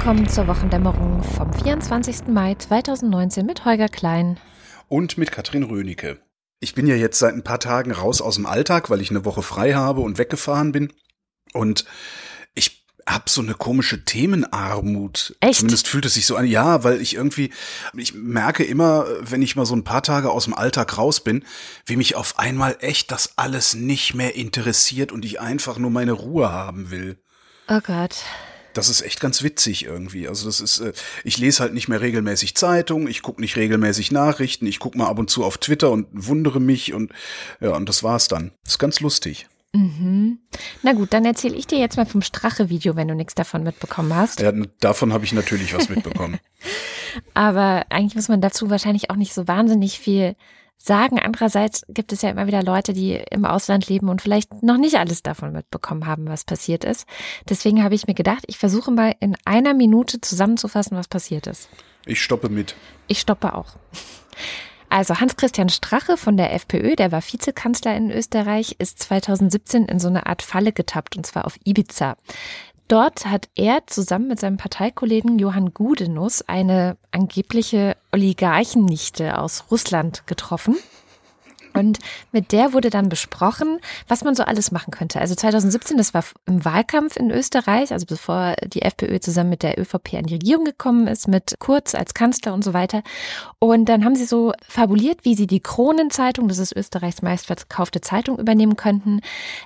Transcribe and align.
Willkommen 0.00 0.30
zur 0.30 0.46
Wochendämmerung 0.46 1.22
vom 1.22 1.52
24. 1.52 2.28
Mai 2.28 2.54
2019 2.54 3.44
mit 3.44 3.66
Holger 3.66 3.90
Klein. 3.90 4.40
Und 4.88 5.18
mit 5.18 5.30
Katrin 5.30 5.62
Rönecke. 5.62 6.22
Ich 6.58 6.74
bin 6.74 6.86
ja 6.86 6.94
jetzt 6.94 7.18
seit 7.18 7.34
ein 7.34 7.44
paar 7.44 7.60
Tagen 7.60 7.92
raus 7.92 8.22
aus 8.22 8.36
dem 8.36 8.46
Alltag, 8.46 8.88
weil 8.88 9.02
ich 9.02 9.10
eine 9.10 9.26
Woche 9.26 9.42
frei 9.42 9.74
habe 9.74 10.00
und 10.00 10.16
weggefahren 10.16 10.72
bin. 10.72 10.90
Und 11.52 11.84
ich 12.54 12.86
hab 13.06 13.28
so 13.28 13.42
eine 13.42 13.52
komische 13.52 14.02
Themenarmut. 14.06 15.36
Echt? 15.40 15.58
Zumindest 15.58 15.86
fühlt 15.86 16.06
es 16.06 16.14
sich 16.14 16.24
so 16.24 16.34
an. 16.34 16.46
Ja, 16.46 16.82
weil 16.82 17.02
ich 17.02 17.14
irgendwie, 17.14 17.52
ich 17.92 18.14
merke 18.14 18.64
immer, 18.64 19.04
wenn 19.20 19.42
ich 19.42 19.54
mal 19.54 19.66
so 19.66 19.76
ein 19.76 19.84
paar 19.84 20.02
Tage 20.02 20.30
aus 20.30 20.44
dem 20.44 20.54
Alltag 20.54 20.96
raus 20.96 21.22
bin, 21.22 21.44
wie 21.84 21.96
mich 21.96 22.16
auf 22.16 22.38
einmal 22.38 22.78
echt 22.80 23.12
das 23.12 23.34
alles 23.36 23.74
nicht 23.74 24.14
mehr 24.14 24.34
interessiert 24.34 25.12
und 25.12 25.26
ich 25.26 25.42
einfach 25.42 25.76
nur 25.76 25.90
meine 25.90 26.12
Ruhe 26.12 26.50
haben 26.50 26.90
will. 26.90 27.22
Oh 27.68 27.80
Gott. 27.82 28.24
Das 28.74 28.88
ist 28.88 29.02
echt 29.02 29.20
ganz 29.20 29.42
witzig 29.42 29.84
irgendwie. 29.84 30.28
Also 30.28 30.46
das 30.46 30.60
ist, 30.60 30.80
äh, 30.80 30.92
ich 31.24 31.38
lese 31.38 31.60
halt 31.60 31.74
nicht 31.74 31.88
mehr 31.88 32.00
regelmäßig 32.00 32.54
Zeitung, 32.54 33.08
ich 33.08 33.22
gucke 33.22 33.40
nicht 33.40 33.56
regelmäßig 33.56 34.12
Nachrichten, 34.12 34.66
ich 34.66 34.78
gucke 34.78 34.98
mal 34.98 35.08
ab 35.08 35.18
und 35.18 35.30
zu 35.30 35.44
auf 35.44 35.58
Twitter 35.58 35.90
und 35.90 36.06
wundere 36.12 36.60
mich 36.60 36.92
und 36.92 37.12
ja, 37.60 37.74
und 37.76 37.88
das 37.88 38.02
war's 38.02 38.28
dann. 38.28 38.52
Das 38.64 38.74
ist 38.74 38.78
ganz 38.78 39.00
lustig. 39.00 39.48
Mhm. 39.72 40.40
Na 40.82 40.92
gut, 40.94 41.12
dann 41.12 41.24
erzähle 41.24 41.54
ich 41.54 41.66
dir 41.66 41.78
jetzt 41.78 41.96
mal 41.96 42.06
vom 42.06 42.22
Strache-Video, 42.22 42.96
wenn 42.96 43.06
du 43.06 43.14
nichts 43.14 43.34
davon 43.36 43.62
mitbekommen 43.62 44.14
hast. 44.14 44.40
Ja, 44.40 44.52
davon 44.80 45.12
habe 45.12 45.24
ich 45.24 45.32
natürlich 45.32 45.74
was 45.74 45.88
mitbekommen. 45.88 46.40
Aber 47.34 47.86
eigentlich 47.88 48.16
muss 48.16 48.28
man 48.28 48.40
dazu 48.40 48.68
wahrscheinlich 48.68 49.10
auch 49.10 49.16
nicht 49.16 49.32
so 49.32 49.46
wahnsinnig 49.46 49.98
viel 50.00 50.34
sagen. 50.82 51.18
Andererseits 51.18 51.82
gibt 51.88 52.12
es 52.12 52.22
ja 52.22 52.30
immer 52.30 52.46
wieder 52.46 52.62
Leute, 52.62 52.92
die 52.92 53.14
im 53.30 53.44
Ausland 53.44 53.88
leben 53.88 54.08
und 54.08 54.22
vielleicht 54.22 54.62
noch 54.62 54.78
nicht 54.78 54.96
alles 54.96 55.22
davon 55.22 55.52
mitbekommen 55.52 56.06
haben, 56.06 56.28
was 56.28 56.44
passiert 56.44 56.84
ist. 56.84 57.06
Deswegen 57.48 57.84
habe 57.84 57.94
ich 57.94 58.06
mir 58.06 58.14
gedacht, 58.14 58.44
ich 58.46 58.58
versuche 58.58 58.90
mal 58.90 59.14
in 59.20 59.36
einer 59.44 59.74
Minute 59.74 60.20
zusammenzufassen, 60.20 60.96
was 60.96 61.08
passiert 61.08 61.46
ist. 61.46 61.68
Ich 62.06 62.22
stoppe 62.22 62.48
mit. 62.48 62.74
Ich 63.06 63.20
stoppe 63.20 63.54
auch. 63.54 63.76
Also 64.92 65.20
Hans-Christian 65.20 65.68
Strache 65.68 66.16
von 66.16 66.36
der 66.36 66.52
FPÖ, 66.52 66.96
der 66.96 67.12
war 67.12 67.22
Vizekanzler 67.22 67.96
in 67.96 68.10
Österreich, 68.10 68.74
ist 68.80 68.98
2017 68.98 69.84
in 69.84 70.00
so 70.00 70.08
eine 70.08 70.26
Art 70.26 70.42
Falle 70.42 70.72
getappt, 70.72 71.16
und 71.16 71.24
zwar 71.24 71.44
auf 71.44 71.56
Ibiza. 71.64 72.16
Dort 72.90 73.24
hat 73.26 73.48
er 73.54 73.86
zusammen 73.86 74.26
mit 74.26 74.40
seinem 74.40 74.56
Parteikollegen 74.56 75.38
Johann 75.38 75.72
Gudenus 75.72 76.42
eine 76.42 76.96
angebliche 77.12 77.96
Oligarchennichte 78.10 79.38
aus 79.38 79.66
Russland 79.70 80.26
getroffen. 80.26 80.76
Und 81.74 81.98
mit 82.32 82.52
der 82.52 82.72
wurde 82.72 82.90
dann 82.90 83.08
besprochen, 83.08 83.78
was 84.08 84.24
man 84.24 84.34
so 84.34 84.42
alles 84.42 84.72
machen 84.72 84.90
könnte. 84.90 85.20
Also 85.20 85.34
2017, 85.34 85.96
das 85.96 86.14
war 86.14 86.24
im 86.46 86.64
Wahlkampf 86.64 87.16
in 87.16 87.30
Österreich, 87.30 87.92
also 87.92 88.06
bevor 88.06 88.54
die 88.66 88.82
FPÖ 88.82 89.20
zusammen 89.20 89.50
mit 89.50 89.62
der 89.62 89.78
ÖVP 89.78 90.14
an 90.14 90.24
die 90.24 90.34
Regierung 90.34 90.64
gekommen 90.64 91.06
ist, 91.06 91.28
mit 91.28 91.54
Kurz 91.58 91.94
als 91.94 92.14
Kanzler 92.14 92.54
und 92.54 92.64
so 92.64 92.72
weiter. 92.74 93.02
Und 93.58 93.88
dann 93.88 94.04
haben 94.04 94.14
sie 94.14 94.24
so 94.24 94.52
fabuliert, 94.68 95.24
wie 95.24 95.34
sie 95.34 95.46
die 95.46 95.60
Kronenzeitung, 95.60 96.48
das 96.48 96.58
ist 96.58 96.74
Österreichs 96.74 97.22
meistverkaufte 97.22 98.00
Zeitung, 98.00 98.38
übernehmen 98.38 98.76
könnten, 98.76 99.20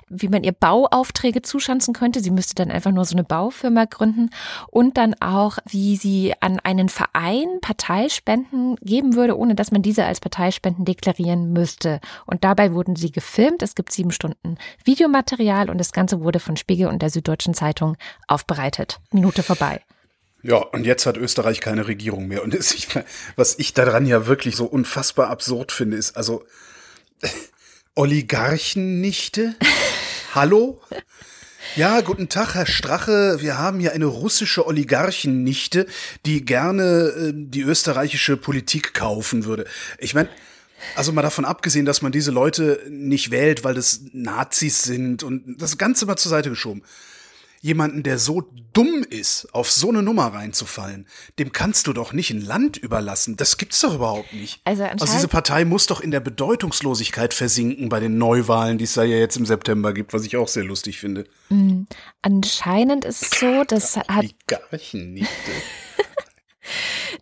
wie 0.09 0.27
man 0.27 0.43
ihr 0.43 0.51
Bauaufträge 0.51 1.41
zuschanzen 1.41 1.93
könnte. 1.93 2.21
Sie 2.21 2.31
müsste 2.31 2.55
dann 2.55 2.71
einfach 2.71 2.91
nur 2.91 3.05
so 3.05 3.15
eine 3.15 3.23
Baufirma 3.23 3.85
gründen 3.85 4.29
und 4.69 4.97
dann 4.97 5.15
auch, 5.21 5.57
wie 5.67 5.95
sie 5.95 6.33
an 6.39 6.59
einen 6.59 6.89
Verein 6.89 7.59
Parteispenden 7.61 8.75
geben 8.81 9.15
würde, 9.15 9.37
ohne 9.37 9.55
dass 9.55 9.71
man 9.71 9.81
diese 9.81 10.05
als 10.05 10.19
Parteispenden 10.19 10.85
deklarieren 10.85 11.53
müsste. 11.53 11.94
Und 12.25 12.43
dabei 12.43 12.73
wurden 12.73 12.95
sie 12.95 13.11
gefilmt. 13.11 13.61
Es 13.61 13.75
gibt 13.75 13.91
sieben 13.91 14.11
Stunden 14.11 14.57
Videomaterial 14.83 15.69
und 15.69 15.77
das 15.77 15.91
Ganze 15.91 16.21
wurde 16.21 16.39
von 16.39 16.57
Spiegel 16.57 16.87
und 16.87 17.01
der 17.01 17.09
Süddeutschen 17.09 17.53
Zeitung 17.53 17.97
aufbereitet. 18.27 18.99
Minute 19.11 19.43
vorbei. 19.43 19.81
Ja, 20.43 20.57
und 20.57 20.85
jetzt 20.85 21.07
hat 21.07 21.17
Österreich 21.17 21.59
keine 21.59 21.87
Regierung 21.87 22.27
mehr. 22.27 22.43
Und 22.43 22.53
es, 22.53 22.75
was 23.35 23.57
ich 23.57 23.73
daran 23.73 24.05
ja 24.05 24.27
wirklich 24.27 24.55
so 24.55 24.65
unfassbar 24.65 25.29
absurd 25.29 25.71
finde, 25.71 25.97
ist 25.97 26.15
also 26.15 26.43
Oligarchennichte? 27.95 29.55
Hallo? 30.35 30.81
Ja, 31.75 31.99
guten 32.01 32.29
Tag, 32.29 32.53
Herr 32.53 32.67
Strache. 32.67 33.41
Wir 33.41 33.57
haben 33.57 33.79
hier 33.79 33.93
eine 33.93 34.05
russische 34.05 34.65
Oligarchennichte, 34.65 35.87
die 36.25 36.45
gerne 36.45 36.83
äh, 36.83 37.33
die 37.33 37.63
österreichische 37.63 38.37
Politik 38.37 38.93
kaufen 38.93 39.45
würde. 39.45 39.65
Ich 39.97 40.13
meine, 40.13 40.29
also 40.95 41.11
mal 41.11 41.21
davon 41.21 41.45
abgesehen, 41.45 41.85
dass 41.85 42.01
man 42.01 42.11
diese 42.11 42.31
Leute 42.31 42.81
nicht 42.89 43.31
wählt, 43.31 43.63
weil 43.63 43.73
das 43.73 44.01
Nazis 44.13 44.83
sind 44.83 45.23
und 45.23 45.61
das 45.61 45.77
Ganze 45.77 46.05
mal 46.05 46.17
zur 46.17 46.29
Seite 46.29 46.49
geschoben. 46.49 46.83
Jemanden, 47.61 48.03
der 48.03 48.19
so 48.19 48.43
dumm 48.73 49.03
ist, 49.09 49.47
auf 49.51 49.71
so 49.71 49.89
eine 49.89 50.03
Nummer 50.03 50.27
reinzufallen, 50.27 51.07
dem 51.39 51.51
kannst 51.51 51.87
du 51.87 51.93
doch 51.93 52.13
nicht 52.13 52.29
ein 52.29 52.41
Land 52.41 52.77
überlassen. 52.77 53.37
Das 53.37 53.57
gibt's 53.57 53.81
doch 53.81 53.95
überhaupt 53.95 54.33
nicht. 54.33 54.61
Also, 54.65 54.83
also 54.83 55.05
diese 55.05 55.27
Partei 55.27 55.65
muss 55.65 55.87
doch 55.87 55.99
in 55.99 56.11
der 56.11 56.19
Bedeutungslosigkeit 56.19 57.33
versinken 57.33 57.89
bei 57.89 57.99
den 57.99 58.19
Neuwahlen, 58.19 58.77
die 58.77 58.83
es 58.83 58.93
da 58.93 59.03
ja 59.03 59.17
jetzt 59.17 59.37
im 59.37 59.47
September 59.47 59.93
gibt, 59.93 60.13
was 60.13 60.25
ich 60.25 60.37
auch 60.37 60.47
sehr 60.47 60.63
lustig 60.63 60.99
finde. 60.99 61.23
Mhm. 61.49 61.87
Anscheinend 62.21 63.03
ist 63.03 63.23
es 63.23 63.39
so, 63.39 63.63
das 63.63 63.97
hat. 63.97 64.09
Oligarchennichte. 64.09 65.51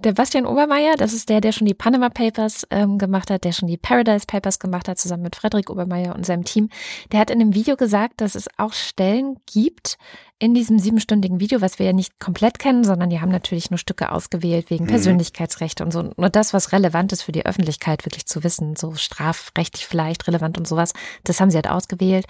Der 0.04 0.14
Bastian 0.14 0.46
Obermeier, 0.46 0.96
das 0.98 1.14
ist 1.14 1.30
der, 1.30 1.42
der 1.42 1.52
schon 1.52 1.68
die 1.68 1.74
Panama 1.74 2.10
Papers 2.10 2.66
ähm, 2.70 2.98
gemacht 2.98 3.30
hat, 3.30 3.44
der 3.44 3.52
schon 3.52 3.68
die 3.68 3.78
Paradise 3.78 4.26
Papers 4.26 4.60
gemacht 4.60 4.88
hat, 4.88 4.98
zusammen 4.98 5.24
mit 5.24 5.36
Frederik 5.36 5.70
Obermeier 5.70 6.16
und 6.16 6.26
seinem 6.26 6.46
Team. 6.46 6.70
Der 7.12 7.20
hat 7.20 7.30
in 7.30 7.40
dem 7.40 7.54
Video 7.54 7.76
gesagt, 7.76 8.22
dass 8.22 8.36
es 8.36 8.48
auch 8.58 8.74
Stellen 8.74 9.38
gibt 9.52 9.98
in 10.40 10.54
diesem 10.54 10.78
siebenstündigen 10.78 11.40
Video, 11.40 11.62
was 11.62 11.80
wir 11.80 11.86
ja 11.86 11.94
nicht 11.94 12.20
komplett 12.20 12.60
kennen, 12.60 12.84
sondern 12.84 13.10
die 13.10 13.22
haben 13.22 13.32
natürlich 13.32 13.70
nur 13.72 13.78
Stücke 13.78 14.12
ausgewählt 14.12 14.70
wegen 14.70 14.84
mhm. 14.84 14.90
Persönlichkeitsrechte 14.90 15.86
und 15.86 15.92
so. 15.92 16.12
Nur 16.18 16.30
das, 16.30 16.54
was 16.54 16.74
relevant 16.74 17.14
ist 17.14 17.22
für 17.22 17.32
die 17.32 17.46
Öffentlichkeit 17.46 18.06
wirklich 18.06 18.26
zu 18.26 18.44
wissen, 18.44 18.76
so 18.76 18.94
strafrechtlich 18.96 19.86
vielleicht 19.86 20.28
relevant 20.28 20.58
und 20.58 20.68
sowas, 20.68 20.92
das 21.24 21.40
haben 21.40 21.50
sie 21.50 21.56
halt 21.56 21.70
ausgewählt. 21.70 22.26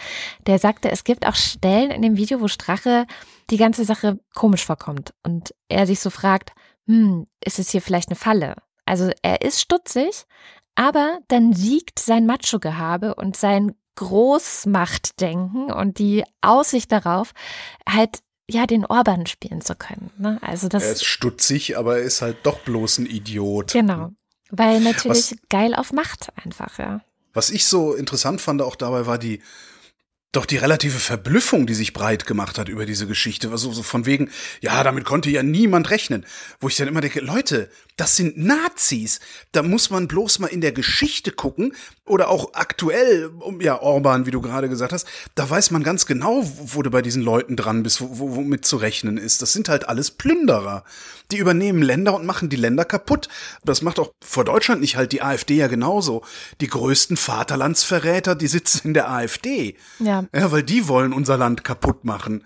Der 0.45 0.59
sagte, 0.59 0.91
es 0.91 1.03
gibt 1.03 1.25
auch 1.25 1.33
Stellen 1.33 1.89
in 1.89 2.03
dem 2.03 2.15
Video, 2.15 2.39
wo 2.39 2.47
Strache 2.47 3.07
die 3.49 3.57
ganze 3.57 3.83
Sache 3.83 4.19
komisch 4.35 4.65
vorkommt 4.65 5.13
und 5.23 5.55
er 5.67 5.87
sich 5.87 5.99
so 5.99 6.11
fragt, 6.11 6.51
hm, 6.87 7.27
ist 7.43 7.59
es 7.59 7.69
hier 7.69 7.81
vielleicht 7.81 8.09
eine 8.09 8.15
Falle? 8.15 8.55
Also 8.85 9.11
er 9.21 9.41
ist 9.41 9.61
stutzig, 9.61 10.25
aber 10.75 11.19
dann 11.27 11.53
siegt 11.53 11.99
sein 11.99 12.25
Macho-Gehabe 12.25 13.15
und 13.15 13.37
sein 13.37 13.75
Großmachtdenken 13.95 15.71
und 15.71 15.99
die 15.99 16.23
Aussicht 16.41 16.91
darauf, 16.91 17.31
halt 17.87 18.19
ja 18.49 18.65
den 18.65 18.85
Orban 18.85 19.25
spielen 19.27 19.61
zu 19.61 19.75
können. 19.75 20.11
Ne? 20.17 20.39
Also 20.41 20.67
das. 20.67 20.83
Er 20.83 20.91
ist 20.93 21.05
stutzig, 21.05 21.77
aber 21.77 21.97
er 21.97 22.03
ist 22.03 22.21
halt 22.21 22.37
doch 22.43 22.59
bloß 22.59 22.99
ein 22.99 23.05
Idiot. 23.05 23.71
Genau, 23.71 24.09
weil 24.49 24.81
natürlich 24.81 25.31
was, 25.31 25.35
geil 25.49 25.75
auf 25.75 25.93
Macht 25.93 26.29
einfach 26.43 26.79
ja. 26.79 27.01
Was 27.33 27.49
ich 27.49 27.65
so 27.65 27.93
interessant 27.93 28.41
fand 28.41 28.61
auch 28.61 28.75
dabei 28.75 29.05
war 29.05 29.17
die 29.17 29.41
doch 30.33 30.45
die 30.45 30.57
relative 30.57 30.99
Verblüffung, 30.99 31.65
die 31.67 31.75
sich 31.75 31.93
breit 31.93 32.25
gemacht 32.25 32.57
hat 32.57 32.67
über 32.67 32.85
diese 32.85 33.07
Geschichte, 33.07 33.51
also 33.51 33.71
so 33.71 33.83
von 33.83 34.05
wegen, 34.05 34.29
ja, 34.61 34.83
damit 34.83 35.05
konnte 35.05 35.29
ja 35.29 35.43
niemand 35.43 35.89
rechnen, 35.89 36.25
wo 36.59 36.67
ich 36.67 36.75
dann 36.75 36.87
immer 36.87 37.01
denke, 37.01 37.21
Leute, 37.21 37.69
das 37.95 38.15
sind 38.15 38.37
Nazis, 38.37 39.19
da 39.51 39.61
muss 39.61 39.89
man 39.89 40.07
bloß 40.07 40.39
mal 40.39 40.47
in 40.47 40.61
der 40.61 40.71
Geschichte 40.71 41.31
gucken 41.31 41.75
oder 42.05 42.29
auch 42.29 42.53
aktuell, 42.53 43.31
ja, 43.59 43.81
Orban, 43.81 44.25
wie 44.25 44.31
du 44.31 44.41
gerade 44.41 44.67
gesagt 44.67 44.93
hast, 44.93 45.07
da 45.35 45.49
weiß 45.49 45.71
man 45.71 45.83
ganz 45.83 46.05
genau, 46.05 46.43
wo 46.43 46.81
du 46.81 46.89
bei 46.89 47.01
diesen 47.01 47.21
Leuten 47.21 47.55
dran 47.55 47.83
bist, 47.83 48.01
wo, 48.01 48.35
womit 48.35 48.65
zu 48.65 48.77
rechnen 48.77 49.17
ist. 49.17 49.41
Das 49.41 49.53
sind 49.53 49.69
halt 49.69 49.87
alles 49.87 50.11
Plünderer. 50.11 50.83
Die 51.31 51.37
übernehmen 51.37 51.81
Länder 51.81 52.15
und 52.15 52.25
machen 52.25 52.49
die 52.49 52.55
Länder 52.55 52.83
kaputt. 52.83 53.29
Das 53.63 53.81
macht 53.81 53.99
auch 53.99 54.11
vor 54.23 54.43
Deutschland 54.43 54.81
nicht 54.81 54.97
halt 54.97 55.11
die 55.11 55.21
AfD 55.21 55.55
ja 55.55 55.67
genauso. 55.67 56.23
Die 56.61 56.67
größten 56.67 57.15
Vaterlandsverräter, 57.15 58.35
die 58.35 58.47
sitzen 58.47 58.89
in 58.89 58.93
der 58.93 59.09
AfD. 59.09 59.77
Ja. 59.99 60.25
Ja, 60.33 60.51
weil 60.51 60.63
die 60.63 60.87
wollen 60.87 61.13
unser 61.13 61.37
Land 61.37 61.63
kaputt 61.63 62.03
machen. 62.03 62.43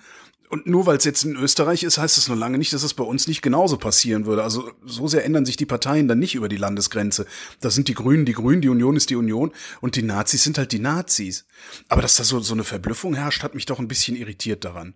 Und 0.50 0.66
nur 0.66 0.86
weil 0.86 0.98
es 0.98 1.04
jetzt 1.04 1.26
in 1.26 1.36
Österreich 1.36 1.84
ist, 1.84 1.98
heißt 1.98 2.18
es 2.18 2.30
noch 2.30 2.36
lange 2.36 2.58
nicht, 2.58 2.72
dass 2.72 2.84
es 2.84 2.94
bei 2.94 3.04
uns 3.04 3.28
nicht 3.28 3.42
genauso 3.42 3.78
passieren 3.78 4.26
würde. 4.26 4.44
Also 4.44 4.72
so 4.86 5.08
sehr 5.08 5.26
ändern 5.26 5.46
sich 5.46 5.58
die 5.58 5.66
Parteien 5.66 6.08
dann 6.08 6.20
nicht 6.20 6.36
über 6.36 6.48
die 6.48 6.56
Landesgrenze. 6.56 7.26
Da 7.60 7.70
sind 7.70 7.90
die 7.90 7.94
Grünen 7.94 8.26
die 8.26 8.34
Grünen, 8.34 8.62
die 8.62 8.70
Union 8.70 8.96
ist 8.96 9.10
die 9.10 9.18
Union 9.18 9.52
und 9.82 9.98
die 9.98 10.04
Nazis 10.04 10.44
sind 10.44 10.58
halt 10.58 10.72
die 10.72 10.80
Nazis. 10.80 11.46
Aber 11.90 12.02
dass 12.02 12.16
da 12.16 12.24
so, 12.24 12.40
so 12.40 12.54
eine 12.54 12.64
Verblüffung 12.64 13.14
herrscht, 13.14 13.44
hat 13.44 13.56
mich 13.56 13.66
doch 13.66 13.80
ein 13.80 13.90
bisschen 13.90 14.16
irritiert 14.16 14.64
daran. 14.64 14.94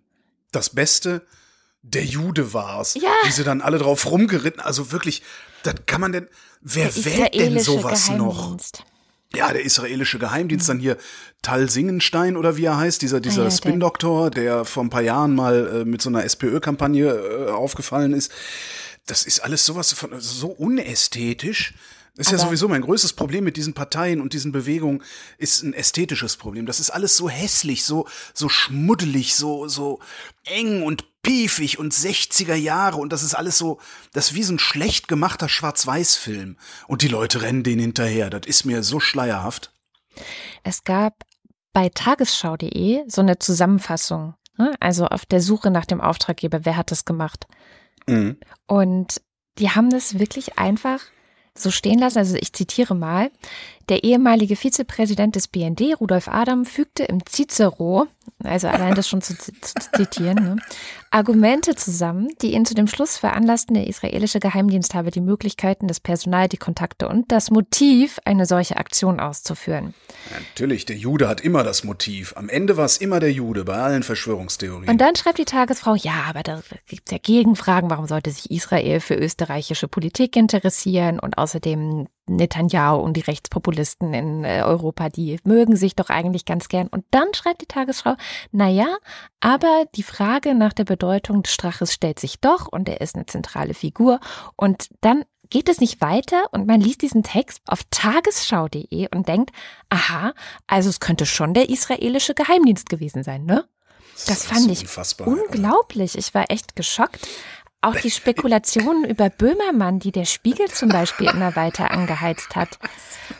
Das 0.51 0.69
Beste, 0.69 1.25
der 1.81 2.06
Jude 2.06 2.53
war's. 2.53 2.94
Ja. 2.94 3.13
Wie 3.24 3.31
sie 3.31 3.44
dann 3.44 3.62
alle 3.62 3.77
drauf 3.77 4.09
rumgeritten. 4.09 4.62
Also 4.62 4.94
wirklich, 4.94 5.21
das 5.63 5.75
kann 5.86 6.00
man 6.00 6.13
denn, 6.13 6.27
wer 6.62 6.95
wählt 7.03 7.33
denn 7.33 7.59
sowas 7.59 8.09
noch? 8.09 8.57
Ja, 9.33 9.54
der 9.54 9.63
israelische 9.63 10.19
Geheimdienst, 10.19 10.68
mhm. 10.68 10.74
dann 10.74 10.80
hier 10.80 10.98
Tal 11.42 11.69
Singenstein 11.69 12.36
oder 12.36 12.57
wie 12.57 12.66
er 12.66 12.78
heißt, 12.78 13.01
dieser, 13.01 13.22
dieser 13.22 13.44
ah, 13.44 13.45
ja, 13.45 13.51
Spin-Doktor, 13.51 14.30
der 14.30 14.66
vor 14.66 14.83
ein 14.83 14.89
paar 14.89 15.01
Jahren 15.01 15.33
mal 15.36 15.81
äh, 15.81 15.86
mit 15.86 16.01
so 16.01 16.10
einer 16.10 16.24
SPÖ-Kampagne 16.25 17.07
äh, 17.07 17.50
aufgefallen 17.51 18.13
ist. 18.13 18.31
Das 19.06 19.24
ist 19.24 19.39
alles 19.39 19.66
sowas 19.66 19.94
von 19.94 20.12
so 20.19 20.48
unästhetisch. 20.48 21.74
Das 22.16 22.28
ist 22.28 22.33
Aber 22.33 22.42
ja 22.42 22.48
sowieso 22.48 22.68
mein 22.68 22.81
größtes 22.81 23.13
Problem 23.13 23.45
mit 23.45 23.56
diesen 23.56 23.74
Parteien 23.74 24.19
und 24.19 24.33
diesen 24.33 24.51
Bewegungen, 24.51 25.01
ist 25.38 25.63
ein 25.63 25.74
ästhetisches 25.74 26.36
Problem. 26.36 26.66
Das 26.66 26.81
ist 26.81 26.89
alles 26.89 27.16
so 27.16 27.30
hässlich, 27.30 27.86
so, 27.86 28.07
so 28.34 28.50
schmuddelig, 28.50 29.36
so, 29.36 29.68
so 29.69 30.00
eng 30.44 30.84
und 30.84 31.06
piefig 31.22 31.80
und 31.80 31.94
60er 31.94 32.56
Jahre 32.56 32.98
und 32.98 33.14
das 33.14 33.24
ist 33.24 33.36
alles 33.36 33.58
so, 33.58 33.80
das 34.14 34.30
ist 34.30 34.36
wie 34.36 34.44
so 34.44 34.54
ein 34.54 34.60
schlecht 34.60 35.08
gemachter 35.08 35.50
Schwarz-Weiß-Film. 35.50 36.58
Und 36.88 37.02
die 37.02 37.08
Leute 37.08 37.42
rennen 37.42 37.64
den 37.64 37.80
hinterher. 37.80 38.30
Das 38.30 38.48
ist 38.48 38.66
mir 38.66 38.84
so 38.84 39.00
schleierhaft. 39.00 39.72
Es 40.64 40.84
gab 40.84 41.24
bei 41.74 41.90
tagesschau.de 41.90 43.04
so 43.08 43.22
eine 43.22 43.40
Zusammenfassung, 43.40 44.36
ne? 44.58 44.74
also 44.80 45.06
auf 45.06 45.26
der 45.26 45.42
Suche 45.42 45.72
nach 45.72 45.86
dem 45.86 46.02
Auftraggeber, 46.02 46.66
wer 46.66 46.76
hat 46.76 46.92
das 46.92 47.06
gemacht. 47.06 47.48
Mhm. 48.08 48.38
Und 48.68 49.22
die 49.58 49.70
haben 49.70 49.90
das 49.90 50.20
wirklich 50.20 50.58
einfach 50.58 51.02
so 51.56 51.72
stehen 51.72 52.00
lassen. 52.00 52.18
Also 52.18 52.36
ich 52.36 52.54
zitiere 52.54 52.96
mal. 52.96 53.32
Der 53.89 54.04
ehemalige 54.04 54.56
Vizepräsident 54.56 55.36
des 55.36 55.48
BND, 55.48 56.00
Rudolf 56.00 56.28
Adam, 56.28 56.66
fügte 56.66 57.04
im 57.04 57.25
Cicero, 57.25 58.07
also 58.44 58.68
allein 58.68 58.95
das 58.95 59.07
schon 59.07 59.22
zu, 59.22 59.36
zitieren, 59.95 60.44
ne, 60.44 60.56
Argumente 61.10 61.75
zusammen, 61.75 62.30
die 62.42 62.54
ihn 62.54 62.66
zu 62.66 62.74
dem 62.74 62.88
Schluss 62.88 63.18
veranlassten, 63.18 63.74
der 63.74 63.88
israelische 63.88 64.39
Geheimdienst 64.39 64.94
habe 64.94 65.12
die 65.12 65.19
Möglichkeiten, 65.19 65.88
das 65.88 66.00
Personal, 66.00 66.48
die 66.48 66.57
Kontakte 66.57 67.10
und 67.10 67.31
das 67.31 67.51
Motiv, 67.51 68.19
eine 68.24 68.45
solche 68.45 68.78
Aktion 68.78 69.19
auszuführen. 69.19 69.94
natürlich, 70.31 70.86
der 70.86 70.95
Jude 70.95 71.27
hat 71.27 71.42
immer 71.42 71.63
das 71.63 71.84
Motiv. 71.84 72.34
Am 72.38 72.48
Ende 72.48 72.77
war 72.77 72.86
es 72.86 72.98
immer 72.98 73.19
der 73.19 73.31
Jude 73.31 73.66
bei 73.66 73.75
allen 73.75 74.04
Verschwörungstheorien. 74.04 74.89
Und 74.89 75.01
dann 75.01 75.16
schreibt 75.16 75.39
die 75.39 75.45
Tagesfrau, 75.45 75.95
ja, 75.95 76.24
aber 76.30 76.44
da 76.44 76.62
gibt 76.88 77.04
es 77.07 77.12
ja 77.12 77.18
Gegenfragen. 77.18 77.89
Warum 77.89 78.07
sollte 78.07 78.31
sich 78.31 78.50
Israel 78.50 79.01
für 79.01 79.16
österreichische 79.16 79.89
Politik 79.89 80.38
interessieren? 80.38 81.19
Und 81.19 81.38
außerdem 81.38 82.07
Netanyahu 82.36 83.00
und 83.00 83.18
die 83.18 83.22
Rechtspopulisten 83.22 84.13
in 84.13 84.44
äh, 84.44 84.62
Europa, 84.63 85.10
die 85.10 85.39
mögen 85.44 85.75
sich 85.75 85.95
doch 85.95 86.10
eigentlich 86.10 86.45
ganz 86.45 86.68
gern. 86.68 86.88
Und 86.88 87.06
dann 87.12 87.33
schreibt 87.33 87.62
die 87.62 87.68
Tagesschau, 87.68 88.16
na 88.51 88.68
ja, 88.68 88.98
aber 89.39 89.86
die 89.95 90.04
Frage 90.04 90.56
nach 90.56 90.74
der 90.74 90.86
Bedeutung 90.86 91.44
des 91.44 91.54
Straches 91.54 91.94
stellt 91.94 92.19
sich 92.19 92.39
doch 92.39 92.68
und 92.68 92.89
er 92.89 93.01
ist 93.01 93.16
eine 93.16 93.25
zentrale 93.25 93.74
Figur. 93.74 94.19
Und 94.56 94.89
dann 95.01 95.24
geht 95.50 95.69
es 95.69 95.80
nicht 95.80 96.01
weiter 96.01 96.45
und 96.51 96.66
man 96.66 96.81
liest 96.81 97.04
diesen 97.04 97.24
Text 97.24 97.62
auf 97.68 97.81
tagesschau.de 97.92 99.10
und 99.13 99.27
denkt, 99.27 99.51
aha, 99.89 100.34
also 100.66 100.89
es 100.89 101.00
könnte 101.00 101.25
schon 101.25 101.54
der 101.54 101.69
israelische 101.69 102.34
Geheimdienst 102.34 102.89
gewesen 102.89 103.24
sein, 103.24 103.45
ne? 103.45 103.66
Das 104.27 104.45
fand 104.45 104.69
ich 104.69 104.86
unglaublich. 105.25 106.18
Ich 106.18 106.34
war 106.34 106.45
echt 106.50 106.75
geschockt. 106.75 107.27
Auch 107.81 107.95
die 107.95 108.12
Spekulationen 108.12 109.06
über 109.06 109.30
Böhmermann, 109.30 110.00
die 110.00 110.12
der 110.12 110.25
Spiegel 110.25 110.68
zum 110.68 110.89
Beispiel 110.89 111.28
immer 111.28 111.56
weiter 111.56 111.89
angeheizt 111.89 112.56
hat. 112.56 112.78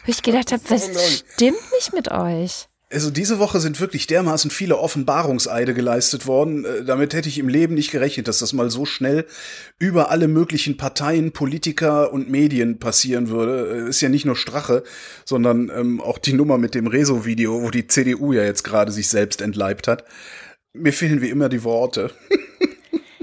Wo 0.06 0.12
ich 0.12 0.24
gedacht 0.24 0.52
habe, 0.52 0.64
was 0.70 1.20
stimmt 1.20 1.60
nicht 1.76 1.94
mit 1.94 2.10
euch? 2.10 2.68
Also 2.92 3.10
diese 3.10 3.40
Woche 3.40 3.62
sind 3.62 3.80
wirklich 3.80 4.06
dermaßen 4.08 4.52
viele 4.52 4.78
Offenbarungseide 4.78 5.74
geleistet 5.74 6.28
worden. 6.28 6.66
Äh, 6.66 6.84
damit 6.84 7.14
hätte 7.14 7.30
ich 7.30 7.38
im 7.38 7.48
Leben 7.48 7.76
nicht 7.76 7.92
gerechnet, 7.92 8.28
dass 8.28 8.40
das 8.40 8.52
mal 8.52 8.70
so 8.70 8.84
schnell 8.84 9.26
über 9.80 10.12
alle 10.12 10.28
möglichen 10.28 10.76
Parteien, 10.76 11.32
Politiker 11.32 12.12
und 12.12 12.30
Medien 12.30 12.80
passieren 12.80 13.30
würde. 13.30 13.86
Äh, 13.86 13.90
ist 13.90 14.02
ja 14.02 14.10
nicht 14.10 14.26
nur 14.26 14.36
Strache, 14.36 14.84
sondern 15.24 15.72
ähm, 15.74 16.02
auch 16.02 16.18
die 16.18 16.34
Nummer 16.34 16.58
mit 16.58 16.76
dem 16.76 16.88
Rezo-Video, 16.88 17.62
wo 17.62 17.70
die 17.70 17.88
CDU 17.88 18.34
ja 18.34 18.44
jetzt 18.44 18.64
gerade 18.64 18.92
sich 18.92 19.08
selbst 19.08 19.42
entleibt 19.42 19.88
hat. 19.88 20.04
Mir 20.74 20.92
fehlen 20.92 21.22
wie 21.22 21.30
immer 21.30 21.48
die 21.48 21.64
Worte. 21.64 22.12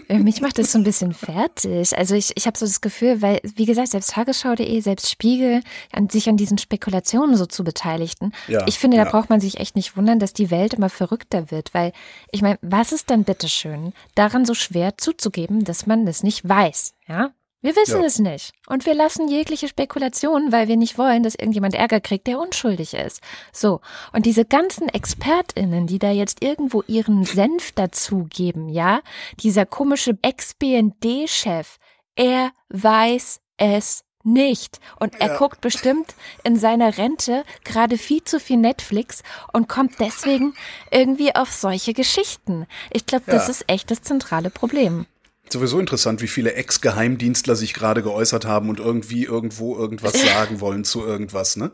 Äh, 0.08 0.18
mich 0.18 0.40
macht 0.40 0.58
das 0.58 0.72
so 0.72 0.78
ein 0.78 0.84
bisschen 0.84 1.12
fertig. 1.12 1.96
Also 1.96 2.14
ich, 2.14 2.32
ich 2.36 2.46
habe 2.46 2.58
so 2.58 2.66
das 2.66 2.80
Gefühl, 2.80 3.20
weil, 3.22 3.40
wie 3.42 3.66
gesagt, 3.66 3.88
selbst 3.88 4.10
Tagesschau.de, 4.10 4.80
selbst 4.80 5.10
Spiegel, 5.10 5.62
an, 5.92 6.08
sich 6.08 6.28
an 6.28 6.36
diesen 6.36 6.58
Spekulationen 6.58 7.36
so 7.36 7.46
zu 7.46 7.62
beteiligten. 7.62 8.32
Ja, 8.48 8.66
ich 8.66 8.78
finde, 8.78 8.96
da 8.96 9.04
ja. 9.04 9.10
braucht 9.10 9.30
man 9.30 9.40
sich 9.40 9.58
echt 9.58 9.76
nicht 9.76 9.96
wundern, 9.96 10.18
dass 10.18 10.32
die 10.32 10.50
Welt 10.50 10.74
immer 10.74 10.88
verrückter 10.88 11.50
wird. 11.50 11.74
Weil, 11.74 11.92
ich 12.32 12.42
meine, 12.42 12.58
was 12.62 12.92
ist 12.92 13.10
dann 13.10 13.24
bitteschön 13.24 13.92
daran 14.14 14.44
so 14.44 14.54
schwer 14.54 14.96
zuzugeben, 14.96 15.64
dass 15.64 15.86
man 15.86 16.06
das 16.06 16.22
nicht 16.22 16.48
weiß? 16.48 16.94
Ja, 17.06 17.30
wir 17.60 17.74
wissen 17.74 18.00
ja. 18.00 18.06
es 18.06 18.18
nicht. 18.20 18.52
Und 18.68 18.86
wir 18.86 18.94
lassen 18.94 19.28
jegliche 19.28 19.66
Spekulationen, 19.66 20.52
weil 20.52 20.68
wir 20.68 20.76
nicht 20.76 20.96
wollen, 20.96 21.24
dass 21.24 21.34
irgendjemand 21.34 21.74
Ärger 21.74 22.00
kriegt, 22.00 22.28
der 22.28 22.38
unschuldig 22.38 22.94
ist. 22.94 23.20
So. 23.52 23.80
Und 24.12 24.26
diese 24.26 24.44
ganzen 24.44 24.88
ExpertInnen, 24.88 25.86
die 25.86 25.98
da 25.98 26.10
jetzt 26.10 26.42
irgendwo 26.42 26.82
ihren 26.86 27.24
Senf 27.24 27.72
dazugeben, 27.72 28.68
ja? 28.68 29.00
Dieser 29.40 29.66
komische 29.66 30.16
Ex-BND-Chef, 30.22 31.78
er 32.14 32.52
weiß 32.68 33.40
es 33.56 34.04
nicht. 34.22 34.78
Und 35.00 35.20
er 35.20 35.28
ja. 35.28 35.36
guckt 35.38 35.60
bestimmt 35.60 36.14
in 36.44 36.56
seiner 36.56 36.96
Rente 36.96 37.44
gerade 37.64 37.98
viel 37.98 38.22
zu 38.22 38.38
viel 38.38 38.58
Netflix 38.58 39.22
und 39.52 39.68
kommt 39.68 39.98
deswegen 39.98 40.54
irgendwie 40.90 41.34
auf 41.34 41.50
solche 41.50 41.92
Geschichten. 41.92 42.66
Ich 42.90 43.06
glaube, 43.06 43.24
das 43.26 43.46
ja. 43.46 43.50
ist 43.50 43.64
echt 43.66 43.90
das 43.90 44.02
zentrale 44.02 44.50
Problem. 44.50 45.06
Sowieso 45.52 45.78
interessant, 45.80 46.20
wie 46.22 46.28
viele 46.28 46.54
Ex-Geheimdienstler 46.54 47.56
sich 47.56 47.74
gerade 47.74 48.02
geäußert 48.02 48.44
haben 48.44 48.68
und 48.68 48.78
irgendwie 48.78 49.24
irgendwo 49.24 49.76
irgendwas 49.76 50.20
sagen 50.20 50.60
wollen 50.60 50.84
zu 50.84 51.04
irgendwas, 51.04 51.56
ne? 51.56 51.70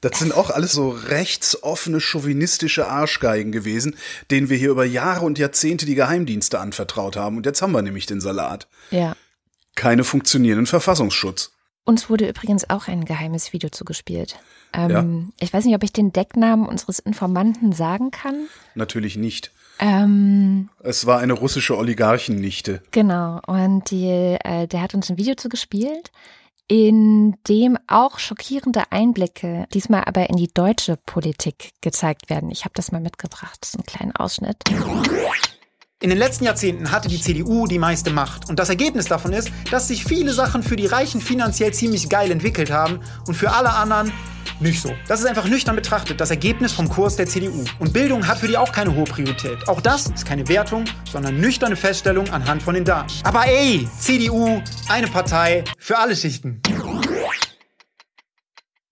Das 0.00 0.18
sind 0.18 0.34
auch 0.34 0.50
alles 0.50 0.72
so 0.72 0.90
rechtsoffene, 0.90 2.00
chauvinistische 2.00 2.88
Arschgeigen 2.88 3.52
gewesen, 3.52 3.96
denen 4.30 4.50
wir 4.50 4.56
hier 4.56 4.70
über 4.70 4.84
Jahre 4.84 5.24
und 5.24 5.38
Jahrzehnte 5.38 5.86
die 5.86 5.94
Geheimdienste 5.94 6.60
anvertraut 6.60 7.16
haben. 7.16 7.38
Und 7.38 7.46
jetzt 7.46 7.62
haben 7.62 7.72
wir 7.72 7.82
nämlich 7.82 8.06
den 8.06 8.20
Salat. 8.20 8.68
Ja. 8.90 9.16
Keine 9.74 10.04
funktionierenden 10.04 10.66
Verfassungsschutz. 10.66 11.52
Uns 11.84 12.10
wurde 12.10 12.28
übrigens 12.28 12.68
auch 12.68 12.88
ein 12.88 13.04
geheimes 13.04 13.52
Video 13.52 13.70
zugespielt. 13.70 14.38
Ähm, 14.72 14.90
ja. 14.90 15.44
Ich 15.44 15.52
weiß 15.52 15.64
nicht, 15.64 15.74
ob 15.74 15.84
ich 15.84 15.92
den 15.92 16.12
Decknamen 16.12 16.66
unseres 16.66 16.98
Informanten 16.98 17.72
sagen 17.72 18.10
kann. 18.10 18.48
Natürlich 18.74 19.16
nicht. 19.16 19.52
Ähm, 19.78 20.70
es 20.82 21.06
war 21.06 21.18
eine 21.18 21.34
russische 21.34 21.76
Oligarchennichte. 21.76 22.82
Genau, 22.90 23.40
und 23.46 23.90
die, 23.90 24.06
äh, 24.08 24.66
der 24.66 24.80
hat 24.80 24.94
uns 24.94 25.10
ein 25.10 25.18
Video 25.18 25.34
zugespielt, 25.34 26.10
in 26.68 27.36
dem 27.48 27.78
auch 27.86 28.18
schockierende 28.18 28.84
Einblicke, 28.90 29.66
diesmal 29.72 30.04
aber 30.06 30.28
in 30.30 30.36
die 30.36 30.52
deutsche 30.52 30.96
Politik 30.96 31.72
gezeigt 31.80 32.28
werden. 32.30 32.50
Ich 32.50 32.64
habe 32.64 32.72
das 32.74 32.90
mal 32.90 33.00
mitgebracht, 33.00 33.58
das 33.60 33.70
ist 33.70 33.78
ein 33.78 33.86
kleiner 33.86 34.20
Ausschnitt. 34.20 34.56
In 36.06 36.10
den 36.10 36.20
letzten 36.20 36.44
Jahrzehnten 36.44 36.92
hatte 36.92 37.08
die 37.08 37.20
CDU 37.20 37.66
die 37.66 37.80
meiste 37.80 38.10
Macht. 38.10 38.48
Und 38.48 38.60
das 38.60 38.68
Ergebnis 38.68 39.06
davon 39.06 39.32
ist, 39.32 39.50
dass 39.72 39.88
sich 39.88 40.04
viele 40.04 40.32
Sachen 40.32 40.62
für 40.62 40.76
die 40.76 40.86
Reichen 40.86 41.20
finanziell 41.20 41.74
ziemlich 41.74 42.08
geil 42.08 42.30
entwickelt 42.30 42.70
haben 42.70 43.00
und 43.26 43.34
für 43.34 43.50
alle 43.50 43.70
anderen 43.70 44.12
nicht 44.60 44.80
so. 44.80 44.94
Das 45.08 45.18
ist 45.18 45.26
einfach 45.26 45.46
nüchtern 45.46 45.74
betrachtet 45.74 46.20
das 46.20 46.30
Ergebnis 46.30 46.72
vom 46.72 46.88
Kurs 46.88 47.16
der 47.16 47.26
CDU. 47.26 47.64
Und 47.80 47.92
Bildung 47.92 48.24
hat 48.28 48.38
für 48.38 48.46
die 48.46 48.56
auch 48.56 48.70
keine 48.70 48.94
hohe 48.94 49.02
Priorität. 49.02 49.68
Auch 49.68 49.80
das 49.80 50.06
ist 50.06 50.24
keine 50.24 50.46
Wertung, 50.46 50.84
sondern 51.10 51.40
nüchterne 51.40 51.74
Feststellung 51.74 52.30
anhand 52.30 52.62
von 52.62 52.74
den 52.74 52.84
Daten. 52.84 53.12
Aber 53.24 53.44
ey, 53.44 53.88
CDU, 53.98 54.62
eine 54.88 55.08
Partei 55.08 55.64
für 55.76 55.98
alle 55.98 56.14
Schichten. 56.14 56.62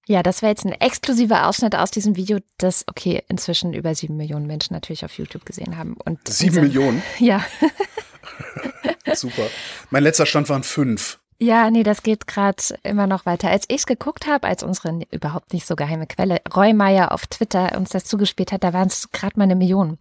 Ja, 0.07 0.23
das 0.23 0.43
war 0.43 0.51
jetzt 0.51 0.67
ein 0.67 0.73
exklusiver 0.73 1.49
Ausschnitt 1.49 1.75
aus 1.75 1.91
diesem 1.91 2.17
Video, 2.17 2.39
das, 2.59 2.85
okay, 2.89 3.23
inzwischen 3.29 3.73
über 3.73 3.95
sieben 3.95 4.17
Millionen 4.17 4.47
Menschen 4.47 4.75
natürlich 4.75 5.05
auf 5.05 5.17
YouTube 5.17 5.47
gesehen 5.47 5.79
haben. 5.79 5.97
Und 6.05 6.29
sieben 6.29 6.61
Millionen? 6.61 7.03
Ja. 7.19 7.45
Super. 9.15 9.47
Mein 9.91 10.03
letzter 10.03 10.27
Stand 10.27 10.49
waren 10.49 10.63
fünf. 10.63 11.21
Ja, 11.45 11.71
nee, 11.71 11.83
das 11.83 12.03
geht 12.03 12.27
gerade 12.27 12.63
immer 12.83 13.07
noch 13.07 13.27
weiter. 13.27 13.51
Als 13.51 13.67
ich 13.69 13.81
es 13.81 13.87
geguckt 13.87 14.27
habe, 14.27 14.47
als 14.47 14.63
unsere 14.63 15.01
überhaupt 15.11 15.53
nicht 15.53 15.67
so 15.67 15.77
geheime 15.77 16.07
Quelle, 16.07 16.41
Reumeier 16.55 17.13
auf 17.13 17.27
Twitter 17.27 17.77
uns 17.77 17.91
das 17.91 18.05
zugespielt 18.05 18.51
hat, 18.51 18.65
da 18.65 18.73
waren 18.73 18.89
es 18.89 19.11
gerade 19.13 19.39
mal 19.39 19.45
eine 19.45 19.55
Million. 19.55 19.99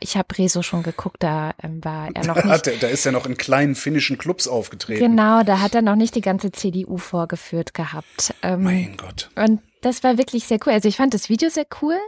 Ich 0.00 0.16
habe 0.16 0.36
Rezo 0.38 0.62
schon 0.62 0.82
geguckt, 0.82 1.18
da 1.22 1.52
ähm, 1.62 1.84
war 1.84 2.08
er 2.14 2.24
noch 2.24 2.36
nicht. 2.44 2.66
Da, 2.66 2.70
da 2.80 2.86
ist 2.86 3.04
er 3.04 3.12
noch 3.12 3.26
in 3.26 3.36
kleinen 3.36 3.74
finnischen 3.74 4.16
Clubs 4.16 4.48
aufgetreten. 4.48 5.00
Genau, 5.00 5.42
da 5.42 5.60
hat 5.60 5.74
er 5.74 5.82
noch 5.82 5.96
nicht 5.96 6.14
die 6.14 6.22
ganze 6.22 6.50
CDU 6.50 6.96
vorgeführt 6.96 7.74
gehabt. 7.74 8.34
Ähm, 8.42 8.62
mein 8.62 8.96
Gott. 8.96 9.28
Und 9.36 9.60
das 9.82 10.02
war 10.02 10.16
wirklich 10.16 10.46
sehr 10.46 10.58
cool. 10.64 10.72
Also 10.72 10.88
ich 10.88 10.96
fand 10.96 11.12
das 11.12 11.28
Video 11.28 11.50
sehr 11.50 11.66
cool, 11.82 11.98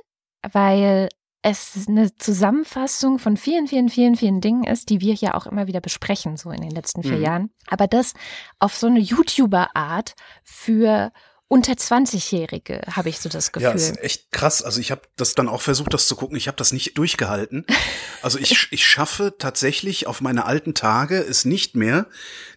weil 0.50 1.10
es 1.42 1.86
eine 1.88 2.14
Zusammenfassung 2.16 3.18
von 3.18 3.36
vielen, 3.36 3.68
vielen, 3.68 3.88
vielen, 3.88 4.16
vielen 4.16 4.40
Dingen 4.40 4.64
ist, 4.64 4.88
die 4.90 5.00
wir 5.00 5.14
hier 5.14 5.34
auch 5.34 5.46
immer 5.46 5.66
wieder 5.66 5.80
besprechen, 5.80 6.36
so 6.36 6.50
in 6.50 6.60
den 6.60 6.70
letzten 6.70 7.02
vier 7.02 7.18
mhm. 7.18 7.22
Jahren. 7.22 7.50
Aber 7.68 7.86
das 7.86 8.14
auf 8.58 8.74
so 8.74 8.86
eine 8.88 8.98
YouTuber-Art 8.98 10.14
für 10.42 11.12
unter 11.48 11.72
20-Jährige, 11.72 12.82
habe 12.90 13.08
ich 13.08 13.20
so 13.20 13.30
das 13.30 13.52
Gefühl. 13.52 13.70
Ja, 13.70 13.74
ist 13.74 13.98
echt 14.02 14.30
krass. 14.32 14.62
Also 14.62 14.80
ich 14.80 14.90
habe 14.90 15.02
das 15.16 15.34
dann 15.34 15.48
auch 15.48 15.62
versucht, 15.62 15.94
das 15.94 16.06
zu 16.06 16.14
gucken. 16.14 16.36
Ich 16.36 16.46
habe 16.46 16.56
das 16.58 16.72
nicht 16.72 16.98
durchgehalten. 16.98 17.64
Also 18.20 18.38
ich, 18.38 18.68
ich 18.70 18.86
schaffe 18.86 19.34
tatsächlich 19.38 20.06
auf 20.06 20.20
meine 20.20 20.44
alten 20.44 20.74
Tage 20.74 21.18
es 21.18 21.46
nicht 21.46 21.74
mehr, 21.74 22.06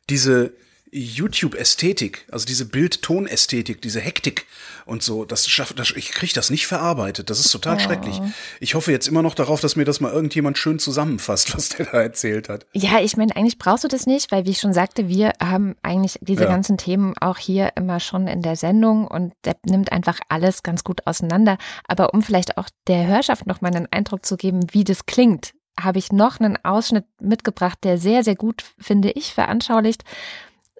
diese 0.09 0.53
YouTube-Ästhetik, 0.91 2.25
also 2.31 2.45
diese 2.45 2.65
Bild-Ton-Ästhetik, 2.65 3.81
diese 3.81 4.01
Hektik 4.01 4.45
und 4.85 5.01
so, 5.01 5.23
das 5.23 5.47
schafft, 5.47 5.79
das, 5.79 5.91
ich 5.91 6.11
kriege 6.11 6.33
das 6.33 6.49
nicht 6.49 6.67
verarbeitet. 6.67 7.29
Das 7.29 7.39
ist 7.39 7.49
total 7.49 7.77
oh. 7.77 7.79
schrecklich. 7.79 8.19
Ich 8.59 8.75
hoffe 8.75 8.91
jetzt 8.91 9.07
immer 9.07 9.21
noch 9.21 9.33
darauf, 9.33 9.61
dass 9.61 9.77
mir 9.77 9.85
das 9.85 10.01
mal 10.01 10.11
irgendjemand 10.11 10.57
schön 10.57 10.79
zusammenfasst, 10.79 11.55
was 11.55 11.69
der 11.69 11.85
da 11.85 12.01
erzählt 12.01 12.49
hat. 12.49 12.65
Ja, 12.73 12.99
ich 12.99 13.15
meine, 13.15 13.33
eigentlich 13.37 13.57
brauchst 13.57 13.85
du 13.85 13.87
das 13.87 14.05
nicht, 14.05 14.31
weil 14.33 14.45
wie 14.45 14.51
ich 14.51 14.59
schon 14.59 14.73
sagte, 14.73 15.07
wir 15.07 15.31
haben 15.41 15.75
eigentlich 15.81 16.19
diese 16.21 16.43
ja. 16.43 16.49
ganzen 16.49 16.77
Themen 16.77 17.13
auch 17.21 17.37
hier 17.37 17.71
immer 17.77 18.01
schon 18.01 18.27
in 18.27 18.41
der 18.41 18.57
Sendung 18.57 19.07
und 19.07 19.33
der 19.45 19.55
nimmt 19.65 19.93
einfach 19.93 20.19
alles 20.27 20.61
ganz 20.61 20.83
gut 20.83 21.07
auseinander. 21.07 21.57
Aber 21.87 22.13
um 22.13 22.21
vielleicht 22.21 22.57
auch 22.57 22.67
der 22.87 23.07
Hörschaft 23.07 23.47
noch 23.47 23.61
mal 23.61 23.73
einen 23.73 23.87
Eindruck 23.91 24.25
zu 24.25 24.35
geben, 24.35 24.59
wie 24.71 24.83
das 24.83 25.05
klingt, 25.05 25.53
habe 25.79 25.99
ich 25.99 26.11
noch 26.11 26.41
einen 26.41 26.57
Ausschnitt 26.63 27.05
mitgebracht, 27.21 27.79
der 27.83 27.97
sehr, 27.97 28.25
sehr 28.25 28.35
gut, 28.35 28.63
finde 28.77 29.11
ich, 29.11 29.33
veranschaulicht, 29.33 30.03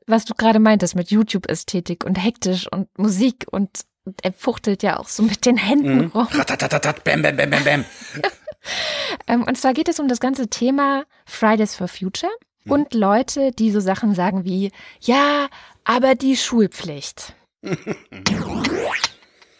was 0.07 0.25
du 0.25 0.33
gerade 0.33 0.59
meintest 0.59 0.95
mit 0.95 1.11
YouTube-Ästhetik 1.11 2.05
und 2.05 2.15
hektisch 2.15 2.67
und 2.71 2.87
Musik 2.97 3.45
und 3.51 3.69
er 4.23 4.33
fuchtelt 4.33 4.83
ja 4.83 4.97
auch 4.97 5.07
so 5.07 5.23
mit 5.23 5.45
den 5.45 5.57
Händen 5.57 6.05
mhm. 6.05 6.11
rum. 6.11 6.27
Bam, 7.03 7.21
bam, 7.21 7.37
bam, 7.37 7.49
bam, 7.49 7.63
bam. 7.63 7.85
Ähm, 9.27 9.43
und 9.43 9.57
zwar 9.57 9.73
geht 9.73 9.89
es 9.89 9.99
um 9.99 10.07
das 10.07 10.19
ganze 10.19 10.47
Thema 10.47 11.05
Fridays 11.25 11.75
for 11.75 11.87
Future 11.87 12.31
mhm. 12.65 12.71
und 12.71 12.93
Leute, 12.93 13.51
die 13.51 13.71
so 13.71 13.79
Sachen 13.79 14.13
sagen 14.15 14.45
wie, 14.45 14.71
ja, 14.99 15.47
aber 15.83 16.15
die 16.15 16.37
Schulpflicht. 16.37 17.33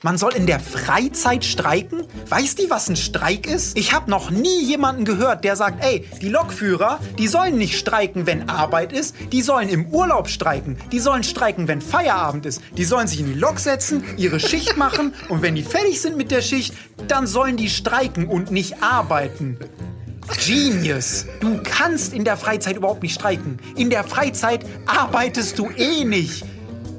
Man 0.04 0.18
soll 0.18 0.34
in 0.34 0.48
der 0.48 0.60
Freizeit 0.60 1.46
streiken? 1.46 2.08
Weiß 2.28 2.56
die, 2.56 2.72
was 2.72 2.90
ein 2.90 2.96
Streik 2.96 3.46
ist? 3.46 3.78
Ich 3.78 3.94
habe 3.94 4.10
noch 4.10 4.32
nie 4.32 4.64
jemanden 4.64 5.06
gehört, 5.06 5.44
der 5.44 5.56
sagt, 5.56 5.84
ey, 5.86 6.08
die 6.20 6.30
Lokführer, 6.30 7.00
die 7.20 7.28
sollen 7.28 7.60
nicht 7.60 7.78
streiken, 7.78 8.26
wenn 8.26 8.50
Arbeit 8.50 8.94
ist, 8.94 9.16
die 9.32 9.44
sollen 9.44 9.70
im 9.70 9.86
Urlaub 9.90 10.28
streiken, 10.28 10.76
die 10.92 10.98
sollen 10.98 11.22
streiken, 11.22 11.68
wenn 11.68 11.82
Feierabend 11.82 12.48
ist, 12.48 12.64
die 12.78 12.84
sollen 12.84 13.08
sich 13.08 13.20
in 13.20 13.28
die 13.28 13.40
Lok 13.40 13.60
setzen, 13.60 14.04
ihre 14.18 14.40
Schicht 14.40 14.76
machen 14.76 15.14
und 15.30 15.44
wenn 15.44 15.54
die 15.54 15.62
fertig 15.62 16.02
sind 16.02 16.18
mit 16.18 16.32
der 16.32 16.42
Schicht, 16.42 16.74
dann 17.08 17.28
sollen 17.28 17.56
die 17.56 17.70
streiken 17.70 18.26
und 18.26 18.50
nicht 18.50 18.82
arbeiten. 18.82 19.60
Genius! 20.44 21.28
Du 21.42 21.60
kannst 21.64 22.14
in 22.14 22.24
der 22.24 22.38
Freizeit 22.38 22.76
überhaupt 22.76 23.04
nicht 23.04 23.14
streiken. 23.14 23.60
In 23.76 23.92
der 23.92 24.04
Freizeit 24.04 24.66
arbeitest 24.88 25.60
du 25.60 25.70
eh 25.70 26.06
nicht. 26.06 26.44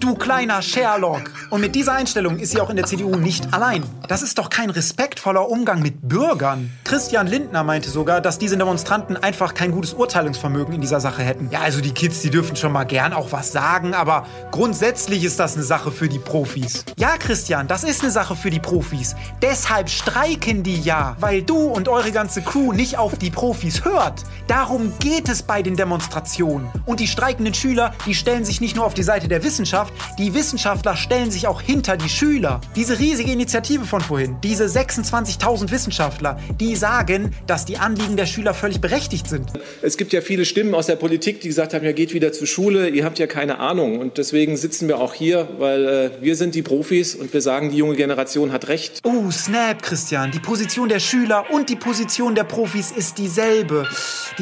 Du 0.02 0.16
kleiner 0.16 0.62
Sherlock. 0.62 1.30
Und 1.49 1.61
mit 1.61 1.76
dieser 1.76 1.92
Einstellung 1.92 2.40
ist 2.40 2.50
sie 2.50 2.61
auch 2.61 2.71
in 2.71 2.75
der 2.75 2.87
CDU 2.87 3.14
nicht 3.14 3.54
allein. 3.54 3.85
Das 4.09 4.23
ist 4.23 4.37
doch 4.37 4.50
kein 4.50 4.68
respektvoller 4.68 5.49
Umgang 5.49 5.80
mit 5.80 6.09
Bürgern. 6.09 6.73
Christian 6.82 7.28
Lindner 7.28 7.62
meinte 7.62 7.88
sogar, 7.88 8.21
dass 8.21 8.37
diese 8.37 8.56
Demonstranten 8.56 9.16
einfach 9.16 9.54
kein 9.54 9.71
gutes 9.71 9.94
Urteilungsvermögen 9.94 10.75
in 10.75 10.80
dieser 10.80 10.99
Sache 10.99 11.23
hätten. 11.23 11.50
Ja, 11.52 11.61
also 11.61 11.80
die 11.80 11.92
Kids, 11.92 12.21
die 12.21 12.30
dürfen 12.30 12.56
schon 12.56 12.73
mal 12.73 12.82
gern 12.82 13.12
auch 13.12 13.30
was 13.30 13.52
sagen, 13.52 13.94
aber 13.94 14.26
grundsätzlich 14.50 15.23
ist 15.23 15.38
das 15.38 15.54
eine 15.54 15.62
Sache 15.62 15.92
für 15.92 16.09
die 16.09 16.18
Profis. 16.18 16.85
Ja, 16.99 17.16
Christian, 17.16 17.68
das 17.68 17.85
ist 17.85 18.02
eine 18.02 18.11
Sache 18.11 18.35
für 18.35 18.50
die 18.50 18.59
Profis. 18.59 19.14
Deshalb 19.40 19.88
streiken 19.88 20.64
die 20.64 20.80
ja, 20.80 21.16
weil 21.21 21.42
du 21.42 21.59
und 21.59 21.88
eure 21.88 22.11
ganze 22.11 22.42
Crew 22.42 22.73
nicht 22.73 22.99
auf 22.99 23.16
die 23.18 23.30
Profis 23.30 23.85
hört. 23.85 24.25
Darum 24.52 24.92
geht 24.99 25.30
es 25.30 25.42
bei 25.42 25.62
den 25.62 25.76
Demonstrationen. 25.76 26.68
Und 26.85 27.00
die 27.00 27.06
streikenden 27.06 27.54
Schüler, 27.54 27.94
die 28.04 28.14
stellen 28.14 28.44
sich 28.44 28.61
nicht 28.61 28.76
nur 28.76 28.85
auf 28.85 28.92
die 28.92 29.02
Seite 29.02 29.26
der 29.26 29.44
Wissenschaft, 29.44 29.94
die 30.18 30.35
Wissenschaftler 30.35 30.94
stellen 30.94 31.30
sich 31.30 31.47
auch 31.47 31.62
hinter 31.62 31.97
die 31.97 32.11
Schüler. 32.11 32.61
Diese 32.76 32.99
riesige 32.99 33.32
Initiative 33.32 33.87
von 33.87 34.02
vorhin, 34.02 34.37
diese 34.42 34.66
26.000 34.66 35.71
Wissenschaftler, 35.71 36.38
die 36.61 36.76
sagen, 36.76 37.35
dass 37.47 37.64
die 37.64 37.78
Anliegen 37.78 38.18
der 38.18 38.26
Schüler 38.26 38.52
völlig 38.52 38.82
berechtigt 38.82 39.26
sind. 39.26 39.49
Es 39.80 39.97
gibt 39.97 40.12
ja 40.12 40.21
viele 40.21 40.44
Stimmen 40.44 40.75
aus 40.75 40.85
der 40.85 40.97
Politik, 40.97 41.40
die 41.40 41.49
gesagt 41.49 41.73
haben, 41.73 41.87
ja 41.87 41.92
geht 41.92 42.12
wieder 42.12 42.30
zur 42.35 42.47
Schule, 42.47 42.90
ihr 42.90 43.06
habt 43.06 43.18
ja 43.18 43.26
keine 43.26 43.59
Ahnung. 43.59 44.00
Und 44.00 44.18
deswegen 44.18 44.59
sitzen 44.59 44.87
wir 44.87 44.99
auch 44.99 45.14
hier, 45.14 45.49
weil 45.56 45.87
äh, 45.87 46.11
wir 46.21 46.37
sind 46.37 46.54
die 46.54 46.62
Profis 46.62 47.14
und 47.14 47.32
wir 47.32 47.40
sagen, 47.40 47.71
die 47.71 47.78
junge 47.78 47.97
Generation 47.97 48.52
hat 48.52 48.68
recht. 48.68 49.00
Oh, 49.02 49.30
Snap, 49.30 49.80
Christian. 49.80 50.30
Die 50.30 50.40
Position 50.40 50.90
der 50.90 51.00
Schüler 51.00 51.47
und 51.50 51.71
die 51.71 51.76
Position 51.76 52.35
der 52.35 52.44
Profis 52.44 52.90
ist 52.90 53.16
dieselbe. 53.16 53.88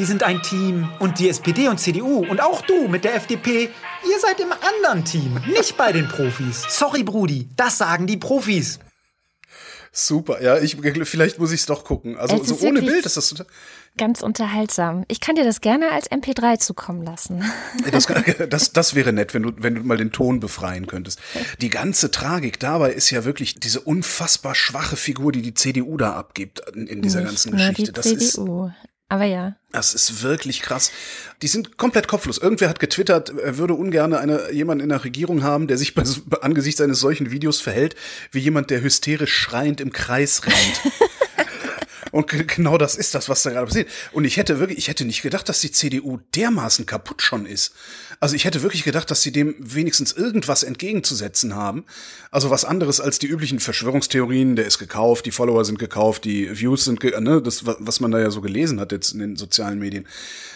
sind 0.05 0.23
ein 0.23 0.41
Team. 0.41 0.89
Und 0.99 1.19
die 1.19 1.29
SPD 1.29 1.67
und 1.67 1.79
CDU 1.79 2.25
und 2.25 2.41
auch 2.41 2.61
du 2.61 2.87
mit 2.87 3.03
der 3.03 3.15
FDP, 3.15 3.69
ihr 4.09 4.19
seid 4.19 4.39
im 4.39 4.51
anderen 4.51 5.05
Team. 5.05 5.39
Nicht 5.47 5.77
bei 5.77 5.91
den 5.91 6.07
Profis. 6.07 6.63
Sorry, 6.69 7.03
Brudi, 7.03 7.49
das 7.55 7.77
sagen 7.77 8.07
die 8.07 8.17
Profis. 8.17 8.79
Super, 9.93 10.41
ja, 10.41 10.57
ich, 10.57 10.77
vielleicht 11.03 11.37
muss 11.37 11.51
ich 11.51 11.59
es 11.59 11.65
doch 11.65 11.83
gucken. 11.83 12.15
Also 12.17 12.41
so 12.41 12.65
ohne 12.65 12.81
Bild 12.81 13.05
ist 13.05 13.17
das 13.17 13.35
ganz 13.97 14.21
unterhaltsam. 14.21 15.03
Ich 15.09 15.19
kann 15.19 15.35
dir 15.35 15.43
das 15.43 15.59
gerne 15.59 15.91
als 15.91 16.09
MP3 16.09 16.59
zukommen 16.59 17.03
lassen. 17.03 17.43
Das, 17.91 18.07
das, 18.49 18.71
das 18.71 18.95
wäre 18.95 19.11
nett, 19.11 19.33
wenn 19.33 19.43
du, 19.43 19.51
wenn 19.57 19.75
du 19.75 19.81
mal 19.81 19.97
den 19.97 20.13
Ton 20.13 20.39
befreien 20.39 20.87
könntest. 20.87 21.19
Die 21.59 21.69
ganze 21.69 22.09
Tragik 22.09 22.57
dabei 22.59 22.93
ist 22.93 23.09
ja 23.09 23.25
wirklich 23.25 23.59
diese 23.59 23.81
unfassbar 23.81 24.55
schwache 24.55 24.95
Figur, 24.95 25.33
die 25.33 25.41
die 25.41 25.53
CDU 25.53 25.97
da 25.97 26.13
abgibt 26.13 26.61
in, 26.73 26.87
in 26.87 27.01
dieser 27.01 27.19
Nicht 27.19 27.29
ganzen 27.29 27.51
Geschichte. 27.51 27.83
Die 27.83 27.91
das 27.91 28.05
CDU. 28.05 28.71
Aber 29.11 29.25
ja. 29.25 29.55
Das 29.73 29.93
ist 29.93 30.23
wirklich 30.23 30.61
krass. 30.61 30.89
Die 31.41 31.49
sind 31.49 31.77
komplett 31.77 32.07
kopflos. 32.07 32.37
Irgendwer 32.37 32.69
hat 32.69 32.79
getwittert, 32.79 33.33
er 33.37 33.57
würde 33.57 33.73
ungern 33.73 34.13
eine, 34.13 34.53
jemanden 34.53 34.81
in 34.81 34.89
der 34.89 35.03
Regierung 35.03 35.43
haben, 35.43 35.67
der 35.67 35.77
sich 35.77 35.93
bei, 35.95 36.03
angesichts 36.41 36.79
eines 36.79 37.01
solchen 37.01 37.29
Videos 37.29 37.59
verhält, 37.59 37.97
wie 38.31 38.39
jemand, 38.39 38.69
der 38.69 38.81
hysterisch 38.81 39.33
schreiend 39.33 39.81
im 39.81 39.91
Kreis 39.91 40.45
rennt. 40.45 40.81
Und 42.11 42.27
genau 42.47 42.77
das 42.77 42.95
ist 42.95 43.13
das, 43.13 43.27
was 43.27 43.43
da 43.43 43.49
gerade 43.49 43.67
passiert. 43.67 43.89
Und 44.13 44.23
ich 44.23 44.37
hätte 44.37 44.59
wirklich, 44.59 44.77
ich 44.77 44.87
hätte 44.87 45.03
nicht 45.03 45.23
gedacht, 45.23 45.49
dass 45.49 45.59
die 45.59 45.71
CDU 45.71 46.19
dermaßen 46.33 46.85
kaputt 46.85 47.21
schon 47.21 47.45
ist. 47.45 47.73
Also 48.21 48.35
ich 48.35 48.45
hätte 48.45 48.61
wirklich 48.61 48.83
gedacht, 48.83 49.09
dass 49.09 49.23
sie 49.23 49.31
dem 49.31 49.55
wenigstens 49.57 50.11
irgendwas 50.11 50.61
entgegenzusetzen 50.61 51.55
haben. 51.55 51.85
Also 52.29 52.51
was 52.51 52.65
anderes 52.65 53.01
als 53.01 53.17
die 53.17 53.25
üblichen 53.25 53.59
Verschwörungstheorien, 53.59 54.55
der 54.55 54.67
ist 54.67 54.77
gekauft, 54.77 55.25
die 55.25 55.31
Follower 55.31 55.65
sind 55.65 55.79
gekauft, 55.79 56.23
die 56.23 56.47
Views 56.59 56.85
sind, 56.85 57.03
ne, 57.03 57.41
das, 57.41 57.65
was 57.65 57.99
man 57.99 58.11
da 58.11 58.19
ja 58.19 58.29
so 58.29 58.41
gelesen 58.41 58.79
hat 58.79 58.91
jetzt 58.91 59.13
in 59.13 59.19
den 59.19 59.37
sozialen 59.37 59.79
Medien. 59.79 60.07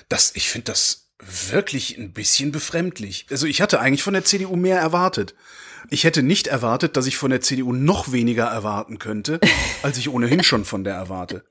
Das, 0.09 0.31
ich 0.35 0.47
finde 0.47 0.65
das 0.65 1.07
wirklich 1.17 1.97
ein 1.97 2.13
bisschen 2.13 2.51
befremdlich. 2.51 3.25
Also 3.31 3.47
ich 3.47 3.61
hatte 3.61 3.79
eigentlich 3.79 4.03
von 4.03 4.13
der 4.13 4.25
CDU 4.25 4.55
mehr 4.55 4.79
erwartet. 4.79 5.33
Ich 5.89 6.03
hätte 6.03 6.21
nicht 6.21 6.45
erwartet, 6.45 6.95
dass 6.97 7.07
ich 7.07 7.17
von 7.17 7.31
der 7.31 7.41
CDU 7.41 7.73
noch 7.73 8.11
weniger 8.11 8.45
erwarten 8.45 8.99
könnte, 8.99 9.39
als 9.81 9.97
ich 9.97 10.09
ohnehin 10.09 10.43
schon 10.43 10.65
von 10.65 10.83
der 10.83 10.93
erwarte. 10.93 11.43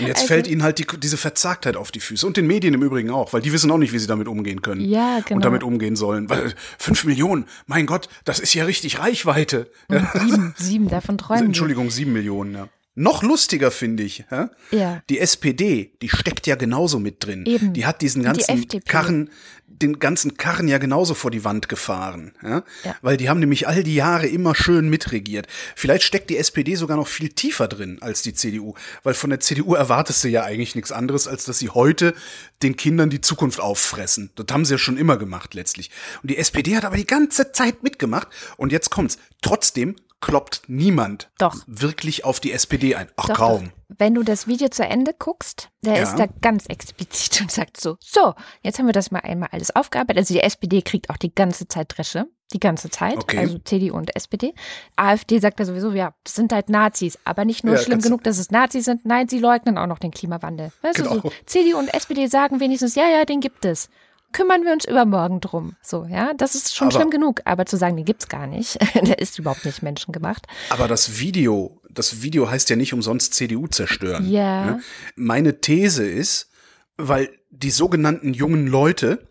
Und 0.00 0.06
jetzt 0.06 0.16
also, 0.16 0.28
fällt 0.28 0.46
ihnen 0.46 0.62
halt 0.62 0.78
die, 0.78 0.86
diese 0.98 1.16
Verzagtheit 1.16 1.76
auf 1.76 1.90
die 1.90 2.00
Füße. 2.00 2.26
Und 2.26 2.36
den 2.36 2.46
Medien 2.46 2.74
im 2.74 2.82
Übrigen 2.82 3.10
auch, 3.10 3.32
weil 3.32 3.40
die 3.42 3.52
wissen 3.52 3.70
auch 3.70 3.78
nicht, 3.78 3.92
wie 3.92 3.98
sie 3.98 4.06
damit 4.06 4.28
umgehen 4.28 4.62
können. 4.62 4.80
Ja, 4.80 5.20
genau. 5.20 5.36
Und 5.36 5.44
damit 5.44 5.62
umgehen 5.62 5.96
sollen. 5.96 6.28
Weil 6.28 6.54
fünf 6.78 7.04
Millionen, 7.04 7.46
mein 7.66 7.86
Gott, 7.86 8.08
das 8.24 8.40
ist 8.40 8.54
ja 8.54 8.64
richtig 8.64 8.98
Reichweite. 8.98 9.70
Und 9.88 10.06
sieben, 10.14 10.54
sieben, 10.56 10.88
davon 10.88 11.18
träumen 11.18 11.46
Entschuldigung, 11.46 11.90
sieben 11.90 12.12
Millionen, 12.12 12.54
ja. 12.54 12.68
Noch 12.96 13.24
lustiger 13.24 13.72
finde 13.72 14.04
ich, 14.04 14.24
hä? 14.28 14.46
ja. 14.70 15.02
die 15.10 15.18
SPD, 15.18 15.96
die 16.00 16.08
steckt 16.08 16.46
ja 16.46 16.54
genauso 16.54 17.00
mit 17.00 17.24
drin. 17.26 17.44
Eben. 17.44 17.72
Die 17.72 17.86
hat 17.86 18.02
diesen 18.02 18.22
ganzen 18.22 18.68
die 18.68 18.80
Karren, 18.80 19.30
den 19.82 19.98
ganzen 19.98 20.36
Karren 20.36 20.68
ja 20.68 20.78
genauso 20.78 21.14
vor 21.14 21.30
die 21.30 21.44
Wand 21.44 21.68
gefahren, 21.68 22.32
ja? 22.42 22.62
ja? 22.84 22.96
Weil 23.02 23.16
die 23.16 23.28
haben 23.28 23.40
nämlich 23.40 23.66
all 23.66 23.82
die 23.82 23.94
Jahre 23.94 24.26
immer 24.26 24.54
schön 24.54 24.88
mitregiert. 24.88 25.46
Vielleicht 25.74 26.04
steckt 26.04 26.30
die 26.30 26.36
SPD 26.36 26.74
sogar 26.74 26.96
noch 26.96 27.08
viel 27.08 27.30
tiefer 27.30 27.68
drin 27.68 27.98
als 28.00 28.22
die 28.22 28.34
CDU, 28.34 28.74
weil 29.02 29.14
von 29.14 29.30
der 29.30 29.40
CDU 29.40 29.74
erwartest 29.74 30.22
du 30.24 30.28
ja 30.28 30.44
eigentlich 30.44 30.74
nichts 30.74 30.92
anderes, 30.92 31.26
als 31.26 31.44
dass 31.44 31.58
sie 31.58 31.70
heute 31.70 32.14
den 32.62 32.76
Kindern 32.76 33.10
die 33.10 33.20
Zukunft 33.20 33.60
auffressen. 33.60 34.30
Das 34.36 34.46
haben 34.50 34.64
sie 34.64 34.74
ja 34.74 34.78
schon 34.78 34.96
immer 34.96 35.16
gemacht 35.16 35.54
letztlich. 35.54 35.90
Und 36.22 36.30
die 36.30 36.38
SPD 36.38 36.76
hat 36.76 36.84
aber 36.84 36.96
die 36.96 37.06
ganze 37.06 37.52
Zeit 37.52 37.82
mitgemacht 37.82 38.28
und 38.56 38.72
jetzt 38.72 38.90
kommt's. 38.90 39.18
Trotzdem 39.42 39.96
kloppt 40.24 40.62
niemand 40.68 41.30
doch. 41.36 41.54
wirklich 41.66 42.24
auf 42.24 42.40
die 42.40 42.52
SPD 42.52 42.94
ein. 42.94 43.08
Ach 43.16 43.26
doch, 43.26 43.34
kaum. 43.34 43.64
Doch. 43.64 43.96
Wenn 43.98 44.14
du 44.14 44.22
das 44.22 44.46
Video 44.46 44.68
zu 44.68 44.82
Ende 44.82 45.12
guckst, 45.12 45.68
der 45.82 45.96
ja. 45.96 46.02
ist 46.02 46.16
da 46.16 46.24
ganz 46.40 46.64
explizit 46.66 47.40
und 47.42 47.52
sagt 47.52 47.78
so, 47.78 47.98
so, 48.00 48.32
jetzt 48.62 48.78
haben 48.78 48.86
wir 48.86 48.94
das 48.94 49.10
mal 49.10 49.18
einmal 49.18 49.50
alles 49.52 49.76
aufgearbeitet. 49.76 50.20
Also 50.20 50.32
die 50.32 50.40
SPD 50.40 50.80
kriegt 50.80 51.10
auch 51.10 51.18
die 51.18 51.34
ganze 51.34 51.68
Zeit 51.68 51.94
Dresche. 51.94 52.24
Die 52.54 52.60
ganze 52.60 52.88
Zeit, 52.88 53.16
okay. 53.16 53.38
also 53.38 53.58
CDU 53.58 53.96
und 53.96 54.14
SPD. 54.14 54.54
AfD 54.96 55.40
sagt 55.40 55.60
da 55.60 55.64
sowieso, 55.64 55.90
ja, 55.90 56.14
das 56.24 56.36
sind 56.36 56.52
halt 56.52 56.68
Nazis, 56.68 57.18
aber 57.24 57.44
nicht 57.44 57.64
nur 57.64 57.74
ja, 57.74 57.80
schlimm 57.80 58.00
genug, 58.00 58.22
dass 58.22 58.38
es 58.38 58.50
Nazis 58.50 58.84
sind, 58.84 59.04
nein, 59.04 59.28
sie 59.28 59.40
leugnen 59.40 59.76
auch 59.76 59.86
noch 59.86 59.98
den 59.98 60.12
Klimawandel. 60.12 60.70
Weißt 60.82 60.98
genau. 60.98 61.16
du, 61.16 61.20
so, 61.22 61.32
CDU 61.46 61.78
und 61.78 61.92
SPD 61.92 62.28
sagen 62.28 62.60
wenigstens, 62.60 62.94
ja, 62.94 63.08
ja, 63.08 63.24
den 63.24 63.40
gibt 63.40 63.64
es 63.64 63.88
kümmern 64.34 64.64
wir 64.64 64.72
uns 64.72 64.84
übermorgen 64.84 65.40
drum. 65.40 65.76
So, 65.80 66.04
ja, 66.04 66.34
das 66.34 66.54
ist 66.54 66.76
schon 66.76 66.88
aber, 66.88 66.96
schlimm 66.98 67.10
genug. 67.10 67.40
Aber 67.46 67.64
zu 67.64 67.78
sagen, 67.78 67.96
den 67.96 68.04
gibt's 68.04 68.28
gar 68.28 68.46
nicht, 68.46 68.78
der 68.94 69.18
ist 69.18 69.38
überhaupt 69.38 69.64
nicht 69.64 69.82
menschengemacht. 69.82 70.46
Aber 70.68 70.88
das 70.88 71.18
Video, 71.18 71.80
das 71.88 72.20
Video 72.20 72.50
heißt 72.50 72.68
ja 72.68 72.76
nicht 72.76 72.92
umsonst 72.92 73.32
CDU 73.32 73.66
zerstören. 73.68 74.28
Ja. 74.30 74.64
Ne? 74.66 74.82
Meine 75.16 75.60
These 75.60 76.06
ist, 76.06 76.50
weil 76.98 77.30
die 77.50 77.70
sogenannten 77.70 78.34
jungen 78.34 78.66
Leute 78.66 79.26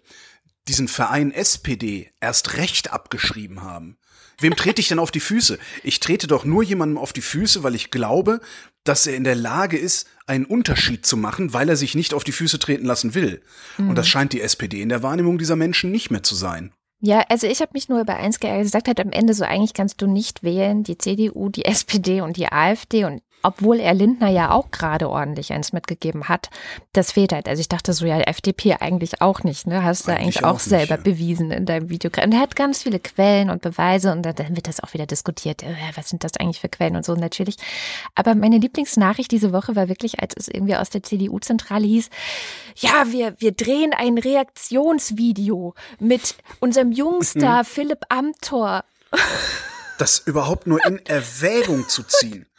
diesen 0.68 0.88
Verein 0.88 1.32
SPD 1.32 2.10
erst 2.22 2.58
recht 2.58 2.92
abgeschrieben 2.92 3.62
haben. 3.62 3.98
Wem 4.40 4.56
trete 4.56 4.82
ich 4.82 4.88
denn 4.88 5.00
auf 5.00 5.12
die 5.12 5.20
Füße? 5.20 5.60
Ich 5.84 6.00
trete 6.00 6.28
doch 6.28 6.46
nur 6.46 6.64
jemandem 6.64 6.98
auf 6.98 7.14
die 7.14 7.22
Füße, 7.22 7.64
weil 7.64 7.76
ich 7.76 7.92
glaube, 7.92 8.42
dass 8.84 9.06
er 9.06 9.16
in 9.16 9.24
der 9.24 9.36
Lage 9.36 9.78
ist, 9.78 10.08
einen 10.26 10.46
Unterschied 10.46 11.06
zu 11.06 11.18
machen, 11.18 11.54
weil 11.54 11.70
er 11.70 11.76
sich 11.76 11.96
nicht 11.96 12.14
auf 12.14 12.24
die 12.24 12.32
Füße 12.32 12.60
treten 12.60 12.86
lassen 12.86 13.16
will. 13.16 13.42
Mhm. 13.78 13.90
Und 13.90 13.98
das 13.98 14.08
scheint 14.08 14.34
die 14.34 14.42
SPD 14.42 14.82
in 14.82 14.90
der 14.90 15.04
Wahrnehmung 15.04 15.38
dieser 15.38 15.56
Menschen 15.56 15.92
nicht 15.92 16.12
mehr 16.12 16.24
zu 16.24 16.36
sein. 16.36 16.72
Ja, 17.06 17.26
also 17.28 17.48
ich 17.48 17.60
habe 17.60 17.72
mich 17.74 17.90
nur 17.90 18.00
über 18.00 18.16
eins 18.16 18.40
geärgert. 18.40 18.64
gesagt 18.64 18.88
hat 18.88 19.00
am 19.02 19.12
Ende 19.12 19.34
so, 19.34 19.44
eigentlich 19.44 19.74
kannst 19.74 20.02
du 20.02 20.08
nicht 20.08 20.42
wählen, 20.42 20.84
die 20.84 20.98
CDU, 20.98 21.50
die 21.50 21.66
SPD 21.66 22.22
und 22.22 22.38
die 22.38 22.50
AfD 22.50 23.04
und 23.04 23.22
obwohl 23.44 23.80
er 23.80 23.94
Lindner 23.94 24.30
ja 24.30 24.52
auch 24.52 24.72
gerade 24.72 25.10
ordentlich 25.10 25.54
eins 25.54 25.74
mitgegeben 25.74 26.30
hat. 26.30 26.50
Das 26.94 27.12
fehlt 27.12 27.34
halt. 27.34 27.48
Also 27.48 27.60
ich 27.60 27.70
dachte 27.70 27.94
so, 27.94 28.06
ja, 28.06 28.20
FDP 28.20 28.78
eigentlich 28.80 29.22
auch 29.22 29.44
nicht, 29.44 29.68
ne? 29.68 29.84
Hast 29.84 30.08
du 30.08 30.12
eigentlich, 30.12 30.22
eigentlich 30.22 30.44
auch, 30.46 30.56
auch 30.56 30.60
selber 30.60 30.98
nicht, 30.98 31.08
ja. 31.08 31.14
bewiesen 31.14 31.52
in 31.52 31.66
deinem 31.66 31.90
Video. 31.90 32.10
Und 32.24 32.34
er 32.34 32.40
hat 32.40 32.56
ganz 32.56 32.84
viele 32.84 33.00
Quellen 33.00 33.50
und 33.50 33.62
Beweise 33.62 34.12
und 34.12 34.24
dann 34.24 34.56
wird 34.56 34.68
das 34.68 34.82
auch 34.82 34.94
wieder 34.94 35.06
diskutiert. 35.06 35.64
Was 35.96 36.10
sind 36.10 36.24
das 36.24 36.38
eigentlich 36.38 36.60
für 36.60 36.70
Quellen 36.70 36.96
und 36.96 37.06
so 37.06 37.16
natürlich. 37.16 37.58
Aber 38.16 38.36
meine 38.36 38.58
Lieblingsnachricht 38.58 39.32
diese 39.32 39.52
Woche 39.54 39.76
war 39.76 39.90
wirklich, 39.90 40.20
als 40.22 40.34
es 40.38 40.48
irgendwie 40.48 40.76
aus 40.76 40.90
der 40.90 41.04
CDU-Zentrale 41.04 41.86
hieß, 41.86 42.10
ja, 42.78 43.06
wir, 43.12 43.36
wir 43.40 43.52
drehen 43.52 43.94
ein 43.94 44.18
Reaktionsvideo 44.18 45.76
mit 46.00 46.36
unserem 46.60 46.92
Jungstar 46.92 47.60
mhm. 47.60 47.66
Philipp 47.66 48.00
Amthor. 48.10 48.84
Das 49.98 50.20
überhaupt 50.20 50.68
nur 50.68 50.84
in 50.86 51.06
Erwägung 51.06 51.88
zu 51.88 52.04
ziehen. 52.04 52.48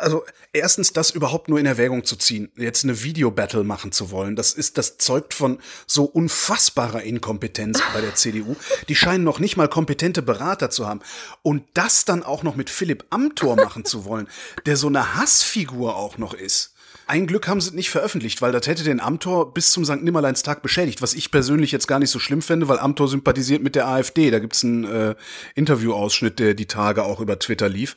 Also 0.00 0.24
erstens 0.52 0.92
das 0.92 1.10
überhaupt 1.10 1.48
nur 1.48 1.58
in 1.58 1.66
Erwägung 1.66 2.04
zu 2.04 2.16
ziehen, 2.16 2.50
jetzt 2.56 2.84
eine 2.84 3.02
Video-Battle 3.02 3.64
machen 3.64 3.92
zu 3.92 4.10
wollen, 4.10 4.36
das 4.36 4.52
ist, 4.52 4.78
das 4.78 4.98
zeugt 4.98 5.34
von 5.34 5.58
so 5.86 6.04
unfassbarer 6.04 7.02
Inkompetenz 7.02 7.80
bei 7.92 8.00
der 8.00 8.14
CDU. 8.14 8.56
Die 8.88 8.96
scheinen 8.96 9.24
noch 9.24 9.38
nicht 9.38 9.56
mal 9.56 9.68
kompetente 9.68 10.22
Berater 10.22 10.70
zu 10.70 10.86
haben. 10.86 11.00
Und 11.42 11.64
das 11.74 12.04
dann 12.04 12.22
auch 12.22 12.42
noch 12.42 12.56
mit 12.56 12.70
Philipp 12.70 13.04
Amthor 13.10 13.56
machen 13.56 13.84
zu 13.84 14.04
wollen, 14.04 14.28
der 14.66 14.76
so 14.76 14.86
eine 14.86 15.14
Hassfigur 15.14 15.96
auch 15.96 16.18
noch 16.18 16.34
ist. 16.34 16.75
Ein 17.08 17.28
Glück 17.28 17.46
haben 17.46 17.60
sie 17.60 17.72
nicht 17.76 17.90
veröffentlicht, 17.90 18.42
weil 18.42 18.50
das 18.50 18.66
hätte 18.66 18.82
den 18.82 18.98
Amtor 18.98 19.54
bis 19.54 19.70
zum 19.70 19.84
St. 19.84 20.02
Nimmerleinstag 20.02 20.60
beschädigt, 20.60 21.02
was 21.02 21.14
ich 21.14 21.30
persönlich 21.30 21.70
jetzt 21.70 21.86
gar 21.86 22.00
nicht 22.00 22.10
so 22.10 22.18
schlimm 22.18 22.42
fände, 22.42 22.66
weil 22.66 22.80
Amtor 22.80 23.06
sympathisiert 23.06 23.62
mit 23.62 23.76
der 23.76 23.86
AfD. 23.86 24.32
Da 24.32 24.40
gibt's 24.40 24.64
einen 24.64 24.82
äh, 24.84 25.14
Interviewausschnitt, 25.54 26.40
der 26.40 26.54
die 26.54 26.66
Tage 26.66 27.04
auch 27.04 27.20
über 27.20 27.38
Twitter 27.38 27.68
lief, 27.68 27.96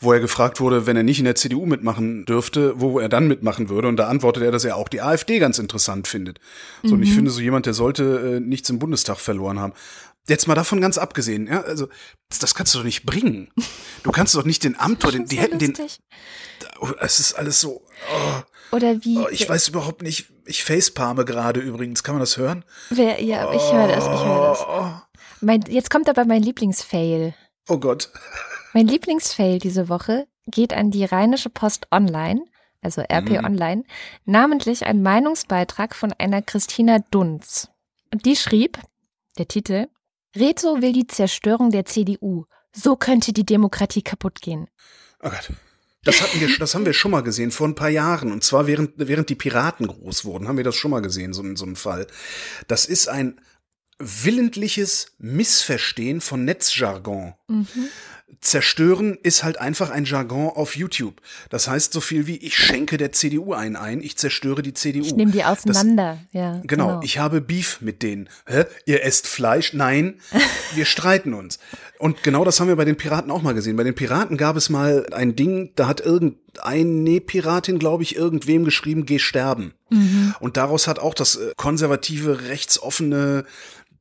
wo 0.00 0.12
er 0.12 0.18
gefragt 0.18 0.58
wurde, 0.58 0.86
wenn 0.86 0.96
er 0.96 1.04
nicht 1.04 1.20
in 1.20 1.24
der 1.24 1.36
CDU 1.36 1.66
mitmachen 1.66 2.24
dürfte, 2.24 2.80
wo 2.80 2.98
er 2.98 3.08
dann 3.08 3.28
mitmachen 3.28 3.68
würde. 3.68 3.86
Und 3.86 3.96
da 3.96 4.08
antwortet 4.08 4.42
er, 4.42 4.50
dass 4.50 4.64
er 4.64 4.74
auch 4.74 4.88
die 4.88 5.02
AfD 5.02 5.38
ganz 5.38 5.60
interessant 5.60 6.08
findet. 6.08 6.40
So, 6.82 6.88
mhm. 6.88 6.94
und 6.94 7.02
ich 7.04 7.10
mhm. 7.10 7.14
finde, 7.14 7.30
so 7.30 7.40
jemand, 7.40 7.66
der 7.66 7.74
sollte 7.74 8.38
äh, 8.38 8.40
nichts 8.40 8.68
im 8.70 8.80
Bundestag 8.80 9.18
verloren 9.18 9.60
haben. 9.60 9.72
Jetzt 10.28 10.46
mal 10.46 10.54
davon 10.54 10.80
ganz 10.80 10.98
abgesehen, 10.98 11.46
ja, 11.46 11.62
also 11.62 11.88
das, 12.28 12.38
das 12.38 12.54
kannst 12.54 12.74
du 12.74 12.78
doch 12.78 12.84
nicht 12.84 13.04
bringen. 13.04 13.50
Du 14.02 14.12
kannst 14.12 14.34
doch 14.34 14.44
nicht 14.44 14.62
den 14.62 14.78
Amtor, 14.78 15.12
den, 15.12 15.26
die 15.26 15.38
hätten 15.38 15.58
lustig. 15.58 15.98
den. 16.60 16.68
Oh, 16.80 16.90
es 17.00 17.18
ist 17.18 17.34
alles 17.34 17.60
so. 17.60 17.82
Oh, 18.12 18.76
Oder 18.76 19.02
wie? 19.04 19.18
Oh, 19.18 19.28
ich 19.30 19.48
weiß 19.48 19.68
überhaupt 19.68 20.02
nicht. 20.02 20.26
Ich 20.44 20.64
facepalme 20.64 21.24
gerade 21.24 21.60
übrigens. 21.60 22.02
Kann 22.02 22.14
man 22.14 22.20
das 22.20 22.36
hören? 22.36 22.64
Wer, 22.90 23.22
ja, 23.22 23.52
ich 23.52 23.72
höre 23.72 23.88
das. 23.88 24.04
Ich 24.04 24.24
höre 24.24 24.48
das. 24.48 24.60
Oh. 24.68 24.90
Mein, 25.40 25.62
jetzt 25.62 25.90
kommt 25.90 26.08
aber 26.08 26.24
mein 26.24 26.42
Lieblingsfail. 26.42 27.34
Oh 27.68 27.78
Gott. 27.78 28.10
Mein 28.74 28.86
Lieblingsfail 28.86 29.58
diese 29.58 29.88
Woche 29.88 30.26
geht 30.46 30.72
an 30.72 30.90
die 30.90 31.04
Rheinische 31.04 31.50
Post 31.50 31.86
Online, 31.90 32.44
also 32.82 33.02
RP 33.02 33.30
mhm. 33.30 33.44
Online, 33.44 33.84
namentlich 34.24 34.84
ein 34.84 35.02
Meinungsbeitrag 35.02 35.94
von 35.94 36.12
einer 36.12 36.42
Christina 36.42 36.98
Dunz. 37.10 37.68
Und 38.12 38.24
die 38.24 38.36
schrieb, 38.36 38.78
der 39.36 39.48
Titel, 39.48 39.88
Rezo 40.36 40.80
will 40.80 40.92
die 40.92 41.06
Zerstörung 41.06 41.70
der 41.70 41.84
CDU. 41.84 42.44
So 42.72 42.96
könnte 42.96 43.32
die 43.32 43.46
Demokratie 43.46 44.02
kaputt 44.02 44.40
gehen. 44.40 44.68
Oh 45.22 45.30
Gott. 45.30 45.50
Das 46.04 46.22
hatten 46.22 46.40
wir, 46.40 46.56
das 46.58 46.74
haben 46.74 46.86
wir 46.86 46.92
schon 46.92 47.10
mal 47.10 47.22
gesehen 47.22 47.50
vor 47.50 47.66
ein 47.66 47.74
paar 47.74 47.88
Jahren. 47.88 48.32
Und 48.32 48.44
zwar 48.44 48.66
während, 48.66 48.92
während 48.96 49.28
die 49.28 49.34
Piraten 49.34 49.86
groß 49.86 50.24
wurden, 50.24 50.48
haben 50.48 50.56
wir 50.56 50.64
das 50.64 50.76
schon 50.76 50.90
mal 50.90 51.02
gesehen, 51.02 51.32
so, 51.32 51.42
so 51.56 51.66
einen 51.66 51.76
Fall. 51.76 52.06
Das 52.68 52.86
ist 52.86 53.08
ein 53.08 53.40
willentliches 53.98 55.16
Missverstehen 55.18 56.20
von 56.20 56.44
Netzjargon. 56.44 57.34
Mhm. 57.48 57.66
Zerstören 58.40 59.18
ist 59.22 59.42
halt 59.42 59.58
einfach 59.58 59.90
ein 59.90 60.04
Jargon 60.04 60.48
auf 60.48 60.76
YouTube. 60.76 61.20
Das 61.50 61.66
heißt 61.66 61.92
so 61.92 62.00
viel 62.00 62.26
wie 62.26 62.36
ich 62.36 62.56
schenke 62.56 62.96
der 62.96 63.10
CDU 63.12 63.52
ein 63.52 63.74
ein, 63.74 64.00
ich 64.00 64.16
zerstöre 64.16 64.62
die 64.62 64.74
CDU. 64.74 65.02
Ich 65.02 65.14
nehme 65.14 65.32
die 65.32 65.44
auseinander, 65.44 66.18
das, 66.32 66.40
ja. 66.40 66.52
Genau, 66.64 66.88
genau, 66.88 67.00
ich 67.02 67.18
habe 67.18 67.40
Beef 67.40 67.80
mit 67.80 68.02
denen. 68.02 68.28
Hä? 68.46 68.64
Ihr 68.86 69.02
esst 69.02 69.26
Fleisch? 69.26 69.72
Nein, 69.72 70.20
wir 70.74 70.84
streiten 70.84 71.34
uns. 71.34 71.58
Und 71.98 72.22
genau 72.22 72.44
das 72.44 72.60
haben 72.60 72.68
wir 72.68 72.76
bei 72.76 72.84
den 72.84 72.96
Piraten 72.96 73.30
auch 73.30 73.42
mal 73.42 73.54
gesehen. 73.54 73.76
Bei 73.76 73.82
den 73.82 73.94
Piraten 73.94 74.36
gab 74.36 74.56
es 74.56 74.70
mal 74.70 75.06
ein 75.12 75.34
Ding, 75.34 75.72
da 75.74 75.88
hat 75.88 76.00
irgendeine 76.00 77.20
Piratin, 77.20 77.80
glaube 77.80 78.04
ich, 78.04 78.14
irgendwem 78.14 78.64
geschrieben, 78.64 79.04
geh 79.04 79.18
sterben. 79.18 79.74
Mhm. 79.90 80.34
Und 80.38 80.56
daraus 80.56 80.86
hat 80.86 81.00
auch 81.00 81.14
das 81.14 81.36
äh, 81.36 81.52
konservative, 81.56 82.48
rechtsoffene 82.48 83.44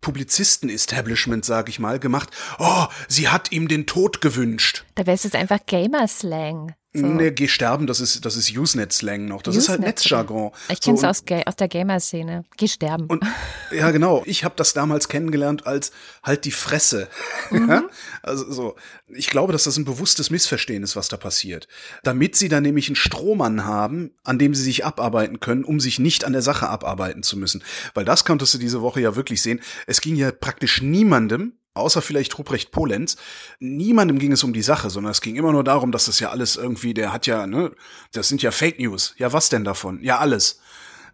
Publizisten-Establishment, 0.01 1.45
sag 1.45 1.69
ich 1.69 1.79
mal, 1.79 1.99
gemacht. 1.99 2.29
Oh, 2.59 2.85
sie 3.07 3.29
hat 3.29 3.51
ihm 3.51 3.67
den 3.67 3.85
Tod 3.85 4.21
gewünscht. 4.21 4.85
Da 4.95 5.05
wäre 5.05 5.15
es 5.15 5.23
jetzt 5.23 5.35
einfach 5.35 5.59
Gamer-Slang. 5.65 6.73
So. 6.99 7.05
Nee, 7.05 7.31
geh 7.31 7.47
sterben, 7.47 7.85
das 7.85 7.99
ist, 7.99 8.25
das 8.25 8.35
ist 8.35 8.55
Usenet-Slang 8.55 9.25
noch. 9.25 9.41
Das 9.41 9.55
Usenet 9.55 9.63
ist 9.63 9.69
halt 9.69 9.81
Netzjargon. 9.81 10.51
Ich 10.69 10.81
kenn's 10.81 11.01
so, 11.01 11.07
aus, 11.07 11.23
aus 11.45 11.55
der 11.55 11.67
Gamer-Szene. 11.67 12.43
Geh 12.57 12.67
sterben. 12.67 13.05
Und, 13.07 13.23
ja, 13.71 13.91
genau. 13.91 14.23
Ich 14.25 14.43
habe 14.43 14.55
das 14.57 14.73
damals 14.73 15.07
kennengelernt 15.07 15.67
als 15.67 15.91
halt 16.23 16.45
die 16.45 16.51
Fresse. 16.51 17.07
Mhm. 17.49 17.89
also 18.23 18.51
so. 18.51 18.75
Ich 19.07 19.29
glaube, 19.29 19.53
dass 19.53 19.63
das 19.63 19.77
ein 19.77 19.85
bewusstes 19.85 20.29
Missverstehen 20.29 20.83
ist, 20.83 20.97
was 20.97 21.07
da 21.07 21.15
passiert. 21.15 21.69
Damit 22.03 22.35
sie 22.35 22.49
dann 22.49 22.63
nämlich 22.63 22.89
einen 22.89 22.97
Strohmann 22.97 23.63
haben, 23.63 24.11
an 24.25 24.37
dem 24.37 24.53
sie 24.53 24.63
sich 24.63 24.83
abarbeiten 24.83 25.39
können, 25.39 25.63
um 25.63 25.79
sich 25.79 25.97
nicht 25.97 26.25
an 26.25 26.33
der 26.33 26.41
Sache 26.41 26.67
abarbeiten 26.67 27.23
zu 27.23 27.37
müssen. 27.37 27.63
Weil 27.93 28.03
das 28.03 28.25
konntest 28.25 28.53
du 28.53 28.57
diese 28.57 28.81
Woche 28.81 28.99
ja 28.99 29.15
wirklich 29.15 29.41
sehen. 29.41 29.61
Es 29.85 30.01
ging 30.01 30.17
ja 30.17 30.31
praktisch 30.31 30.81
niemandem 30.81 31.53
außer 31.77 32.01
vielleicht 32.01 32.37
Ruprecht 32.37 32.71
Polenz, 32.71 33.17
niemandem 33.59 34.19
ging 34.19 34.31
es 34.31 34.43
um 34.43 34.53
die 34.53 34.61
Sache, 34.61 34.89
sondern 34.89 35.11
es 35.11 35.21
ging 35.21 35.35
immer 35.35 35.51
nur 35.51 35.63
darum, 35.63 35.91
dass 35.91 36.05
das 36.05 36.19
ja 36.19 36.29
alles 36.29 36.55
irgendwie, 36.55 36.93
der 36.93 37.13
hat 37.13 37.27
ja, 37.27 37.47
ne, 37.47 37.71
das 38.11 38.29
sind 38.29 38.41
ja 38.41 38.51
Fake 38.51 38.79
News. 38.79 39.13
Ja, 39.17 39.33
was 39.33 39.49
denn 39.49 39.63
davon? 39.63 40.01
Ja, 40.03 40.19
alles 40.19 40.59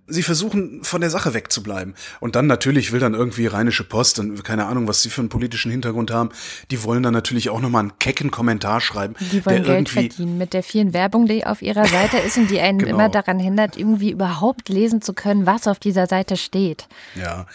sie 0.08 0.24
versuchen 0.24 0.84
von 0.84 1.02
der 1.02 1.10
Sache 1.10 1.34
wegzubleiben. 1.34 1.96
Und 2.20 2.36
dann 2.36 2.48
natürlich 2.48 2.92
will 2.92 3.00
dann 3.00 3.14
irgendwie 3.14 3.48
Rheinische 3.48 3.84
Post 3.84 4.20
und 4.20 4.44
keine 4.44 4.66
Ahnung, 4.66 4.88
was 4.88 5.02
sie 5.02 5.10
für 5.10 5.22
einen 5.22 5.30
politischen 5.30 5.72
Hintergrund 5.72 6.12
haben, 6.12 6.30
die 6.72 6.84
wollen 6.84 7.04
dann 7.04 7.14
natürlich 7.14 7.50
auch 7.50 7.62
nochmal 7.62 7.82
einen 7.82 8.00
kecken 8.00 8.30
Kommentar 8.30 8.82
schreiben. 8.82 9.16
Die 9.32 9.46
wollen 9.46 9.64
Geld 9.64 9.90
verdienen 9.90 10.38
mit 10.38 10.54
der 10.54 10.64
vielen 10.64 10.94
Werbung, 10.94 11.26
die 11.28 11.46
auf 11.46 11.62
ihrer 11.62 11.86
Seite 11.86 12.18
ist 12.18 12.38
und 12.38 12.50
die 12.50 12.60
einen 12.60 12.80
genau. 12.80 12.92
immer 12.92 13.10
daran 13.10 13.40
hindert, 13.40 13.78
irgendwie 13.78 14.12
überhaupt 14.12 14.68
lesen 14.70 15.02
zu 15.02 15.14
können, 15.14 15.46
was 15.46 15.68
auf 15.68 15.80
dieser 15.80 16.08
Seite 16.08 16.36
steht. 16.36 16.88
Ja, 17.16 17.48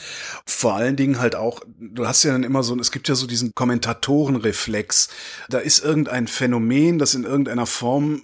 vor 0.47 0.75
allen 0.75 0.97
Dingen 0.97 1.21
halt 1.21 1.35
auch, 1.35 1.61
du 1.79 2.07
hast 2.07 2.23
ja 2.23 2.33
dann 2.33 2.45
immer 2.45 2.63
so, 2.63 2.79
es 2.79 2.93
gibt 2.93 3.09
ja 3.09 3.15
so 3.15 3.27
diesen 3.27 3.55
Kommentatorenreflex. 3.55 5.09
Da 5.51 5.59
ist 5.59 5.85
irgendein 5.85 6.29
Phänomen, 6.29 6.99
das 6.99 7.15
in 7.15 7.25
irgendeiner 7.25 7.67
Form 7.67 8.23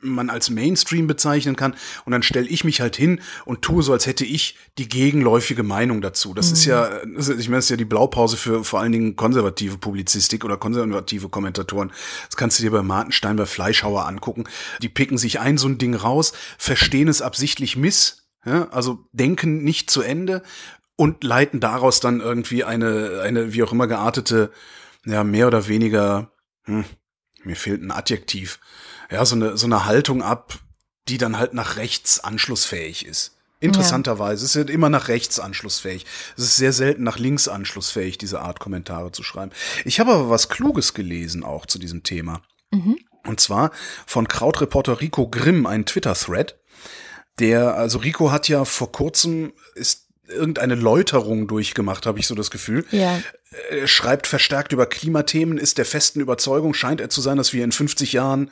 man 0.00 0.30
als 0.30 0.50
Mainstream 0.50 1.06
bezeichnen 1.06 1.56
kann. 1.56 1.74
Und 2.04 2.12
dann 2.12 2.22
stelle 2.22 2.48
ich 2.48 2.64
mich 2.64 2.80
halt 2.80 2.96
hin 2.96 3.20
und 3.44 3.62
tue 3.62 3.82
so, 3.82 3.92
als 3.92 4.06
hätte 4.06 4.24
ich 4.24 4.56
die 4.78 4.88
gegenläufige 4.88 5.62
Meinung 5.62 6.00
dazu. 6.00 6.34
Das 6.34 6.48
mhm. 6.48 6.52
ist 6.52 6.64
ja, 6.66 7.02
ich 7.02 7.48
meine, 7.48 7.58
das 7.58 7.64
ist 7.64 7.70
ja 7.70 7.76
die 7.76 7.84
Blaupause 7.84 8.36
für 8.36 8.64
vor 8.64 8.80
allen 8.80 8.92
Dingen 8.92 9.16
konservative 9.16 9.78
Publizistik 9.78 10.44
oder 10.44 10.56
konservative 10.56 11.28
Kommentatoren. 11.28 11.92
Das 12.26 12.36
kannst 12.36 12.58
du 12.58 12.62
dir 12.62 12.70
bei 12.70 12.82
Martenstein, 12.82 13.36
bei 13.36 13.46
Fleischhauer 13.46 14.06
angucken. 14.06 14.44
Die 14.82 14.88
picken 14.88 15.18
sich 15.18 15.40
ein 15.40 15.58
so 15.58 15.68
ein 15.68 15.78
Ding 15.78 15.94
raus, 15.94 16.32
verstehen 16.58 17.08
es 17.08 17.22
absichtlich 17.22 17.76
miss, 17.76 18.28
ja, 18.44 18.68
also 18.68 19.04
denken 19.12 19.64
nicht 19.64 19.90
zu 19.90 20.02
Ende 20.02 20.42
und 20.96 21.24
leiten 21.24 21.60
daraus 21.60 22.00
dann 22.00 22.20
irgendwie 22.20 22.64
eine, 22.64 23.20
eine 23.22 23.52
wie 23.52 23.62
auch 23.62 23.72
immer 23.72 23.86
geartete, 23.86 24.52
ja, 25.04 25.24
mehr 25.24 25.46
oder 25.46 25.68
weniger, 25.68 26.32
hm, 26.64 26.84
mir 27.42 27.56
fehlt 27.56 27.82
ein 27.82 27.90
Adjektiv 27.90 28.60
ja, 29.10 29.24
so 29.24 29.34
eine, 29.34 29.56
so 29.56 29.66
eine 29.66 29.84
Haltung 29.84 30.22
ab, 30.22 30.58
die 31.08 31.18
dann 31.18 31.38
halt 31.38 31.54
nach 31.54 31.76
rechts 31.76 32.20
anschlussfähig 32.20 33.06
ist. 33.06 33.34
Interessanterweise. 33.60 34.42
Ja. 34.42 34.46
Es 34.46 34.56
ist 34.56 34.70
immer 34.70 34.88
nach 34.88 35.08
rechts 35.08 35.40
anschlussfähig. 35.40 36.06
Es 36.36 36.44
ist 36.44 36.56
sehr 36.56 36.72
selten 36.72 37.02
nach 37.02 37.18
links 37.18 37.48
anschlussfähig, 37.48 38.16
diese 38.16 38.40
Art 38.40 38.60
Kommentare 38.60 39.10
zu 39.10 39.24
schreiben. 39.24 39.50
Ich 39.84 39.98
habe 39.98 40.12
aber 40.12 40.30
was 40.30 40.48
Kluges 40.48 40.94
gelesen 40.94 41.42
auch 41.42 41.66
zu 41.66 41.78
diesem 41.78 42.04
Thema. 42.04 42.42
Mhm. 42.70 42.98
Und 43.26 43.40
zwar 43.40 43.72
von 44.06 44.28
Krautreporter 44.28 45.00
Rico 45.00 45.28
Grimm, 45.28 45.66
ein 45.66 45.86
Twitter-Thread. 45.86 46.56
Der, 47.40 47.74
also 47.74 47.98
Rico 47.98 48.30
hat 48.30 48.48
ja 48.48 48.64
vor 48.64 48.92
kurzem, 48.92 49.52
ist 49.74 50.07
irgendeine 50.28 50.74
Läuterung 50.74 51.46
durchgemacht, 51.46 52.06
habe 52.06 52.18
ich 52.18 52.26
so 52.26 52.34
das 52.34 52.50
Gefühl. 52.50 52.84
Ja. 52.90 53.18
Er 53.70 53.86
schreibt 53.86 54.26
verstärkt 54.26 54.72
über 54.72 54.86
Klimathemen, 54.86 55.56
ist 55.58 55.78
der 55.78 55.86
festen 55.86 56.20
Überzeugung, 56.20 56.74
scheint 56.74 57.00
er 57.00 57.08
zu 57.08 57.20
sein, 57.20 57.38
dass 57.38 57.52
wir 57.52 57.64
in 57.64 57.72
50 57.72 58.12
Jahren 58.12 58.50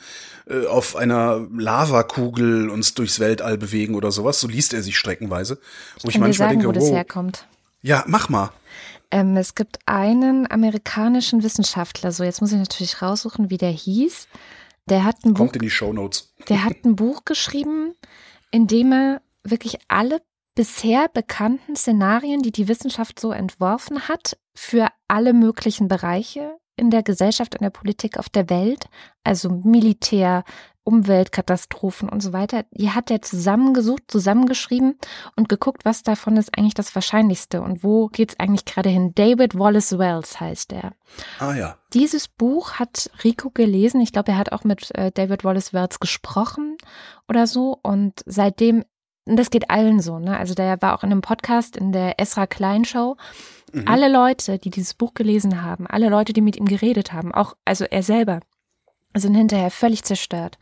äh, 0.49 0.67
auf 0.67 0.97
einer 0.97 1.47
Lavakugel 1.55 2.71
uns 2.71 2.95
durchs 2.95 3.21
Weltall 3.21 3.59
bewegen 3.59 3.95
oder 3.95 4.11
sowas. 4.11 4.41
So 4.41 4.49
liest 4.49 4.73
er 4.73 4.83
sich 4.83 4.97
streckenweise. 4.97 5.59
Wo 6.01 6.09
ich, 6.09 6.15
ich 6.15 6.21
manchmal 6.21 6.49
sagen, 6.49 6.61
denke, 6.61 6.69
wo 6.69 6.73
das 6.73 6.91
herkommt. 6.91 7.47
Ja, 7.83 8.05
mach 8.07 8.29
mal. 8.29 8.53
Ähm, 9.11 9.37
es 9.37 9.55
gibt 9.55 9.79
einen 9.87 10.51
amerikanischen 10.51 11.43
Wissenschaftler, 11.43 12.11
so 12.11 12.25
jetzt 12.25 12.41
muss 12.41 12.53
ich 12.53 12.59
natürlich 12.59 13.03
raussuchen, 13.03 13.51
wie 13.51 13.59
der 13.59 13.71
hieß. 13.71 14.27
Der 14.89 15.05
hat 15.05 15.17
ein 15.25 15.35
Kommt 15.35 15.53
Buch, 15.53 15.55
in 15.55 15.63
die 15.63 15.71
Show 15.71 15.93
Notes. 15.93 16.33
Der 16.49 16.65
hat 16.65 16.85
ein 16.85 16.97
Buch 16.97 17.25
geschrieben, 17.25 17.95
in 18.51 18.67
dem 18.67 18.93
er 18.93 19.21
wirklich 19.43 19.79
alle 19.89 20.21
bisher 20.57 21.09
bekannten 21.09 21.77
Szenarien, 21.77 22.43
die 22.43 22.51
die 22.51 22.67
Wissenschaft 22.67 23.21
so 23.21 23.31
entworfen 23.31 24.09
hat, 24.09 24.37
für 24.55 24.89
alle 25.07 25.33
möglichen 25.33 25.87
Bereiche 25.87 26.57
in 26.77 26.91
der 26.91 27.05
Gesellschaft, 27.05 27.55
in 27.55 27.63
der 27.63 27.71
Politik, 27.71 28.19
auf 28.19 28.29
der 28.29 28.51
Welt, 28.51 28.87
also 29.23 29.49
Militär, 29.51 30.43
Umweltkatastrophen 30.83 32.09
und 32.09 32.23
so 32.23 32.33
weiter, 32.33 32.65
die 32.71 32.91
hat 32.91 33.11
er 33.11 33.21
zusammengesucht, 33.21 34.05
zusammengeschrieben 34.07 34.97
und 35.35 35.49
geguckt, 35.49 35.85
was 35.85 36.05
davon 36.05 36.37
ist 36.37 36.57
eigentlich 36.57 36.75
das 36.75 36.95
Wahrscheinlichste 36.95 37.61
und 37.61 37.83
wo 37.83 38.07
geht's 38.07 38.39
eigentlich 38.39 38.65
gerade 38.65 38.89
hin. 38.89 39.13
David 39.15 39.59
Wallace 39.59 39.99
Wells 39.99 40.39
heißt 40.39 40.73
er. 40.73 40.93
Ah 41.41 41.55
ja. 41.55 41.77
Dieses 41.93 42.29
Buch 42.29 42.75
hat 42.75 43.11
Rico 43.25 43.51
gelesen. 43.51 44.01
Ich 44.01 44.13
glaube, 44.13 44.31
er 44.31 44.39
hat 44.39 44.53
auch 44.53 44.63
mit 44.63 44.95
äh, 44.95 45.11
David 45.11 45.43
Wallace 45.43 45.73
Wells 45.73 45.99
gesprochen 45.99 46.77
oder 47.29 47.49
so. 47.49 47.79
Und 47.83 48.23
seitdem, 48.25 48.85
das 49.27 49.51
geht 49.51 49.71
allen 49.71 50.01
so, 50.01 50.21
ne? 50.21 50.39
Also 50.39 50.55
der 50.55 50.81
war 50.81 50.97
auch 50.97 51.03
in 51.03 51.11
einem 51.11 51.21
Podcast 51.21 51.77
in 51.77 51.91
der 51.91 52.21
Esra 52.21 52.47
Klein 52.47 52.85
Show. 52.85 53.17
Mhm. 53.73 53.89
Alle 53.89 54.09
Leute, 54.09 54.59
die 54.59 54.71
dieses 54.71 54.95
Buch 54.95 55.15
gelesen 55.15 55.63
haben, 55.63 55.87
alle 55.89 56.09
Leute, 56.09 56.33
die 56.33 56.41
mit 56.41 56.57
ihm 56.57 56.67
geredet 56.67 57.13
haben, 57.13 57.35
auch, 57.35 57.57
also 57.65 57.85
er 57.85 58.05
selber, 58.05 58.41
sind 59.15 59.35
hinterher 59.35 59.71
völlig 59.71 60.05
zerstört. 60.05 60.59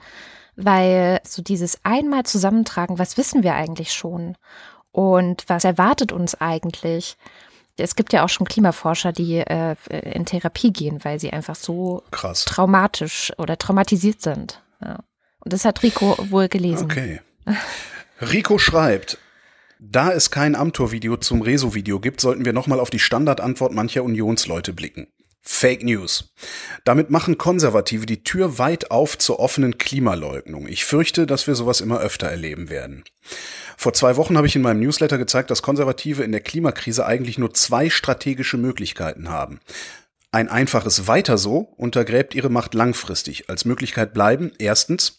Weil 0.57 1.21
so 1.25 1.43
dieses 1.43 1.85
einmal 1.85 2.25
zusammentragen, 2.25 2.99
was 2.99 3.19
wissen 3.19 3.43
wir 3.43 3.55
eigentlich 3.55 3.93
schon? 3.93 4.37
Und 4.93 5.45
was 5.49 5.65
erwartet 5.65 6.13
uns 6.13 6.41
eigentlich? 6.41 7.17
Es 7.77 7.97
gibt 7.97 8.13
ja 8.13 8.25
auch 8.25 8.29
schon 8.29 8.47
Klimaforscher, 8.47 9.11
die 9.11 9.39
äh, 9.39 9.75
in 9.91 10.25
Therapie 10.25 10.73
gehen, 10.73 11.05
weil 11.05 11.19
sie 11.19 11.33
einfach 11.33 11.57
so 11.57 12.05
Krass. 12.13 12.45
traumatisch 12.45 13.33
oder 13.37 13.59
traumatisiert 13.59 14.23
sind. 14.23 14.63
Ja. 14.81 15.01
Und 15.41 15.53
das 15.53 15.65
hat 15.65 15.83
Rico 15.83 16.17
wohl 16.31 16.49
gelesen. 16.49 16.85
Okay. 16.85 17.21
Rico 18.33 18.59
schreibt, 18.59 19.19
da 19.79 20.13
es 20.13 20.31
kein 20.31 20.55
Amtor-Video 20.55 21.17
zum 21.17 21.43
Rezo-Video 21.43 22.01
gibt, 22.01 22.21
sollten 22.21 22.45
wir 22.45 22.53
nochmal 22.53 22.81
auf 22.81 22.91
die 22.91 22.99
Standardantwort 22.99 23.73
mancher 23.73 24.03
Unionsleute 24.03 24.73
blicken. 24.73 25.09
Fake 25.43 25.83
News. 25.83 26.33
Damit 26.85 27.11
machen 27.11 27.37
Konservative 27.37 28.07
die 28.07 28.25
Tür 28.25 28.57
weit 28.59 28.91
auf 28.91 29.19
zur 29.19 29.41
offenen 29.41 29.77
Klimaleugnung. 29.77 30.67
Ich 30.67 30.87
fürchte, 30.87 31.27
dass 31.27 31.47
wir 31.47 31.55
sowas 31.55 31.83
immer 31.83 32.01
öfter 32.01 32.29
erleben 32.29 32.71
werden. 32.71 33.05
Vor 33.77 33.93
zwei 33.93 34.17
Wochen 34.17 34.39
habe 34.39 34.47
ich 34.47 34.57
in 34.57 34.63
meinem 34.63 34.81
Newsletter 34.81 35.19
gezeigt, 35.19 35.51
dass 35.51 35.61
Konservative 35.61 36.23
in 36.23 36.33
der 36.33 36.41
Klimakrise 36.41 37.05
eigentlich 37.05 37.37
nur 37.37 37.53
zwei 37.53 37.91
strategische 37.91 38.57
Möglichkeiten 38.57 39.29
haben. 39.29 39.61
Ein 40.33 40.49
einfaches 40.49 41.07
Weiter 41.07 41.37
so 41.37 41.75
untergräbt 41.77 42.35
ihre 42.35 42.49
Macht 42.49 42.73
langfristig. 42.73 43.51
Als 43.51 43.67
Möglichkeit 43.67 44.15
bleiben 44.15 44.51
erstens 44.59 45.19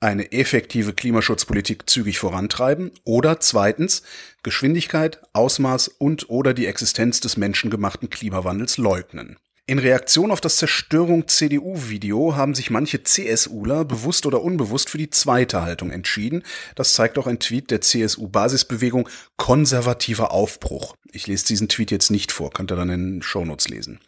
eine 0.00 0.32
effektive 0.32 0.94
Klimaschutzpolitik 0.94 1.88
zügig 1.88 2.18
vorantreiben 2.18 2.90
oder 3.04 3.38
zweitens 3.40 4.02
Geschwindigkeit, 4.42 5.20
Ausmaß 5.34 5.88
und 5.88 6.30
oder 6.30 6.54
die 6.54 6.66
Existenz 6.66 7.20
des 7.20 7.36
menschengemachten 7.36 8.08
Klimawandels 8.08 8.78
leugnen. 8.78 9.36
In 9.70 9.78
Reaktion 9.78 10.32
auf 10.32 10.40
das 10.40 10.56
Zerstörung-CDU-Video 10.56 12.34
haben 12.34 12.56
sich 12.56 12.70
manche 12.70 13.04
CSUler 13.04 13.84
bewusst 13.84 14.26
oder 14.26 14.42
unbewusst 14.42 14.90
für 14.90 14.98
die 14.98 15.10
zweite 15.10 15.62
Haltung 15.62 15.92
entschieden. 15.92 16.42
Das 16.74 16.94
zeigt 16.94 17.16
auch 17.18 17.28
ein 17.28 17.38
Tweet 17.38 17.70
der 17.70 17.80
CSU-Basisbewegung 17.80 19.08
Konservativer 19.36 20.32
Aufbruch. 20.32 20.96
Ich 21.12 21.28
lese 21.28 21.46
diesen 21.46 21.68
Tweet 21.68 21.92
jetzt 21.92 22.10
nicht 22.10 22.32
vor, 22.32 22.50
könnt 22.50 22.72
ihr 22.72 22.76
dann 22.76 22.90
in 22.90 23.12
den 23.12 23.22
Shownotes 23.22 23.68
lesen. 23.68 24.00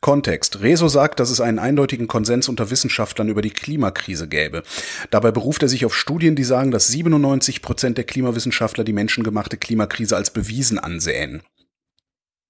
Kontext. 0.00 0.62
Rezo 0.62 0.88
sagt, 0.88 1.20
dass 1.20 1.28
es 1.28 1.42
einen 1.42 1.58
eindeutigen 1.58 2.06
Konsens 2.08 2.48
unter 2.48 2.70
Wissenschaftlern 2.70 3.28
über 3.28 3.42
die 3.42 3.50
Klimakrise 3.50 4.28
gäbe. 4.28 4.62
Dabei 5.10 5.30
beruft 5.30 5.60
er 5.60 5.68
sich 5.68 5.84
auf 5.84 5.94
Studien, 5.94 6.36
die 6.36 6.44
sagen, 6.44 6.70
dass 6.70 6.88
97 6.88 7.60
Prozent 7.60 7.98
der 7.98 8.04
Klimawissenschaftler 8.04 8.82
die 8.82 8.94
menschengemachte 8.94 9.58
Klimakrise 9.58 10.16
als 10.16 10.30
bewiesen 10.30 10.78
ansehen. 10.78 11.42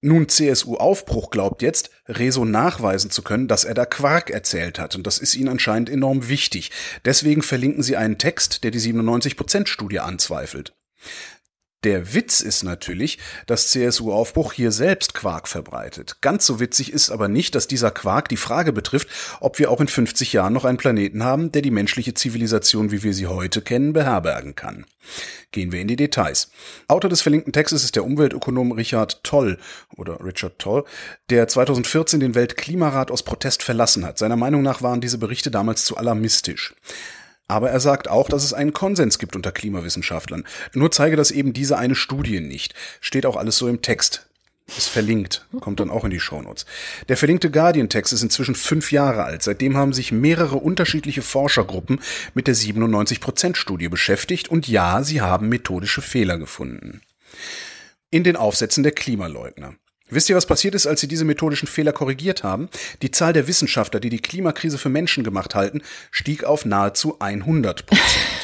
Nun, 0.05 0.27
CSU 0.27 0.75
Aufbruch 0.75 1.29
glaubt 1.29 1.61
jetzt, 1.61 1.89
Rezo 2.09 2.43
nachweisen 2.43 3.09
zu 3.09 3.21
können, 3.21 3.47
dass 3.47 3.63
er 3.63 3.73
da 3.73 3.85
Quark 3.85 4.31
erzählt 4.31 4.77
hat. 4.77 4.95
Und 4.95 5.07
das 5.07 5.17
ist 5.17 5.33
ihnen 5.33 5.47
anscheinend 5.47 5.89
enorm 5.89 6.27
wichtig. 6.27 6.71
Deswegen 7.05 7.41
verlinken 7.41 7.83
sie 7.83 7.95
einen 7.95 8.17
Text, 8.17 8.65
der 8.65 8.71
die 8.71 8.81
97%-Studie 8.81 10.01
anzweifelt. 10.01 10.75
Der 11.83 12.13
Witz 12.13 12.39
ist 12.39 12.63
natürlich, 12.63 13.17
dass 13.45 13.67
CSU-Aufbruch 13.69 14.53
hier 14.53 14.71
selbst 14.71 15.13
Quark 15.13 15.49
verbreitet. 15.49 16.17
Ganz 16.21 16.45
so 16.45 16.61
witzig 16.61 16.93
ist 16.93 17.09
aber 17.09 17.27
nicht, 17.27 17.55
dass 17.55 17.67
dieser 17.67 17.91
Quark 17.91 18.29
die 18.29 18.37
Frage 18.37 18.71
betrifft, 18.71 19.09
ob 19.41 19.59
wir 19.59 19.69
auch 19.69 19.81
in 19.81 19.89
50 19.89 20.31
Jahren 20.31 20.53
noch 20.53 20.63
einen 20.63 20.77
Planeten 20.77 21.23
haben, 21.23 21.51
der 21.51 21.61
die 21.61 21.71
menschliche 21.71 22.13
Zivilisation, 22.13 22.91
wie 22.91 23.03
wir 23.03 23.13
sie 23.13 23.27
heute 23.27 23.61
kennen, 23.61 23.91
beherbergen 23.91 24.55
kann. 24.55 24.85
Gehen 25.51 25.73
wir 25.73 25.81
in 25.81 25.89
die 25.89 25.97
Details. 25.97 26.49
Autor 26.87 27.09
des 27.09 27.21
verlinkten 27.21 27.51
Textes 27.51 27.83
ist 27.83 27.97
der 27.97 28.05
Umweltökonom 28.05 28.71
Richard 28.71 29.21
Toll 29.23 29.59
oder 29.97 30.23
Richard 30.23 30.59
Toll, 30.59 30.85
der 31.29 31.49
2014 31.49 32.21
den 32.21 32.33
Weltklimarat 32.33 33.11
aus 33.11 33.23
Protest 33.23 33.61
verlassen 33.61 34.05
hat. 34.05 34.17
Seiner 34.17 34.37
Meinung 34.37 34.61
nach 34.61 34.81
waren 34.81 35.01
diese 35.01 35.17
Berichte 35.17 35.51
damals 35.51 35.83
zu 35.83 35.97
alarmistisch. 35.97 36.73
Aber 37.47 37.69
er 37.69 37.79
sagt 37.79 38.07
auch, 38.07 38.29
dass 38.29 38.43
es 38.43 38.53
einen 38.53 38.73
Konsens 38.73 39.19
gibt 39.19 39.35
unter 39.35 39.51
Klimawissenschaftlern. 39.51 40.45
Nur 40.73 40.91
zeige 40.91 41.15
das 41.15 41.31
eben 41.31 41.53
diese 41.53 41.77
eine 41.77 41.95
Studie 41.95 42.39
nicht. 42.39 42.73
Steht 43.01 43.25
auch 43.25 43.35
alles 43.35 43.57
so 43.57 43.67
im 43.67 43.81
Text. 43.81 44.27
Ist 44.65 44.87
verlinkt, 44.87 45.45
kommt 45.59 45.81
dann 45.81 45.89
auch 45.89 46.05
in 46.05 46.09
die 46.09 46.21
Shownotes. 46.21 46.65
Der 47.09 47.17
verlinkte 47.17 47.51
Guardian-Text 47.51 48.13
ist 48.13 48.23
inzwischen 48.23 48.55
fünf 48.55 48.93
Jahre 48.93 49.23
alt. 49.25 49.43
Seitdem 49.43 49.75
haben 49.75 49.91
sich 49.91 50.13
mehrere 50.13 50.55
unterschiedliche 50.55 51.21
Forschergruppen 51.21 51.99
mit 52.33 52.47
der 52.47 52.55
97%-Studie 52.55 53.89
beschäftigt 53.89 54.47
und 54.47 54.67
ja, 54.69 55.03
sie 55.03 55.19
haben 55.19 55.49
methodische 55.49 56.01
Fehler 56.01 56.37
gefunden. 56.37 57.01
In 58.09 58.23
den 58.23 58.37
Aufsätzen 58.37 58.83
der 58.83 58.93
Klimaleugner. 58.93 59.75
Wisst 60.13 60.29
ihr, 60.29 60.35
was 60.35 60.45
passiert 60.45 60.75
ist, 60.75 60.85
als 60.85 61.01
sie 61.01 61.07
diese 61.07 61.25
methodischen 61.25 61.67
Fehler 61.67 61.91
korrigiert 61.91 62.43
haben? 62.43 62.69
Die 63.01 63.11
Zahl 63.11 63.33
der 63.33 63.47
Wissenschaftler, 63.47 63.99
die 63.99 64.09
die 64.09 64.21
Klimakrise 64.21 64.77
für 64.77 64.89
Menschen 64.89 65.23
gemacht 65.23 65.55
halten, 65.55 65.81
stieg 66.11 66.43
auf 66.43 66.65
nahezu 66.65 67.19
100 67.19 67.85
Prozent. 67.85 68.09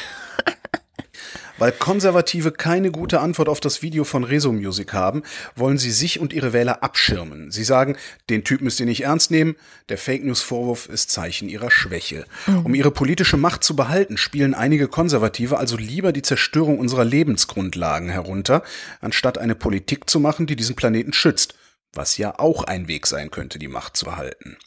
Weil 1.59 1.73
Konservative 1.73 2.53
keine 2.53 2.89
gute 2.89 3.19
Antwort 3.19 3.49
auf 3.49 3.59
das 3.59 3.81
Video 3.81 4.05
von 4.05 4.23
Rezo 4.23 4.53
Music 4.53 4.93
haben, 4.93 5.23
wollen 5.55 5.77
sie 5.77 5.91
sich 5.91 6.21
und 6.21 6.31
ihre 6.31 6.53
Wähler 6.53 6.83
abschirmen. 6.83 7.51
Sie 7.51 7.65
sagen, 7.65 7.97
den 8.29 8.45
Typ 8.45 8.61
müsst 8.61 8.79
ihr 8.79 8.85
nicht 8.85 9.03
ernst 9.03 9.29
nehmen, 9.29 9.57
der 9.89 9.97
Fake 9.97 10.23
News 10.23 10.41
Vorwurf 10.41 10.87
ist 10.87 11.11
Zeichen 11.11 11.49
ihrer 11.49 11.69
Schwäche. 11.69 12.25
Mhm. 12.47 12.65
Um 12.65 12.75
ihre 12.75 12.91
politische 12.91 13.35
Macht 13.35 13.65
zu 13.65 13.75
behalten, 13.75 14.15
spielen 14.15 14.53
einige 14.53 14.87
Konservative 14.87 15.57
also 15.57 15.75
lieber 15.75 16.13
die 16.13 16.21
Zerstörung 16.21 16.79
unserer 16.79 17.03
Lebensgrundlagen 17.03 18.07
herunter, 18.07 18.63
anstatt 19.01 19.37
eine 19.37 19.55
Politik 19.55 20.09
zu 20.09 20.21
machen, 20.21 20.47
die 20.47 20.55
diesen 20.55 20.77
Planeten 20.77 21.11
schützt 21.11 21.58
was 21.93 22.17
ja 22.17 22.37
auch 22.37 22.63
ein 22.63 22.87
Weg 22.87 23.07
sein 23.07 23.31
könnte, 23.31 23.59
die 23.59 23.67
Macht 23.67 23.97
zu 23.97 24.15
halten. 24.15 24.57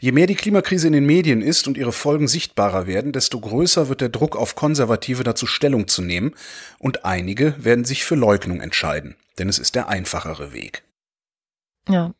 Je 0.00 0.12
mehr 0.12 0.26
die 0.26 0.34
Klimakrise 0.34 0.86
in 0.86 0.92
den 0.92 1.06
Medien 1.06 1.42
ist 1.42 1.68
und 1.68 1.76
ihre 1.76 1.92
Folgen 1.92 2.28
sichtbarer 2.28 2.86
werden, 2.86 3.12
desto 3.12 3.40
größer 3.40 3.88
wird 3.88 4.00
der 4.00 4.08
Druck 4.08 4.36
auf 4.36 4.56
Konservative 4.56 5.24
dazu 5.24 5.46
Stellung 5.46 5.88
zu 5.88 6.02
nehmen, 6.02 6.34
und 6.78 7.04
einige 7.04 7.54
werden 7.62 7.84
sich 7.84 8.04
für 8.04 8.14
Leugnung 8.14 8.60
entscheiden, 8.60 9.16
denn 9.38 9.48
es 9.48 9.58
ist 9.58 9.74
der 9.74 9.88
einfachere 9.88 10.52
Weg. 10.52 10.82
Ja, 11.88 12.14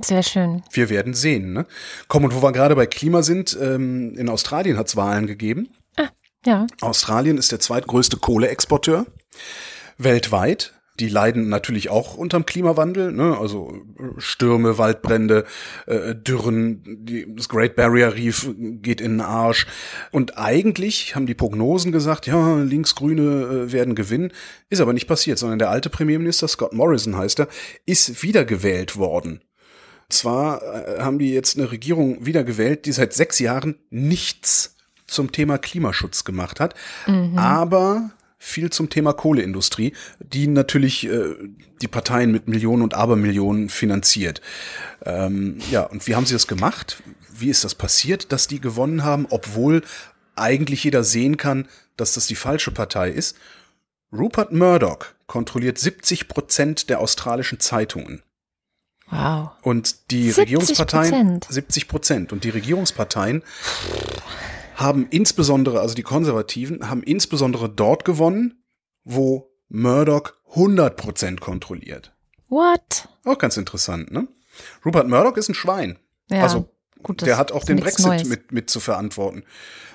sehr 0.00 0.22
schön. 0.22 0.62
Wir 0.70 0.90
werden 0.90 1.14
sehen. 1.14 1.52
Ne? 1.52 1.66
Komm, 2.08 2.24
und 2.24 2.34
wo 2.34 2.42
wir 2.42 2.52
gerade 2.52 2.76
bei 2.76 2.86
Klima 2.86 3.22
sind, 3.22 3.56
ähm, 3.60 4.14
in 4.16 4.28
Australien 4.28 4.76
hat 4.76 4.88
es 4.88 4.96
Wahlen 4.96 5.26
gegeben. 5.26 5.68
Ah, 5.96 6.08
ja. 6.44 6.66
Australien 6.80 7.38
ist 7.38 7.52
der 7.52 7.60
zweitgrößte 7.60 8.16
Kohleexporteur 8.16 9.06
weltweit 9.96 10.73
die 11.00 11.08
leiden 11.08 11.48
natürlich 11.48 11.90
auch 11.90 12.16
unterm 12.16 12.46
Klimawandel, 12.46 13.10
ne? 13.12 13.36
also 13.36 13.82
Stürme, 14.18 14.78
Waldbrände, 14.78 15.44
äh, 15.86 16.14
Dürren, 16.14 16.82
die, 17.04 17.26
das 17.34 17.48
Great 17.48 17.74
Barrier 17.74 18.14
Reef 18.14 18.48
geht 18.56 19.00
in 19.00 19.14
den 19.14 19.20
Arsch. 19.20 19.66
Und 20.12 20.38
eigentlich 20.38 21.16
haben 21.16 21.26
die 21.26 21.34
Prognosen 21.34 21.90
gesagt, 21.90 22.26
ja, 22.26 22.58
Linksgrüne 22.58 23.22
äh, 23.22 23.72
werden 23.72 23.96
gewinnen, 23.96 24.32
ist 24.70 24.80
aber 24.80 24.92
nicht 24.92 25.08
passiert, 25.08 25.38
sondern 25.38 25.58
der 25.58 25.70
alte 25.70 25.90
Premierminister, 25.90 26.46
Scott 26.46 26.72
Morrison 26.72 27.16
heißt 27.16 27.40
er, 27.40 27.48
ist 27.86 28.22
wiedergewählt 28.22 28.96
worden. 28.96 29.40
Zwar 30.08 30.62
äh, 30.62 31.00
haben 31.00 31.18
die 31.18 31.32
jetzt 31.32 31.58
eine 31.58 31.72
Regierung 31.72 32.24
wiedergewählt, 32.24 32.86
die 32.86 32.92
seit 32.92 33.14
sechs 33.14 33.40
Jahren 33.40 33.76
nichts 33.90 34.76
zum 35.08 35.32
Thema 35.32 35.58
Klimaschutz 35.58 36.24
gemacht 36.24 36.60
hat, 36.60 36.74
mhm. 37.06 37.36
aber 37.36 38.10
viel 38.44 38.70
zum 38.70 38.90
Thema 38.90 39.14
Kohleindustrie, 39.14 39.94
die 40.20 40.46
natürlich 40.46 41.08
äh, 41.08 41.34
die 41.80 41.88
Parteien 41.88 42.30
mit 42.30 42.46
Millionen 42.46 42.82
und 42.82 42.92
Abermillionen 42.92 43.70
finanziert. 43.70 44.42
Ähm, 45.04 45.58
ja, 45.70 45.84
und 45.84 46.06
wie 46.06 46.14
haben 46.14 46.26
sie 46.26 46.34
das 46.34 46.46
gemacht? 46.46 47.02
Wie 47.32 47.48
ist 47.48 47.64
das 47.64 47.74
passiert, 47.74 48.32
dass 48.32 48.46
die 48.46 48.60
gewonnen 48.60 49.02
haben, 49.02 49.26
obwohl 49.30 49.82
eigentlich 50.36 50.84
jeder 50.84 51.04
sehen 51.04 51.38
kann, 51.38 51.66
dass 51.96 52.12
das 52.12 52.26
die 52.26 52.34
falsche 52.34 52.70
Partei 52.70 53.10
ist? 53.10 53.36
Rupert 54.12 54.52
Murdoch 54.52 55.06
kontrolliert 55.26 55.78
70 55.78 56.28
Prozent 56.28 56.90
der 56.90 57.00
australischen 57.00 57.60
Zeitungen. 57.60 58.22
Wow. 59.10 59.52
Und 59.62 60.10
die 60.10 60.32
70%. 60.32 60.38
Regierungsparteien 60.38 61.40
70 61.48 61.88
Prozent. 61.88 62.32
Und 62.32 62.44
die 62.44 62.50
Regierungsparteien 62.50 63.42
haben 64.74 65.06
insbesondere, 65.10 65.80
also 65.80 65.94
die 65.94 66.02
Konservativen, 66.02 66.88
haben 66.88 67.02
insbesondere 67.02 67.68
dort 67.68 68.04
gewonnen, 68.04 68.64
wo 69.04 69.50
Murdoch 69.68 70.32
100% 70.54 71.40
kontrolliert. 71.40 72.14
What? 72.48 73.08
Auch 73.24 73.38
ganz 73.38 73.56
interessant, 73.56 74.10
ne? 74.12 74.28
Rupert 74.84 75.08
Murdoch 75.08 75.36
ist 75.36 75.48
ein 75.48 75.54
Schwein. 75.54 75.98
Ja. 76.30 76.42
Also 76.42 76.68
gut, 77.02 77.22
der 77.22 77.36
hat 77.38 77.52
auch 77.52 77.64
den 77.64 77.78
Brexit 77.78 78.26
mit, 78.26 78.52
mit 78.52 78.70
zu 78.70 78.80
verantworten. 78.80 79.44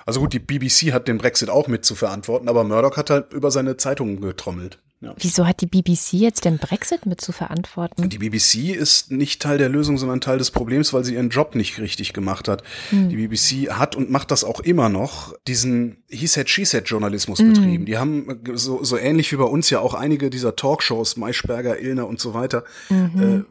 Also 0.05 0.19
gut, 0.19 0.33
die 0.33 0.39
BBC 0.39 0.91
hat 0.91 1.07
den 1.07 1.17
Brexit 1.17 1.49
auch 1.49 1.67
mit 1.67 1.85
zu 1.85 1.95
verantworten, 1.95 2.49
aber 2.49 2.63
Murdoch 2.63 2.97
hat 2.97 3.09
halt 3.09 3.33
über 3.33 3.51
seine 3.51 3.77
Zeitungen 3.77 4.19
getrommelt. 4.21 4.81
Ja. 5.01 5.13
Wieso 5.17 5.47
hat 5.47 5.61
die 5.61 5.65
BBC 5.65 6.13
jetzt 6.13 6.43
den 6.43 6.57
Brexit 6.57 7.05
mit 7.05 7.21
zu 7.21 7.31
verantworten? 7.31 8.09
Die 8.09 8.17
BBC 8.17 8.75
ist 8.75 9.11
nicht 9.11 9.41
Teil 9.41 9.57
der 9.57 9.69
Lösung, 9.69 9.97
sondern 9.97 10.19
Teil 10.19 10.37
des 10.37 10.51
Problems, 10.51 10.91
weil 10.91 11.05
sie 11.05 11.13
ihren 11.13 11.29
Job 11.29 11.55
nicht 11.55 11.79
richtig 11.79 12.11
gemacht 12.11 12.49
hat. 12.49 12.63
Hm. 12.89 13.07
Die 13.07 13.15
BBC 13.15 13.71
hat 13.71 13.95
und 13.95 14.09
macht 14.09 14.29
das 14.29 14.43
auch 14.43 14.59
immer 14.59 14.89
noch, 14.89 15.33
diesen 15.47 16.03
He 16.09 16.27
said, 16.27 16.49
she 16.49 16.65
said 16.65 16.89
Journalismus 16.89 17.39
hm. 17.39 17.53
betrieben. 17.53 17.85
Die 17.85 17.97
haben 17.97 18.41
so, 18.55 18.83
so 18.83 18.97
ähnlich 18.97 19.31
wie 19.31 19.37
bei 19.37 19.45
uns 19.45 19.69
ja 19.69 19.79
auch 19.79 19.93
einige 19.93 20.29
dieser 20.29 20.57
Talkshows, 20.57 21.15
Maischberger, 21.15 21.79
Illner 21.79 22.05
und 22.05 22.19
so 22.19 22.33
weiter, 22.33 22.65
mhm. 22.89 23.21
äh, 23.21 23.43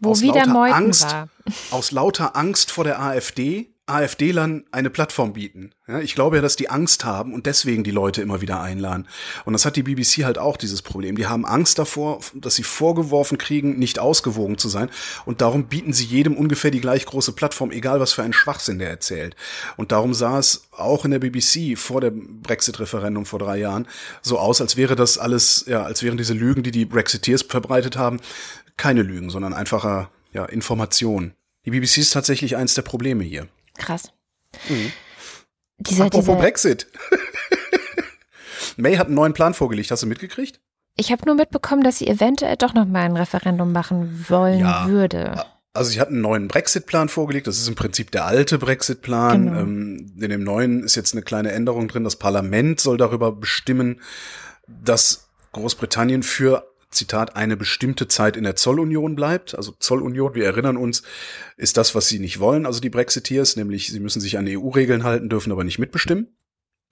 wo 0.00 0.20
wieder 0.20 0.48
Meuten 0.48 0.74
Angst, 0.74 1.04
war. 1.04 1.28
aus 1.70 1.92
lauter 1.92 2.36
Angst 2.36 2.72
vor 2.72 2.84
der 2.84 3.00
AfD 3.00 3.72
AfD-Lern 3.88 4.64
eine 4.70 4.90
Plattform 4.90 5.32
bieten. 5.32 5.72
Ja, 5.86 6.00
ich 6.00 6.14
glaube 6.14 6.36
ja, 6.36 6.42
dass 6.42 6.56
die 6.56 6.70
Angst 6.70 7.04
haben 7.04 7.32
und 7.32 7.46
deswegen 7.46 7.84
die 7.84 7.90
Leute 7.90 8.20
immer 8.22 8.40
wieder 8.40 8.60
einladen. 8.60 9.06
Und 9.44 9.54
das 9.54 9.64
hat 9.64 9.76
die 9.76 9.82
BBC 9.82 10.24
halt 10.24 10.38
auch 10.38 10.56
dieses 10.56 10.82
Problem. 10.82 11.16
Die 11.16 11.26
haben 11.26 11.46
Angst 11.46 11.78
davor, 11.78 12.20
dass 12.34 12.56
sie 12.56 12.62
vorgeworfen 12.62 13.38
kriegen, 13.38 13.78
nicht 13.78 13.98
ausgewogen 13.98 14.58
zu 14.58 14.68
sein. 14.68 14.90
Und 15.24 15.40
darum 15.40 15.64
bieten 15.64 15.92
sie 15.92 16.04
jedem 16.04 16.36
ungefähr 16.36 16.70
die 16.70 16.80
gleich 16.80 17.06
große 17.06 17.32
Plattform, 17.32 17.70
egal 17.70 18.00
was 18.00 18.12
für 18.12 18.22
ein 18.22 18.32
Schwachsinn 18.32 18.78
der 18.78 18.90
erzählt. 18.90 19.36
Und 19.76 19.92
darum 19.92 20.14
sah 20.14 20.38
es 20.38 20.68
auch 20.72 21.04
in 21.04 21.10
der 21.10 21.18
BBC 21.18 21.78
vor 21.78 22.00
dem 22.00 22.42
Brexit-Referendum 22.42 23.26
vor 23.26 23.38
drei 23.38 23.58
Jahren 23.58 23.86
so 24.22 24.38
aus, 24.38 24.60
als 24.60 24.76
wäre 24.76 24.96
das 24.96 25.18
alles, 25.18 25.64
ja, 25.66 25.82
als 25.82 26.02
wären 26.02 26.18
diese 26.18 26.34
Lügen, 26.34 26.62
die 26.62 26.70
die 26.70 26.84
Brexiteers 26.84 27.42
verbreitet 27.42 27.96
haben, 27.96 28.20
keine 28.76 29.02
Lügen, 29.02 29.30
sondern 29.30 29.54
einfacher, 29.54 30.10
ja, 30.32 30.44
Information. 30.44 31.32
Die 31.64 31.70
BBC 31.70 31.98
ist 31.98 32.12
tatsächlich 32.12 32.56
eins 32.56 32.74
der 32.74 32.82
Probleme 32.82 33.24
hier. 33.24 33.48
Krass. 33.78 34.12
Mhm. 34.68 34.92
Dieser, 35.78 36.06
Apropos 36.06 36.26
dieser 36.26 36.38
Brexit. 36.38 36.86
May 38.76 38.96
hat 38.96 39.06
einen 39.06 39.14
neuen 39.14 39.32
Plan 39.32 39.54
vorgelegt. 39.54 39.90
Hast 39.90 40.02
du 40.02 40.06
mitgekriegt? 40.06 40.60
Ich 40.96 41.12
habe 41.12 41.24
nur 41.26 41.36
mitbekommen, 41.36 41.82
dass 41.84 41.98
sie 41.98 42.08
eventuell 42.08 42.56
doch 42.56 42.74
noch 42.74 42.86
mal 42.86 43.02
ein 43.02 43.16
Referendum 43.16 43.72
machen 43.72 44.26
wollen 44.28 44.60
ja. 44.60 44.88
würde. 44.88 45.44
Also 45.72 45.92
sie 45.92 46.00
hat 46.00 46.08
einen 46.08 46.20
neuen 46.20 46.48
Brexit-Plan 46.48 47.08
vorgelegt. 47.08 47.46
Das 47.46 47.58
ist 47.58 47.68
im 47.68 47.76
Prinzip 47.76 48.10
der 48.10 48.26
alte 48.26 48.58
Brexit-Plan. 48.58 49.46
Genau. 49.46 49.60
Ähm, 49.60 50.12
in 50.20 50.30
dem 50.30 50.42
neuen 50.42 50.82
ist 50.82 50.96
jetzt 50.96 51.14
eine 51.14 51.22
kleine 51.22 51.52
Änderung 51.52 51.86
drin. 51.86 52.02
Das 52.02 52.16
Parlament 52.16 52.80
soll 52.80 52.96
darüber 52.96 53.30
bestimmen, 53.30 54.00
dass 54.66 55.28
Großbritannien 55.52 56.24
für 56.24 56.68
Zitat, 56.90 57.36
eine 57.36 57.56
bestimmte 57.56 58.08
Zeit 58.08 58.36
in 58.36 58.44
der 58.44 58.56
Zollunion 58.56 59.14
bleibt. 59.14 59.54
Also 59.54 59.72
Zollunion, 59.78 60.34
wir 60.34 60.46
erinnern 60.46 60.76
uns, 60.76 61.02
ist 61.56 61.76
das, 61.76 61.94
was 61.94 62.08
sie 62.08 62.18
nicht 62.18 62.40
wollen, 62.40 62.66
also 62.66 62.80
die 62.80 62.90
Brexiteers, 62.90 63.56
nämlich 63.56 63.88
sie 63.88 64.00
müssen 64.00 64.20
sich 64.20 64.38
an 64.38 64.46
EU-Regeln 64.48 65.04
halten, 65.04 65.28
dürfen 65.28 65.52
aber 65.52 65.64
nicht 65.64 65.78
mitbestimmen. 65.78 66.28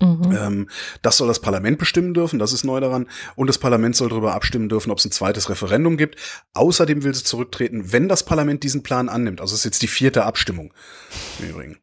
Mhm. 0.01 0.37
Ähm, 0.39 0.69
das 1.01 1.17
soll 1.17 1.29
das 1.29 1.41
Parlament 1.41 1.79
bestimmen 1.79 2.13
dürfen, 2.13 2.39
das 2.39 2.53
ist 2.53 2.65
neu 2.65 2.81
daran. 2.81 3.09
Und 3.35 3.47
das 3.47 3.59
Parlament 3.59 3.97
soll 3.97 4.11
darüber 4.11 4.35
abstimmen 4.35 4.69
dürfen, 4.69 4.91
ob 4.91 4.99
es 4.99 5.07
ein 5.07 5.13
zweites 5.13 5.49
Referendum 5.49 5.97
gibt. 5.97 6.17
Außerdem 6.53 7.03
will 7.03 7.15
sie 7.15 7.25
zurücktreten, 7.25 7.93
wenn 7.93 8.09
das 8.09 8.25
Parlament 8.25 8.63
diesen 8.63 8.83
Plan 8.83 9.09
annimmt. 9.09 9.41
Also 9.41 9.55
es 9.55 9.61
ist 9.61 9.65
jetzt 9.65 9.83
die 9.83 9.89
vierte 9.89 10.25
Abstimmung 10.25 10.75
im 11.39 11.49
Übrigen. 11.49 11.79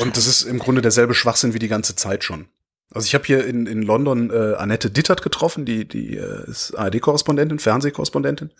Und 0.00 0.16
das 0.16 0.26
ist 0.26 0.42
im 0.42 0.58
Grunde 0.58 0.82
derselbe 0.82 1.14
Schwachsinn 1.14 1.54
wie 1.54 1.58
die 1.58 1.68
ganze 1.68 1.94
Zeit 1.94 2.24
schon. 2.24 2.48
Also 2.94 3.06
ich 3.06 3.14
habe 3.14 3.24
hier 3.24 3.46
in, 3.46 3.66
in 3.66 3.82
London 3.82 4.30
äh, 4.30 4.54
Annette 4.56 4.90
Dittert 4.90 5.22
getroffen, 5.22 5.64
die, 5.64 5.86
die 5.86 6.16
äh, 6.16 6.50
ist 6.50 6.74
ARD-Korrespondentin, 6.74 7.58
Fernsehkorrespondentin. 7.58 8.50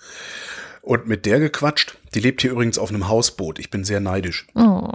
Und 0.80 1.06
mit 1.06 1.26
der 1.26 1.38
gequatscht. 1.38 1.98
Die 2.14 2.20
lebt 2.20 2.42
hier 2.42 2.50
übrigens 2.50 2.78
auf 2.78 2.90
einem 2.90 3.08
Hausboot. 3.08 3.58
Ich 3.58 3.70
bin 3.70 3.84
sehr 3.84 4.00
neidisch. 4.00 4.46
Oh. 4.54 4.90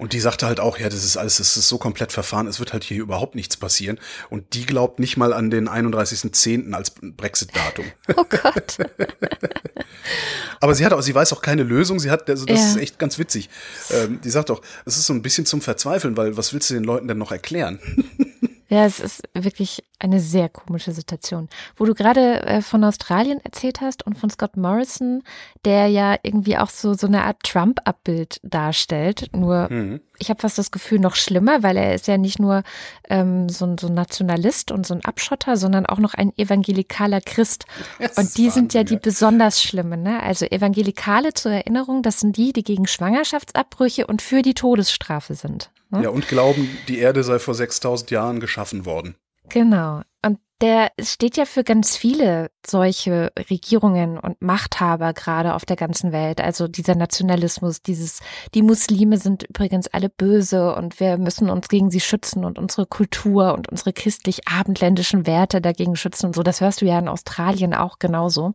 Und 0.00 0.14
die 0.14 0.20
sagte 0.20 0.46
halt 0.46 0.60
auch, 0.60 0.78
ja, 0.78 0.88
das 0.88 1.04
ist 1.04 1.18
alles, 1.18 1.36
das 1.36 1.58
ist 1.58 1.68
so 1.68 1.76
komplett 1.76 2.10
verfahren, 2.10 2.46
es 2.46 2.58
wird 2.58 2.72
halt 2.72 2.84
hier 2.84 3.02
überhaupt 3.02 3.34
nichts 3.34 3.58
passieren. 3.58 3.98
Und 4.30 4.54
die 4.54 4.64
glaubt 4.64 4.98
nicht 4.98 5.18
mal 5.18 5.34
an 5.34 5.50
den 5.50 5.68
31.10. 5.68 6.72
als 6.72 6.92
Brexit-Datum. 6.92 7.84
Oh 8.16 8.24
Gott. 8.24 8.78
Aber 10.60 10.74
sie 10.74 10.86
hat 10.86 10.94
auch, 10.94 11.02
sie 11.02 11.14
weiß 11.14 11.34
auch 11.34 11.42
keine 11.42 11.64
Lösung. 11.64 11.98
Sie 11.98 12.10
hat, 12.10 12.30
also 12.30 12.46
das 12.46 12.60
ja. 12.60 12.66
ist 12.70 12.76
echt 12.78 12.98
ganz 12.98 13.18
witzig. 13.18 13.50
Ähm, 13.90 14.20
die 14.24 14.30
sagt 14.30 14.50
auch, 14.50 14.62
es 14.86 14.96
ist 14.96 15.04
so 15.04 15.12
ein 15.12 15.20
bisschen 15.20 15.44
zum 15.44 15.60
Verzweifeln, 15.60 16.16
weil 16.16 16.34
was 16.38 16.54
willst 16.54 16.70
du 16.70 16.74
den 16.74 16.84
Leuten 16.84 17.06
denn 17.06 17.18
noch 17.18 17.32
erklären? 17.32 17.78
Ja, 18.70 18.84
es 18.84 19.00
ist 19.00 19.22
wirklich 19.34 19.82
eine 19.98 20.20
sehr 20.20 20.48
komische 20.48 20.92
Situation. 20.92 21.48
Wo 21.74 21.86
du 21.86 21.92
gerade 21.92 22.44
äh, 22.44 22.62
von 22.62 22.84
Australien 22.84 23.40
erzählt 23.44 23.80
hast 23.80 24.06
und 24.06 24.16
von 24.16 24.30
Scott 24.30 24.56
Morrison, 24.56 25.24
der 25.64 25.88
ja 25.88 26.16
irgendwie 26.22 26.56
auch 26.56 26.70
so, 26.70 26.94
so 26.94 27.08
eine 27.08 27.24
Art 27.24 27.42
Trump-Abbild 27.42 28.40
darstellt. 28.44 29.26
Nur, 29.34 29.68
mhm. 29.68 30.00
ich 30.18 30.30
habe 30.30 30.40
fast 30.40 30.56
das 30.56 30.70
Gefühl, 30.70 31.00
noch 31.00 31.16
schlimmer, 31.16 31.64
weil 31.64 31.76
er 31.76 31.96
ist 31.96 32.06
ja 32.06 32.16
nicht 32.16 32.38
nur 32.38 32.62
ähm, 33.08 33.48
so, 33.48 33.74
so 33.78 33.88
ein 33.88 33.94
Nationalist 33.94 34.70
und 34.70 34.86
so 34.86 34.94
ein 34.94 35.04
Abschotter, 35.04 35.56
sondern 35.56 35.84
auch 35.84 35.98
noch 35.98 36.14
ein 36.14 36.32
evangelikaler 36.38 37.20
Christ. 37.20 37.64
Das 37.98 38.16
und 38.18 38.38
die 38.38 38.50
sind 38.50 38.72
ja 38.72 38.84
die 38.84 38.98
besonders 38.98 39.60
schlimmen. 39.60 40.04
Ne? 40.04 40.22
Also 40.22 40.46
Evangelikale 40.46 41.34
zur 41.34 41.50
Erinnerung, 41.50 42.02
das 42.02 42.20
sind 42.20 42.36
die, 42.36 42.52
die 42.52 42.62
gegen 42.62 42.86
Schwangerschaftsabbrüche 42.86 44.06
und 44.06 44.22
für 44.22 44.42
die 44.42 44.54
Todesstrafe 44.54 45.34
sind. 45.34 45.72
Ne? 45.90 46.04
Ja, 46.04 46.10
und 46.10 46.28
glauben, 46.28 46.68
die 46.88 46.98
Erde 46.98 47.22
sei 47.24 47.38
vor 47.38 47.54
6000 47.54 48.10
Jahren 48.10 48.40
geschaffen 48.40 48.84
worden. 48.86 49.16
Genau. 49.48 50.02
Und 50.24 50.38
der 50.60 50.92
steht 51.00 51.36
ja 51.36 51.46
für 51.46 51.64
ganz 51.64 51.96
viele 51.96 52.50
solche 52.66 53.32
Regierungen 53.50 54.18
und 54.18 54.42
Machthaber 54.42 55.14
gerade 55.14 55.54
auf 55.54 55.64
der 55.64 55.76
ganzen 55.76 56.12
Welt. 56.12 56.40
Also 56.40 56.68
dieser 56.68 56.94
Nationalismus, 56.94 57.82
dieses, 57.82 58.20
die 58.54 58.62
Muslime 58.62 59.16
sind 59.16 59.44
übrigens 59.44 59.88
alle 59.88 60.10
böse 60.10 60.74
und 60.74 61.00
wir 61.00 61.16
müssen 61.16 61.48
uns 61.48 61.68
gegen 61.68 61.90
sie 61.90 62.00
schützen 62.00 62.44
und 62.44 62.58
unsere 62.58 62.86
Kultur 62.86 63.54
und 63.54 63.68
unsere 63.68 63.92
christlich-abendländischen 63.92 65.26
Werte 65.26 65.60
dagegen 65.60 65.96
schützen 65.96 66.26
und 66.26 66.36
so. 66.36 66.42
Das 66.42 66.60
hörst 66.60 66.82
du 66.82 66.86
ja 66.86 66.98
in 66.98 67.08
Australien 67.08 67.74
auch 67.74 67.98
genauso. 67.98 68.54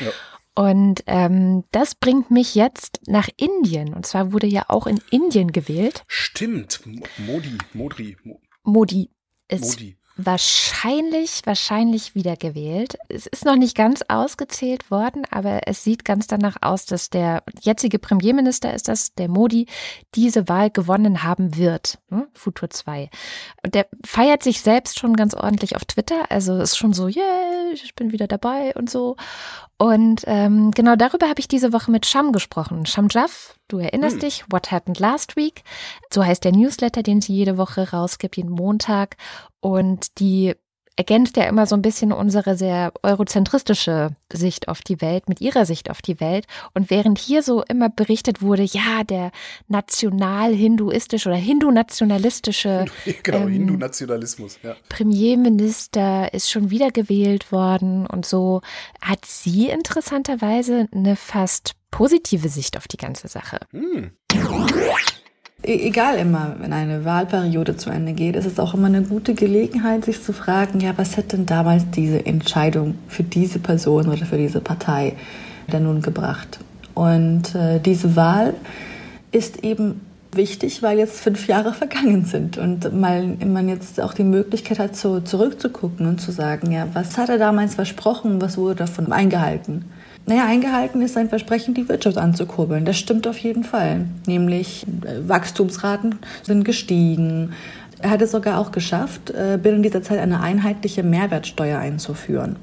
Ja. 0.00 0.10
Und 0.54 1.02
ähm, 1.06 1.64
das 1.70 1.94
bringt 1.94 2.30
mich 2.30 2.54
jetzt 2.54 3.00
nach 3.06 3.28
Indien. 3.36 3.94
Und 3.94 4.06
zwar 4.06 4.32
wurde 4.32 4.46
ja 4.46 4.64
auch 4.68 4.86
in 4.86 5.00
Indien 5.10 5.52
gewählt. 5.52 6.04
Stimmt. 6.06 6.80
Modi, 7.18 7.56
Modri. 7.72 8.16
Modi 8.62 9.10
ist 9.48 9.80
Modi 9.80 9.96
wahrscheinlich, 10.16 11.42
wahrscheinlich 11.44 12.14
wiedergewählt. 12.14 12.96
Es 13.08 13.26
ist 13.26 13.44
noch 13.44 13.56
nicht 13.56 13.76
ganz 13.76 14.02
ausgezählt 14.08 14.90
worden, 14.90 15.24
aber 15.30 15.60
es 15.66 15.84
sieht 15.84 16.04
ganz 16.04 16.26
danach 16.26 16.56
aus, 16.60 16.86
dass 16.86 17.10
der 17.10 17.42
jetzige 17.60 17.98
Premierminister 17.98 18.74
ist 18.74 18.88
das, 18.88 19.14
der 19.14 19.28
Modi, 19.28 19.66
diese 20.14 20.48
Wahl 20.48 20.70
gewonnen 20.70 21.22
haben 21.22 21.56
wird. 21.56 21.98
Hm? 22.10 22.26
Futur 22.34 22.70
2. 22.70 23.10
Und 23.62 23.74
der 23.74 23.86
feiert 24.04 24.42
sich 24.42 24.60
selbst 24.60 24.98
schon 24.98 25.14
ganz 25.14 25.34
ordentlich 25.34 25.76
auf 25.76 25.84
Twitter. 25.84 26.30
Also 26.30 26.58
ist 26.58 26.76
schon 26.76 26.92
so, 26.92 27.08
yeah, 27.08 27.70
ich 27.72 27.94
bin 27.94 28.12
wieder 28.12 28.26
dabei 28.26 28.74
und 28.74 28.90
so. 28.90 29.16
Und 29.82 30.22
ähm, 30.28 30.70
genau 30.70 30.94
darüber 30.94 31.28
habe 31.28 31.40
ich 31.40 31.48
diese 31.48 31.72
Woche 31.72 31.90
mit 31.90 32.06
Sham 32.06 32.30
gesprochen. 32.30 32.86
Sham 32.86 33.08
Jaff, 33.10 33.56
du 33.66 33.78
erinnerst 33.78 34.14
hm. 34.14 34.20
dich, 34.20 34.44
What 34.48 34.70
Happened 34.70 35.00
Last 35.00 35.34
Week. 35.34 35.64
So 36.08 36.24
heißt 36.24 36.44
der 36.44 36.52
Newsletter, 36.52 37.02
den 37.02 37.20
sie 37.20 37.34
jede 37.34 37.58
Woche 37.58 37.90
rausgibt, 37.90 38.36
jeden 38.36 38.52
Montag. 38.52 39.16
Und 39.58 40.20
die 40.20 40.54
ergänzt 40.96 41.36
ja 41.36 41.44
immer 41.44 41.66
so 41.66 41.74
ein 41.74 41.82
bisschen 41.82 42.12
unsere 42.12 42.56
sehr 42.56 42.92
eurozentristische 43.02 44.10
Sicht 44.32 44.68
auf 44.68 44.82
die 44.82 45.00
Welt 45.00 45.28
mit 45.28 45.40
ihrer 45.40 45.64
Sicht 45.64 45.90
auf 45.90 46.02
die 46.02 46.20
Welt. 46.20 46.46
Und 46.74 46.90
während 46.90 47.18
hier 47.18 47.42
so 47.42 47.62
immer 47.62 47.88
berichtet 47.88 48.42
wurde, 48.42 48.62
ja, 48.62 49.04
der 49.04 49.32
national-hinduistische 49.68 51.28
oder 51.28 51.38
hindu-nationalistische 51.38 52.86
genau, 53.22 53.38
ähm, 53.38 53.48
Hindu-Nationalismus, 53.48 54.58
ja. 54.62 54.76
Premierminister 54.88 56.32
ist 56.34 56.50
schon 56.50 56.70
wieder 56.70 56.90
gewählt 56.90 57.52
worden 57.52 58.06
und 58.06 58.26
so 58.26 58.60
hat 59.00 59.24
sie 59.24 59.70
interessanterweise 59.70 60.88
eine 60.92 61.16
fast 61.16 61.72
positive 61.90 62.48
Sicht 62.48 62.76
auf 62.76 62.88
die 62.88 62.96
ganze 62.96 63.28
Sache. 63.28 63.60
Hm. 63.70 64.12
E-, 65.64 65.86
egal 65.86 66.18
immer, 66.18 66.56
wenn 66.58 66.72
eine 66.72 67.04
Wahlperiode 67.04 67.76
zu 67.76 67.90
Ende 67.90 68.12
geht, 68.12 68.36
ist 68.36 68.46
es 68.46 68.58
auch 68.58 68.74
immer 68.74 68.88
eine 68.88 69.02
gute 69.02 69.34
Gelegenheit, 69.34 70.04
sich 70.04 70.22
zu 70.22 70.32
fragen, 70.32 70.80
ja, 70.80 70.92
was 70.96 71.16
hat 71.16 71.32
denn 71.32 71.46
damals 71.46 71.90
diese 71.90 72.24
Entscheidung 72.26 72.96
für 73.08 73.22
diese 73.22 73.58
Person 73.58 74.08
oder 74.08 74.26
für 74.26 74.38
diese 74.38 74.60
Partei 74.60 75.14
denn 75.72 75.84
nun 75.84 76.02
gebracht? 76.02 76.58
Und 76.94 77.54
äh, 77.54 77.80
diese 77.80 78.16
Wahl 78.16 78.54
ist 79.30 79.64
eben 79.64 80.00
wichtig, 80.34 80.82
weil 80.82 80.98
jetzt 80.98 81.20
fünf 81.20 81.46
Jahre 81.46 81.72
vergangen 81.74 82.24
sind 82.24 82.58
und 82.58 82.92
mal, 82.98 83.36
man 83.44 83.68
jetzt 83.68 84.00
auch 84.00 84.14
die 84.14 84.24
Möglichkeit 84.24 84.78
hat, 84.78 84.96
so 84.96 85.20
zurückzugucken 85.20 86.06
und 86.06 86.20
zu 86.20 86.32
sagen, 86.32 86.72
ja, 86.72 86.88
was 86.92 87.16
hat 87.18 87.28
er 87.28 87.38
damals 87.38 87.74
versprochen, 87.74 88.40
was 88.40 88.56
wurde 88.56 88.76
davon 88.76 89.12
eingehalten? 89.12 89.84
Naja, 90.26 90.46
eingehalten 90.46 91.02
ist 91.02 91.14
sein 91.14 91.28
Versprechen, 91.28 91.74
die 91.74 91.88
Wirtschaft 91.88 92.16
anzukurbeln. 92.16 92.84
Das 92.84 92.96
stimmt 92.98 93.26
auf 93.26 93.38
jeden 93.38 93.64
Fall. 93.64 94.06
Nämlich 94.26 94.86
äh, 95.04 95.28
Wachstumsraten 95.28 96.16
sind 96.42 96.64
gestiegen. 96.64 97.54
Er 97.98 98.10
hat 98.10 98.22
es 98.22 98.30
sogar 98.30 98.58
auch 98.58 98.72
geschafft, 98.72 99.30
äh, 99.30 99.58
binnen 99.60 99.82
dieser 99.82 100.02
Zeit 100.02 100.18
eine 100.18 100.40
einheitliche 100.40 101.02
Mehrwertsteuer 101.02 101.78
einzuführen. 101.78 102.56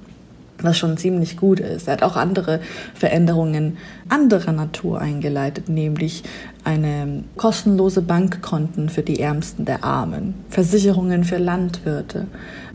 Was 0.63 0.77
schon 0.77 0.97
ziemlich 0.97 1.37
gut 1.37 1.59
ist. 1.59 1.87
Er 1.87 1.93
hat 1.93 2.03
auch 2.03 2.15
andere 2.15 2.59
Veränderungen 2.93 3.77
anderer 4.09 4.51
Natur 4.51 4.99
eingeleitet, 4.99 5.69
nämlich 5.69 6.23
eine 6.63 7.23
kostenlose 7.37 8.01
Bankkonten 8.01 8.89
für 8.89 9.01
die 9.01 9.19
Ärmsten 9.19 9.65
der 9.65 9.83
Armen, 9.83 10.33
Versicherungen 10.49 11.23
für 11.23 11.37
Landwirte, 11.37 12.27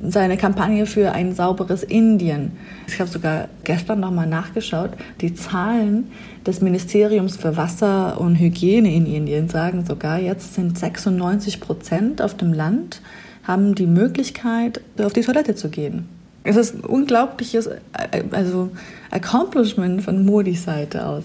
seine 0.03 0.37
Kampagne 0.37 0.87
für 0.87 1.13
ein 1.13 1.35
sauberes 1.35 1.83
Indien. 1.83 2.53
Ich 2.87 2.99
habe 3.01 3.11
sogar 3.11 3.49
gestern 3.65 4.01
nochmal 4.01 4.27
nachgeschaut, 4.27 4.91
die 5.21 5.35
Zahlen 5.35 6.11
des 6.47 6.61
Ministeriums 6.61 7.37
für 7.37 7.57
Wasser 7.57 8.21
und 8.21 8.37
Hygiene 8.37 8.95
in 8.95 9.07
Indien 9.07 9.49
sagen 9.49 9.85
sogar, 9.85 10.19
jetzt 10.19 10.55
sind 10.55 10.79
96 10.79 11.61
Prozent 11.61 12.23
auf 12.23 12.37
dem 12.37 12.53
Land 12.53 13.01
haben 13.45 13.75
die 13.75 13.87
Möglichkeit, 13.87 14.81
auf 14.99 15.13
die 15.13 15.21
Toilette 15.21 15.55
zu 15.55 15.69
gehen. 15.69 16.09
Es 16.45 16.57
ist 16.57 16.75
ein 16.75 16.81
unglaubliches 16.85 17.71
also 18.31 18.71
Accomplishment 19.11 20.03
von 20.03 20.25
Modis 20.25 20.65
Seite 20.65 21.07
aus. 21.07 21.25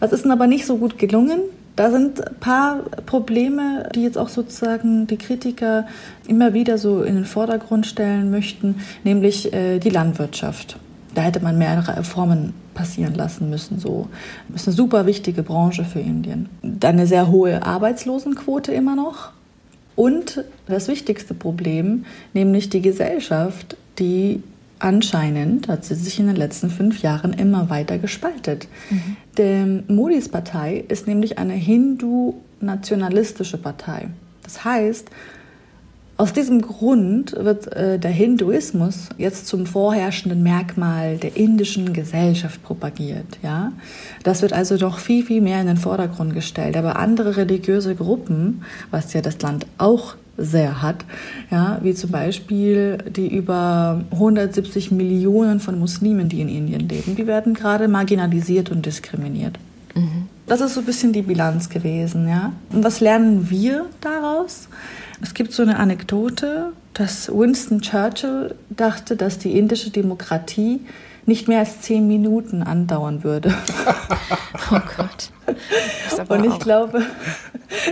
Was 0.00 0.12
ist 0.12 0.24
denn 0.24 0.30
aber 0.32 0.46
nicht 0.46 0.66
so 0.66 0.78
gut 0.78 0.98
gelungen? 0.98 1.40
Da 1.76 1.90
sind 1.90 2.26
ein 2.26 2.36
paar 2.36 2.78
Probleme, 3.04 3.88
die 3.94 4.02
jetzt 4.02 4.16
auch 4.16 4.28
sozusagen 4.28 5.06
die 5.06 5.18
Kritiker 5.18 5.86
immer 6.26 6.54
wieder 6.54 6.78
so 6.78 7.02
in 7.02 7.16
den 7.16 7.24
Vordergrund 7.24 7.86
stellen 7.86 8.30
möchten, 8.30 8.76
nämlich 9.02 9.52
äh, 9.52 9.80
die 9.80 9.90
Landwirtschaft. 9.90 10.78
Da 11.14 11.22
hätte 11.22 11.40
man 11.40 11.58
mehr 11.58 11.86
Reformen 11.86 12.54
passieren 12.74 13.14
lassen 13.14 13.50
müssen. 13.50 13.78
So 13.78 14.08
das 14.48 14.62
ist 14.62 14.68
eine 14.68 14.76
super 14.76 15.06
wichtige 15.06 15.42
Branche 15.42 15.84
für 15.84 16.00
Indien. 16.00 16.48
Dann 16.62 16.94
eine 16.94 17.06
sehr 17.06 17.28
hohe 17.28 17.62
Arbeitslosenquote 17.62 18.72
immer 18.72 18.96
noch. 18.96 19.30
Und 19.96 20.44
das 20.66 20.88
wichtigste 20.88 21.34
Problem, 21.34 22.04
nämlich 22.32 22.68
die 22.68 22.82
Gesellschaft, 22.82 23.76
die 23.98 24.42
anscheinend 24.78 25.68
hat 25.68 25.84
sie 25.84 25.94
sich 25.94 26.18
in 26.18 26.26
den 26.26 26.36
letzten 26.36 26.70
fünf 26.70 27.02
Jahren 27.02 27.32
immer 27.32 27.70
weiter 27.70 27.98
gespaltet. 27.98 28.68
Mhm. 28.90 29.16
Die 29.38 29.82
Modis 29.92 30.28
Partei 30.28 30.84
ist 30.88 31.06
nämlich 31.06 31.38
eine 31.38 31.54
hindu-nationalistische 31.54 33.58
Partei. 33.58 34.08
Das 34.42 34.64
heißt, 34.64 35.08
aus 36.16 36.32
diesem 36.32 36.60
Grund 36.60 37.32
wird 37.32 37.72
äh, 37.72 37.98
der 37.98 38.12
Hinduismus 38.12 39.08
jetzt 39.18 39.48
zum 39.48 39.66
vorherrschenden 39.66 40.44
Merkmal 40.44 41.16
der 41.16 41.36
indischen 41.36 41.92
Gesellschaft 41.92 42.62
propagiert. 42.62 43.26
Ja? 43.42 43.72
Das 44.22 44.40
wird 44.40 44.52
also 44.52 44.76
doch 44.76 44.98
viel, 44.98 45.24
viel 45.24 45.40
mehr 45.40 45.60
in 45.60 45.66
den 45.66 45.76
Vordergrund 45.76 46.32
gestellt. 46.32 46.76
Aber 46.76 47.00
andere 47.00 47.36
religiöse 47.36 47.96
Gruppen, 47.96 48.62
was 48.92 49.12
ja 49.12 49.22
das 49.22 49.42
Land 49.42 49.66
auch 49.76 50.14
sehr 50.36 50.82
hat, 50.82 51.04
ja, 51.50 51.78
wie 51.82 51.94
zum 51.94 52.10
Beispiel 52.10 52.98
die 53.08 53.34
über 53.34 54.02
170 54.10 54.90
Millionen 54.90 55.60
von 55.60 55.78
Muslimen, 55.78 56.28
die 56.28 56.40
in 56.40 56.48
Indien 56.48 56.88
leben, 56.88 57.16
die 57.16 57.26
werden 57.26 57.54
gerade 57.54 57.88
marginalisiert 57.88 58.70
und 58.70 58.84
diskriminiert. 58.84 59.58
Mhm. 59.94 60.28
Das 60.46 60.60
ist 60.60 60.74
so 60.74 60.80
ein 60.80 60.86
bisschen 60.86 61.12
die 61.12 61.22
Bilanz 61.22 61.68
gewesen, 61.68 62.28
ja. 62.28 62.52
Und 62.70 62.84
was 62.84 63.00
lernen 63.00 63.48
wir 63.48 63.86
daraus? 64.00 64.68
Es 65.22 65.32
gibt 65.32 65.52
so 65.52 65.62
eine 65.62 65.78
Anekdote, 65.78 66.72
dass 66.92 67.28
Winston 67.28 67.80
Churchill 67.80 68.54
dachte, 68.70 69.16
dass 69.16 69.38
die 69.38 69.56
indische 69.58 69.90
Demokratie 69.90 70.80
nicht 71.26 71.48
mehr 71.48 71.60
als 71.60 71.80
zehn 71.80 72.06
Minuten 72.06 72.62
andauern 72.62 73.24
würde. 73.24 73.54
Oh 74.70 74.80
Gott. 74.96 75.30
Und 76.28 76.44
ich 76.46 76.58
glaube, 76.58 77.02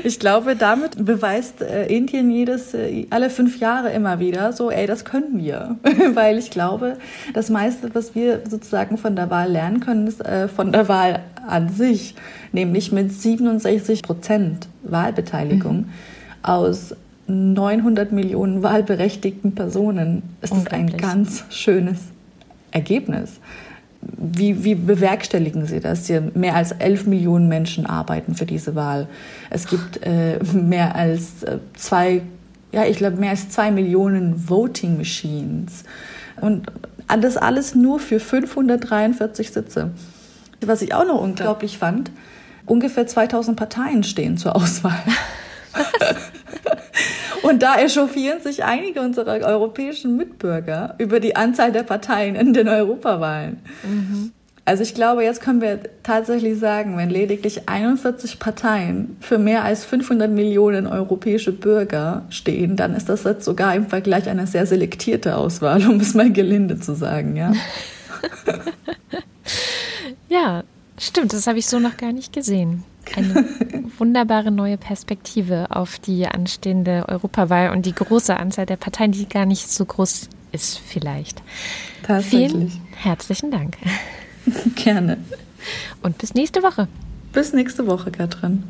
ich 0.05 0.19
glaube, 0.19 0.57
damit 0.57 1.05
beweist 1.05 1.61
äh, 1.61 1.87
Indien 1.87 2.31
jedes, 2.31 2.73
äh, 2.73 3.07
alle 3.11 3.31
fünf 3.31 3.59
Jahre 3.59 3.91
immer 3.91 4.21
wieder 4.21 4.53
so, 4.53 4.71
ey, 4.71 4.87
das 4.87 5.05
können 5.05 5.39
wir. 5.39 5.77
Weil 6.15 6.39
ich 6.39 6.51
glaube, 6.51 6.97
das 7.35 7.51
meiste, 7.51 7.95
was 7.95 8.15
wir 8.15 8.41
sozusagen 8.49 8.97
von 8.97 9.17
der 9.17 9.29
Wahl 9.29 9.51
lernen 9.51 9.81
können, 9.81 10.07
ist 10.07 10.25
äh, 10.25 10.49
von 10.49 10.73
der 10.73 10.89
Wahl 10.89 11.21
an 11.47 11.69
sich. 11.69 12.15
Nämlich 12.53 12.93
mit 12.93 13.13
67 13.13 14.03
Prozent 14.03 14.69
Wahlbeteiligung 14.83 15.77
mhm. 15.77 15.87
aus 16.43 16.95
900 17.27 18.13
Millionen 18.13 18.63
wahlberechtigten 18.63 19.55
Personen. 19.55 20.23
ist 20.41 20.55
das 20.55 20.67
ein 20.69 20.97
ganz 20.97 21.45
schönes 21.51 22.12
Ergebnis. 22.73 23.41
Wie, 24.01 24.65
wie 24.65 24.75
bewerkstelligen 24.75 25.67
Sie 25.67 25.79
das? 25.79 26.07
Hier 26.07 26.33
mehr 26.35 26.57
als 26.57 26.73
11 26.73 27.07
Millionen 27.07 27.49
Menschen 27.49 27.87
arbeiten 27.87 28.35
für 28.35 28.47
diese 28.47 28.75
Wahl. 28.75 29.07
Es 29.49 29.69
gibt 29.69 30.05
äh, 30.05 30.41
mehr 30.53 30.97
als 30.97 31.45
äh, 31.45 31.59
zwei, 31.75 32.23
ja, 32.73 32.85
ich 32.85 32.97
glaube, 32.97 33.19
mehr 33.19 33.31
als 33.31 33.49
zwei 33.51 33.71
Millionen 33.71 34.49
Voting 34.49 34.97
Machines. 34.97 35.85
Und 36.41 36.67
das 37.07 37.37
alles 37.37 37.75
nur 37.75 38.01
für 38.01 38.19
543 38.19 39.51
Sitze. 39.53 39.91
Was 40.65 40.83
ich 40.83 40.95
auch 40.95 41.05
noch 41.07 41.21
unglaublich 41.21 41.79
fand, 41.79 42.11
ungefähr 42.67 43.07
2000 43.07 43.57
Parteien 43.57 44.03
stehen 44.03 44.37
zur 44.37 44.57
Auswahl. 44.57 44.99
Und 47.43 47.63
da 47.63 47.79
echauffieren 47.79 48.41
sich 48.41 48.65
einige 48.65 49.01
unserer 49.01 49.45
europäischen 49.47 50.17
Mitbürger 50.17 50.95
über 50.99 51.21
die 51.21 51.37
Anzahl 51.37 51.73
der 51.73 51.83
Parteien 51.83 52.37
in 52.37 52.53
den 52.53 52.69
Europawahlen. 52.69 53.61
Mhm. 53.83 54.33
Also 54.65 54.85
ich 54.85 54.95
glaube, 54.95 55.25
jetzt 55.25 55.41
können 55.41 55.61
wir 55.61 55.81
tatsächlich 56.05 56.57
sagen, 56.61 56.97
wenn 56.97 57.11
lediglich 57.11 57.69
41 57.69 58.39
Parteien 58.39 59.17
für 59.21 59.39
mehr 59.39 59.65
als 59.65 59.85
500 59.85 60.31
Millionen 60.31 60.87
europäische 60.87 61.51
Bürger 61.51 62.23
stehen, 62.31 62.77
dann 62.77 62.95
ist 62.95 63.09
das 63.09 63.25
jetzt 63.25 63.45
sogar 63.45 63.75
im 63.75 63.89
Vergleich 63.89 64.29
eine 64.29 64.47
sehr 64.47 64.65
selektierte 64.67 65.37
Auswahl, 65.37 65.85
um 65.89 65.99
es 65.99 66.15
mal 66.15 66.33
gelinde 66.33 66.79
zu 66.79 66.95
sagen, 66.95 67.35
ja. 67.35 67.53
ja, 70.29 70.63
stimmt, 70.97 71.33
das 71.33 71.49
habe 71.49 71.59
ich 71.59 71.67
so 71.67 71.81
noch 71.81 71.97
gar 71.97 72.13
nicht 72.13 72.33
gesehen 72.33 72.85
eine 73.17 73.45
wunderbare 73.99 74.51
neue 74.51 74.79
Perspektive 74.79 75.67
auf 75.71 75.99
die 75.99 76.27
anstehende 76.27 77.05
Europawahl 77.09 77.71
und 77.71 77.87
die 77.87 77.95
große 77.95 78.37
Anzahl 78.37 78.67
der 78.67 78.77
Parteien, 78.77 79.13
die 79.13 79.29
gar 79.29 79.47
nicht 79.47 79.71
so 79.71 79.85
groß 79.85 80.29
ist 80.53 80.79
vielleicht. 80.79 81.43
Vielen 82.23 82.73
herzlichen 82.97 83.51
Dank. 83.51 83.77
Gerne. 84.75 85.19
Und 86.03 86.19
bis 86.19 86.35
nächste 86.35 86.63
Woche. 86.63 86.89
Bis 87.33 87.53
nächste 87.53 87.87
Woche, 87.87 88.11
Katrin. 88.11 88.65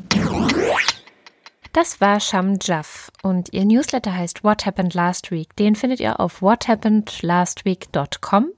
Das 1.73 1.99
war 1.99 2.19
Sham 2.19 2.59
Jaff 2.61 3.11
und 3.23 3.51
ihr 3.51 3.65
Newsletter 3.65 4.15
heißt 4.15 4.43
What 4.43 4.67
Happened 4.67 4.93
Last 4.93 5.31
Week. 5.31 5.55
Den 5.55 5.75
findet 5.75 5.99
ihr 5.99 6.19
auf 6.19 6.43
whathappenedlastweek.com. 6.43 8.49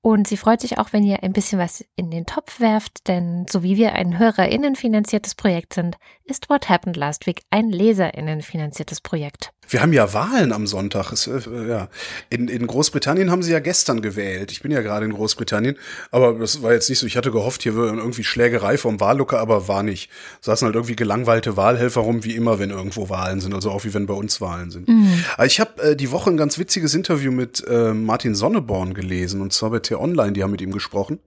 Und 0.00 0.28
sie 0.28 0.36
freut 0.36 0.60
sich 0.60 0.78
auch, 0.78 0.92
wenn 0.92 1.02
ihr 1.02 1.22
ein 1.22 1.32
bisschen 1.32 1.58
was 1.58 1.84
in 1.96 2.10
den 2.10 2.24
Topf 2.24 2.60
werft, 2.60 3.08
denn 3.08 3.46
so 3.50 3.62
wie 3.62 3.76
wir 3.76 3.94
ein 3.94 4.18
HörerInnen 4.18 4.76
finanziertes 4.76 5.34
Projekt 5.34 5.74
sind, 5.74 5.96
ist 6.24 6.48
What 6.48 6.68
Happened 6.68 6.96
Last 6.96 7.26
Week 7.26 7.42
ein 7.50 7.70
LeserInnen 7.70 8.42
finanziertes 8.42 9.00
Projekt. 9.00 9.52
Wir 9.68 9.82
haben 9.82 9.92
ja 9.92 10.12
Wahlen 10.12 10.52
am 10.52 10.66
Sonntag. 10.66 11.12
Es, 11.12 11.26
äh, 11.26 11.40
ja. 11.68 11.88
in, 12.30 12.48
in 12.48 12.66
Großbritannien 12.66 13.30
haben 13.30 13.42
sie 13.42 13.52
ja 13.52 13.60
gestern 13.60 14.02
gewählt. 14.02 14.50
Ich 14.50 14.62
bin 14.62 14.70
ja 14.70 14.80
gerade 14.80 15.04
in 15.06 15.12
Großbritannien, 15.12 15.76
aber 16.10 16.34
das 16.34 16.62
war 16.62 16.72
jetzt 16.72 16.88
nicht 16.88 16.98
so. 16.98 17.06
Ich 17.06 17.16
hatte 17.16 17.30
gehofft, 17.30 17.62
hier 17.62 17.76
wäre 17.76 17.88
irgendwie 17.88 18.24
Schlägerei 18.24 18.78
vom 18.78 19.00
Wahllooker, 19.00 19.38
aber 19.38 19.68
war 19.68 19.82
nicht. 19.82 20.10
Saßen 20.40 20.66
halt 20.66 20.74
irgendwie 20.74 20.96
gelangweilte 20.96 21.56
Wahlhelfer 21.56 22.00
rum, 22.00 22.24
wie 22.24 22.34
immer, 22.34 22.58
wenn 22.58 22.70
irgendwo 22.70 23.08
Wahlen 23.08 23.40
sind. 23.40 23.54
Also 23.54 23.70
auch 23.70 23.84
wie 23.84 23.94
wenn 23.94 24.06
bei 24.06 24.14
uns 24.14 24.40
Wahlen 24.40 24.70
sind. 24.70 24.88
Mhm. 24.88 25.24
Ich 25.44 25.60
habe 25.60 25.82
äh, 25.82 25.96
die 25.96 26.10
Woche 26.10 26.30
ein 26.30 26.36
ganz 26.36 26.58
witziges 26.58 26.94
Interview 26.94 27.30
mit 27.30 27.64
äh, 27.66 27.92
Martin 27.92 28.34
Sonneborn 28.34 28.94
gelesen, 28.94 29.40
und 29.40 29.52
zwar 29.52 29.70
bei 29.70 29.78
T-Online, 29.80 30.32
die 30.32 30.42
haben 30.42 30.50
mit 30.50 30.60
ihm 30.60 30.72
gesprochen. 30.72 31.18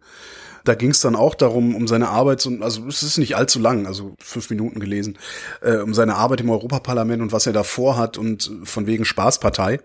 Da 0.63 0.76
ging 0.76 0.91
es 0.91 1.02
dann 1.02 1.15
auch 1.15 1.36
darum, 1.36 1.76
um 1.76 1.88
seine 1.88 2.10
Arbeit, 2.10 2.47
also 2.62 2.88
es 2.88 3.04
ist 3.04 3.17
nicht 3.17 3.36
allzu 3.36 3.60
lang, 3.60 3.88
also 3.88 4.15
fünf 4.19 4.50
Minuten 4.50 4.80
gelesen, 4.80 5.17
äh, 5.62 5.78
um 5.78 5.93
seine 5.93 6.15
Arbeit 6.15 6.41
im 6.41 6.50
Europaparlament 6.50 7.21
und 7.21 7.32
was 7.32 7.47
er 7.47 7.54
da 7.54 7.63
vorhat 7.63 8.17
und 8.17 8.52
von 8.63 8.88
wegen 8.88 9.06
Spaßpartei, 9.06 9.80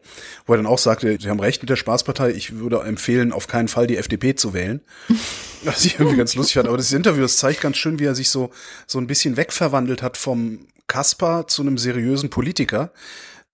wo 0.46 0.54
er 0.54 0.56
dann 0.58 0.66
auch 0.66 0.78
sagte, 0.78 1.16
Sie 1.20 1.28
haben 1.28 1.40
recht 1.40 1.62
mit 1.62 1.70
der 1.70 1.76
Spaßpartei, 1.76 2.30
ich 2.30 2.56
würde 2.56 2.80
empfehlen, 2.80 3.32
auf 3.32 3.46
keinen 3.46 3.68
Fall 3.68 3.86
die 3.86 3.96
FDP 3.96 4.34
zu 4.34 4.54
wählen. 4.54 4.80
Was 5.64 5.84
ich 5.84 5.98
irgendwie 5.98 6.18
ganz 6.18 6.34
lustig 6.36 6.54
fand. 6.54 6.68
Aber 6.68 6.76
das 6.76 6.92
Interview, 6.92 7.22
das 7.22 7.38
zeigt 7.38 7.60
ganz 7.60 7.76
schön, 7.76 7.98
wie 7.98 8.04
er 8.04 8.14
sich 8.14 8.30
so, 8.30 8.50
so 8.86 8.98
ein 8.98 9.08
bisschen 9.08 9.36
wegverwandelt 9.36 10.00
hat 10.00 10.16
vom 10.16 10.60
Kasper 10.86 11.46
zu 11.48 11.62
einem 11.62 11.78
seriösen 11.78 12.30
Politiker 12.30 12.92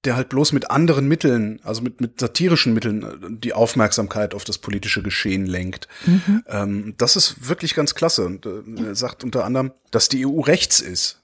der 0.05 0.17
halt 0.17 0.31
bloß 0.31 0.53
mit 0.53 0.71
anderen 0.71 1.07
Mitteln, 1.07 1.61
also 1.63 1.83
mit, 1.83 2.00
mit 2.00 2.19
satirischen 2.19 2.75
Mitteln, 2.75 3.03
äh, 3.03 3.07
die 3.31 3.53
Aufmerksamkeit 3.53 4.35
auf 4.35 4.44
das 4.44 4.59
politische 4.59 5.03
Geschehen 5.03 5.46
lenkt. 5.46 5.88
Mhm. 6.07 6.44
Ähm, 6.48 6.94
das 6.98 7.17
ist 7.17 7.48
wirklich 7.48 7.75
ganz 7.75 7.94
klasse. 7.94 8.25
Und 8.25 8.46
äh, 8.46 8.63
er 8.85 8.94
sagt 8.94 9.25
unter 9.25 9.44
anderem, 9.44 9.73
dass 9.90 10.09
die 10.09 10.27
EU 10.27 10.40
rechts 10.40 10.81
ist. 10.81 11.21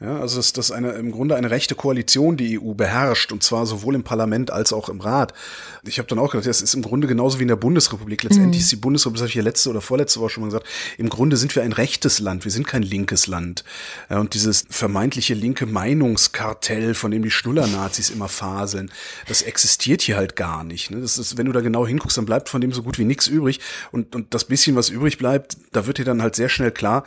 Ja, 0.00 0.20
also 0.20 0.36
dass 0.36 0.52
das 0.52 0.70
eine 0.70 0.92
im 0.92 1.10
Grunde 1.10 1.34
eine 1.34 1.50
rechte 1.50 1.74
Koalition 1.74 2.36
die 2.36 2.60
EU 2.60 2.74
beherrscht 2.74 3.32
und 3.32 3.42
zwar 3.42 3.66
sowohl 3.66 3.96
im 3.96 4.04
Parlament 4.04 4.52
als 4.52 4.72
auch 4.72 4.88
im 4.88 5.00
Rat. 5.00 5.34
Ich 5.82 5.98
habe 5.98 6.06
dann 6.06 6.20
auch 6.20 6.30
gedacht, 6.30 6.46
das 6.46 6.62
ist 6.62 6.74
im 6.74 6.82
Grunde 6.82 7.08
genauso 7.08 7.40
wie 7.40 7.42
in 7.42 7.48
der 7.48 7.56
Bundesrepublik. 7.56 8.22
Letztendlich 8.22 8.60
mhm. 8.60 8.62
ist 8.62 8.70
die 8.70 8.76
Bundesrepublik, 8.76 9.16
das 9.16 9.22
habe 9.22 9.30
ich 9.30 9.34
ja 9.34 9.42
letzte 9.42 9.70
oder 9.70 9.80
vorletzte 9.80 10.20
Woche 10.20 10.30
schon 10.30 10.42
mal 10.42 10.46
gesagt, 10.46 10.68
im 10.98 11.08
Grunde 11.08 11.36
sind 11.36 11.56
wir 11.56 11.64
ein 11.64 11.72
rechtes 11.72 12.20
Land, 12.20 12.44
wir 12.44 12.52
sind 12.52 12.68
kein 12.68 12.84
linkes 12.84 13.26
Land. 13.26 13.64
Ja, 14.08 14.20
und 14.20 14.34
dieses 14.34 14.66
vermeintliche 14.70 15.34
linke 15.34 15.66
Meinungskartell, 15.66 16.94
von 16.94 17.10
dem 17.10 17.24
die 17.24 17.32
Schnuller-Nazis 17.32 18.10
immer 18.10 18.28
faseln, 18.28 18.92
das 19.26 19.42
existiert 19.42 20.00
hier 20.02 20.16
halt 20.16 20.36
gar 20.36 20.62
nicht. 20.62 20.92
Ne? 20.92 21.00
Das 21.00 21.18
ist, 21.18 21.38
wenn 21.38 21.46
du 21.46 21.52
da 21.52 21.60
genau 21.60 21.84
hinguckst, 21.84 22.16
dann 22.16 22.26
bleibt 22.26 22.48
von 22.48 22.60
dem 22.60 22.70
so 22.70 22.84
gut 22.84 23.00
wie 23.00 23.04
nichts 23.04 23.26
übrig 23.26 23.58
und, 23.90 24.14
und 24.14 24.32
das 24.32 24.44
bisschen, 24.44 24.76
was 24.76 24.90
übrig 24.90 25.18
bleibt, 25.18 25.56
da 25.72 25.88
wird 25.88 25.98
dir 25.98 26.04
dann 26.04 26.22
halt 26.22 26.36
sehr 26.36 26.48
schnell 26.48 26.70
klar, 26.70 27.02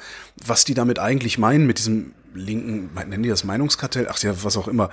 was 0.46 0.66
die 0.66 0.74
damit 0.74 1.00
eigentlich 1.00 1.38
meinen 1.38 1.66
mit 1.66 1.78
diesem 1.78 2.12
linken, 2.34 2.90
nennen 2.94 3.24
die 3.24 3.30
das 3.30 3.44
Meinungskartell? 3.44 4.08
Ach 4.10 4.18
ja, 4.20 4.34
was 4.44 4.58
auch 4.58 4.68
immer. 4.68 4.90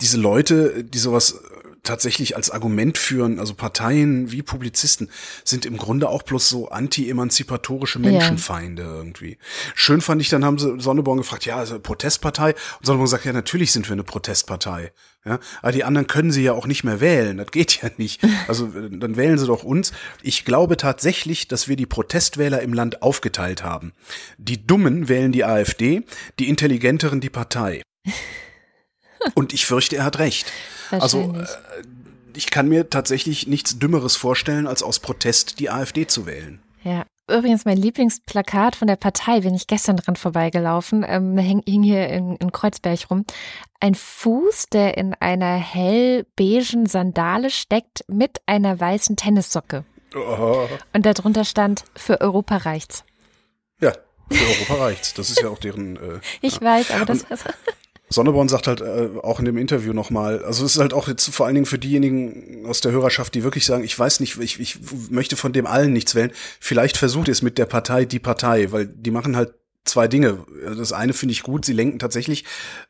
Diese 0.00 0.18
Leute, 0.18 0.84
die 0.84 0.98
sowas 0.98 1.40
tatsächlich 1.82 2.36
als 2.36 2.50
Argument 2.50 2.96
führen, 2.96 3.40
also 3.40 3.54
Parteien 3.54 4.30
wie 4.30 4.42
Publizisten, 4.42 5.10
sind 5.44 5.66
im 5.66 5.76
Grunde 5.76 6.08
auch 6.08 6.22
bloß 6.22 6.48
so 6.48 6.68
anti-emanzipatorische 6.68 7.98
Menschenfeinde 7.98 8.82
ja. 8.82 8.94
irgendwie. 8.94 9.38
Schön 9.74 10.00
fand 10.00 10.22
ich, 10.22 10.28
dann 10.28 10.44
haben 10.44 10.58
sie 10.58 10.78
Sonneborn 10.78 11.18
gefragt, 11.18 11.44
ja, 11.44 11.56
also 11.56 11.78
Protestpartei. 11.80 12.50
Und 12.78 12.86
Sonneborn 12.86 13.08
sagt, 13.08 13.24
ja, 13.24 13.32
natürlich 13.32 13.72
sind 13.72 13.88
wir 13.88 13.94
eine 13.94 14.04
Protestpartei. 14.04 14.92
Ja, 15.24 15.38
aber 15.60 15.70
die 15.70 15.84
anderen 15.84 16.08
können 16.08 16.32
sie 16.32 16.42
ja 16.42 16.52
auch 16.52 16.66
nicht 16.66 16.82
mehr 16.82 17.00
wählen. 17.00 17.36
Das 17.36 17.50
geht 17.52 17.80
ja 17.82 17.90
nicht. 17.96 18.20
Also 18.48 18.66
dann 18.66 19.16
wählen 19.16 19.38
sie 19.38 19.46
doch 19.46 19.62
uns. 19.62 19.92
Ich 20.20 20.44
glaube 20.44 20.76
tatsächlich, 20.76 21.48
dass 21.48 21.68
wir 21.68 21.76
die 21.76 21.86
Protestwähler 21.86 22.60
im 22.60 22.74
Land 22.74 23.02
aufgeteilt 23.02 23.62
haben. 23.62 23.92
Die 24.36 24.66
Dummen 24.66 25.08
wählen 25.08 25.32
die 25.32 25.44
AfD, 25.44 26.02
die 26.38 26.48
Intelligenteren 26.48 27.20
die 27.20 27.30
Partei. 27.30 27.82
Und 29.34 29.52
ich 29.52 29.64
fürchte, 29.64 29.96
er 29.96 30.04
hat 30.04 30.18
recht. 30.18 30.50
Also 31.00 31.20
äh, 31.20 31.46
ich 32.34 32.50
kann 32.50 32.68
mir 32.68 32.90
tatsächlich 32.90 33.46
nichts 33.46 33.78
Dümmeres 33.78 34.16
vorstellen, 34.16 34.66
als 34.66 34.82
aus 34.82 35.00
Protest 35.00 35.60
die 35.60 35.70
AfD 35.70 36.06
zu 36.06 36.26
wählen. 36.26 36.60
Ja. 36.82 37.04
Übrigens, 37.30 37.64
mein 37.64 37.78
Lieblingsplakat 37.78 38.74
von 38.74 38.88
der 38.88 38.96
Partei, 38.96 39.40
bin 39.40 39.54
ich 39.54 39.68
gestern 39.68 39.96
dran 39.96 40.16
vorbeigelaufen, 40.16 41.04
ähm, 41.06 41.38
hing, 41.38 41.62
hing 41.66 41.82
hier 41.82 42.08
in, 42.08 42.36
in 42.36 42.50
Kreuzberg 42.50 43.10
rum. 43.10 43.24
Ein 43.80 43.94
Fuß, 43.94 44.66
der 44.72 44.98
in 44.98 45.14
einer 45.14 45.54
hellbeigen 45.54 46.86
Sandale 46.86 47.50
steckt 47.50 48.04
mit 48.08 48.40
einer 48.46 48.78
weißen 48.78 49.16
Tennissocke. 49.16 49.84
Oh. 50.14 50.68
Und 50.92 51.06
darunter 51.06 51.44
stand, 51.44 51.84
für 51.96 52.20
Europa 52.20 52.56
reicht's. 52.58 53.04
Ja, 53.80 53.92
für 54.30 54.44
Europa 54.44 54.84
reicht's. 54.84 55.14
Das 55.14 55.30
ist 55.30 55.40
ja 55.40 55.48
auch 55.48 55.58
deren. 55.58 55.96
Äh, 55.96 56.20
ich 56.40 56.54
ja. 56.56 56.60
weiß, 56.60 56.90
aber 56.90 57.06
das. 57.06 57.22
Und, 57.22 57.40
Sonneborn 58.12 58.48
sagt 58.48 58.66
halt 58.66 58.80
äh, 58.80 59.08
auch 59.22 59.38
in 59.38 59.44
dem 59.44 59.56
Interview 59.56 59.92
nochmal, 59.92 60.44
also 60.44 60.64
es 60.64 60.76
ist 60.76 60.80
halt 60.80 60.92
auch 60.92 61.08
jetzt 61.08 61.28
vor 61.30 61.46
allen 61.46 61.54
Dingen 61.54 61.66
für 61.66 61.78
diejenigen 61.78 62.66
aus 62.66 62.80
der 62.80 62.92
Hörerschaft, 62.92 63.34
die 63.34 63.42
wirklich 63.42 63.66
sagen, 63.66 63.84
ich 63.84 63.98
weiß 63.98 64.20
nicht, 64.20 64.38
ich, 64.38 64.60
ich 64.60 64.78
möchte 65.10 65.36
von 65.36 65.52
dem 65.52 65.66
allen 65.66 65.92
nichts 65.92 66.14
wählen. 66.14 66.32
Vielleicht 66.60 66.96
versucht 66.96 67.28
es 67.28 67.42
mit 67.42 67.58
der 67.58 67.66
Partei 67.66 68.04
die 68.04 68.18
Partei, 68.18 68.72
weil 68.72 68.86
die 68.86 69.10
machen 69.10 69.36
halt 69.36 69.54
zwei 69.84 70.08
Dinge. 70.08 70.44
Das 70.76 70.92
eine 70.92 71.12
finde 71.12 71.32
ich 71.32 71.42
gut, 71.42 71.64
sie 71.64 71.72
lenken 71.72 71.98
tatsächlich 71.98 72.44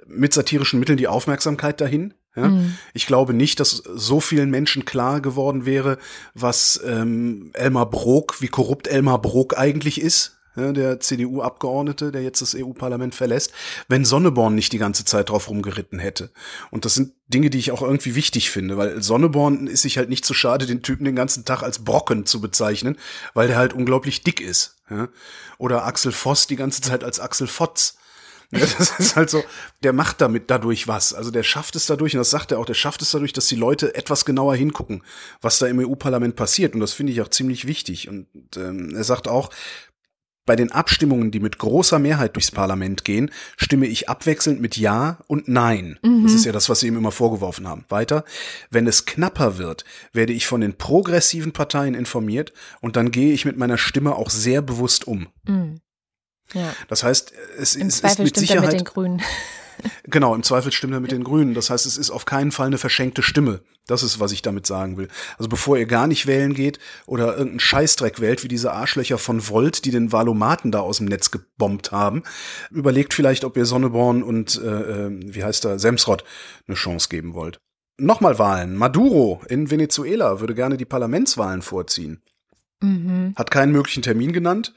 mit 0.06 0.34
satirischen 0.34 0.78
Mitteln 0.78 0.98
die 0.98 1.08
Aufmerksamkeit 1.08 1.80
dahin. 1.80 2.14
Ja? 2.36 2.48
Mhm. 2.48 2.74
Ich 2.92 3.06
glaube 3.06 3.34
nicht, 3.34 3.60
dass 3.60 3.70
so 3.70 4.20
vielen 4.20 4.50
Menschen 4.50 4.84
klar 4.84 5.20
geworden 5.20 5.66
wäre, 5.66 5.98
was 6.34 6.80
ähm, 6.84 7.50
Elmar 7.54 7.88
Brok, 7.88 8.40
wie 8.40 8.48
korrupt 8.48 8.88
Elmar 8.88 9.20
Brok 9.20 9.58
eigentlich 9.58 10.00
ist 10.00 10.38
der 10.56 11.00
CDU-Abgeordnete, 11.00 12.12
der 12.12 12.22
jetzt 12.22 12.42
das 12.42 12.54
EU-Parlament 12.54 13.14
verlässt, 13.14 13.52
wenn 13.88 14.04
Sonneborn 14.04 14.54
nicht 14.54 14.72
die 14.72 14.78
ganze 14.78 15.04
Zeit 15.04 15.30
drauf 15.30 15.48
rumgeritten 15.48 15.98
hätte. 15.98 16.30
Und 16.70 16.84
das 16.84 16.94
sind 16.94 17.12
Dinge, 17.28 17.50
die 17.50 17.58
ich 17.58 17.72
auch 17.72 17.82
irgendwie 17.82 18.14
wichtig 18.14 18.50
finde, 18.50 18.76
weil 18.76 19.02
Sonneborn 19.02 19.66
ist 19.66 19.82
sich 19.82 19.98
halt 19.98 20.08
nicht 20.08 20.24
zu 20.24 20.32
so 20.32 20.38
schade, 20.38 20.66
den 20.66 20.82
Typen 20.82 21.04
den 21.04 21.16
ganzen 21.16 21.44
Tag 21.44 21.62
als 21.62 21.84
Brocken 21.84 22.26
zu 22.26 22.40
bezeichnen, 22.40 22.98
weil 23.34 23.48
der 23.48 23.56
halt 23.56 23.72
unglaublich 23.72 24.22
dick 24.22 24.40
ist. 24.40 24.76
Oder 25.58 25.84
Axel 25.84 26.12
Voss 26.12 26.46
die 26.46 26.56
ganze 26.56 26.82
Zeit 26.82 27.04
als 27.04 27.20
Axel 27.20 27.46
Fotz. 27.46 27.96
Das 28.52 28.98
ist 28.98 29.16
halt 29.16 29.30
so, 29.30 29.42
der 29.82 29.94
macht 29.94 30.20
damit 30.20 30.50
dadurch 30.50 30.86
was. 30.86 31.14
Also 31.14 31.30
der 31.30 31.42
schafft 31.42 31.74
es 31.74 31.86
dadurch, 31.86 32.14
und 32.14 32.18
das 32.18 32.28
sagt 32.28 32.52
er 32.52 32.58
auch, 32.58 32.66
der 32.66 32.74
schafft 32.74 33.00
es 33.00 33.10
dadurch, 33.10 33.32
dass 33.32 33.46
die 33.46 33.56
Leute 33.56 33.94
etwas 33.94 34.26
genauer 34.26 34.54
hingucken, 34.56 35.02
was 35.40 35.58
da 35.58 35.68
im 35.68 35.78
EU-Parlament 35.78 36.36
passiert. 36.36 36.74
Und 36.74 36.80
das 36.80 36.92
finde 36.92 37.14
ich 37.14 37.22
auch 37.22 37.28
ziemlich 37.28 37.66
wichtig. 37.66 38.10
Und 38.10 38.26
ähm, 38.56 38.94
er 38.94 39.04
sagt 39.04 39.26
auch, 39.26 39.48
bei 40.44 40.56
den 40.56 40.72
Abstimmungen, 40.72 41.30
die 41.30 41.40
mit 41.40 41.58
großer 41.58 41.98
Mehrheit 41.98 42.34
durchs 42.34 42.50
Parlament 42.50 43.04
gehen, 43.04 43.30
stimme 43.56 43.86
ich 43.86 44.08
abwechselnd 44.08 44.60
mit 44.60 44.76
Ja 44.76 45.18
und 45.28 45.48
Nein. 45.48 45.98
Mhm. 46.02 46.24
Das 46.24 46.32
ist 46.32 46.44
ja 46.44 46.52
das, 46.52 46.68
was 46.68 46.80
Sie 46.80 46.88
ihm 46.88 46.96
immer 46.96 47.12
vorgeworfen 47.12 47.68
haben. 47.68 47.84
Weiter. 47.88 48.24
Wenn 48.70 48.86
es 48.86 49.04
knapper 49.04 49.58
wird, 49.58 49.84
werde 50.12 50.32
ich 50.32 50.46
von 50.46 50.60
den 50.60 50.74
progressiven 50.74 51.52
Parteien 51.52 51.94
informiert 51.94 52.52
und 52.80 52.96
dann 52.96 53.10
gehe 53.10 53.32
ich 53.32 53.44
mit 53.44 53.56
meiner 53.56 53.78
Stimme 53.78 54.16
auch 54.16 54.30
sehr 54.30 54.62
bewusst 54.62 55.06
um. 55.06 55.28
Mhm. 55.44 55.80
Ja. 56.54 56.74
Das 56.88 57.02
heißt, 57.02 57.32
es, 57.58 57.76
Im 57.76 57.86
es 57.86 57.98
Zweifel 57.98 58.26
ist 58.26 58.36
mit 58.36 58.36
Sicherheit. 58.36 58.72
mit 58.72 58.80
den 58.80 58.84
Grünen. 58.84 59.22
Genau, 60.04 60.34
im 60.34 60.42
Zweifel 60.42 60.72
stimmt 60.72 60.94
er 60.94 61.00
mit 61.00 61.12
den 61.12 61.24
Grünen. 61.24 61.54
Das 61.54 61.70
heißt, 61.70 61.86
es 61.86 61.96
ist 61.96 62.10
auf 62.10 62.24
keinen 62.24 62.52
Fall 62.52 62.66
eine 62.66 62.78
verschenkte 62.78 63.22
Stimme. 63.22 63.60
Das 63.86 64.02
ist, 64.02 64.20
was 64.20 64.32
ich 64.32 64.42
damit 64.42 64.66
sagen 64.66 64.96
will. 64.96 65.08
Also 65.38 65.48
bevor 65.48 65.76
ihr 65.76 65.86
gar 65.86 66.06
nicht 66.06 66.26
wählen 66.26 66.54
geht 66.54 66.78
oder 67.06 67.32
irgendeinen 67.32 67.60
Scheißdreck 67.60 68.20
wählt, 68.20 68.44
wie 68.44 68.48
diese 68.48 68.72
Arschlöcher 68.72 69.18
von 69.18 69.48
Volt, 69.48 69.84
die 69.84 69.90
den 69.90 70.12
Valomaten 70.12 70.70
da 70.70 70.80
aus 70.80 70.98
dem 70.98 71.06
Netz 71.06 71.30
gebombt 71.30 71.92
haben, 71.92 72.22
überlegt 72.70 73.14
vielleicht, 73.14 73.44
ob 73.44 73.56
ihr 73.56 73.66
Sonneborn 73.66 74.22
und, 74.22 74.60
äh, 74.62 74.68
äh 75.06 75.10
wie 75.34 75.44
heißt 75.44 75.64
er, 75.64 75.78
Semsrott 75.78 76.24
eine 76.66 76.76
Chance 76.76 77.08
geben 77.08 77.34
wollt. 77.34 77.60
Nochmal 77.98 78.38
Wahlen. 78.38 78.76
Maduro 78.76 79.42
in 79.48 79.70
Venezuela 79.70 80.40
würde 80.40 80.54
gerne 80.54 80.76
die 80.76 80.84
Parlamentswahlen 80.84 81.62
vorziehen. 81.62 82.22
Mhm. 82.80 83.34
Hat 83.36 83.50
keinen 83.50 83.72
möglichen 83.72 84.02
Termin 84.02 84.32
genannt 84.32 84.72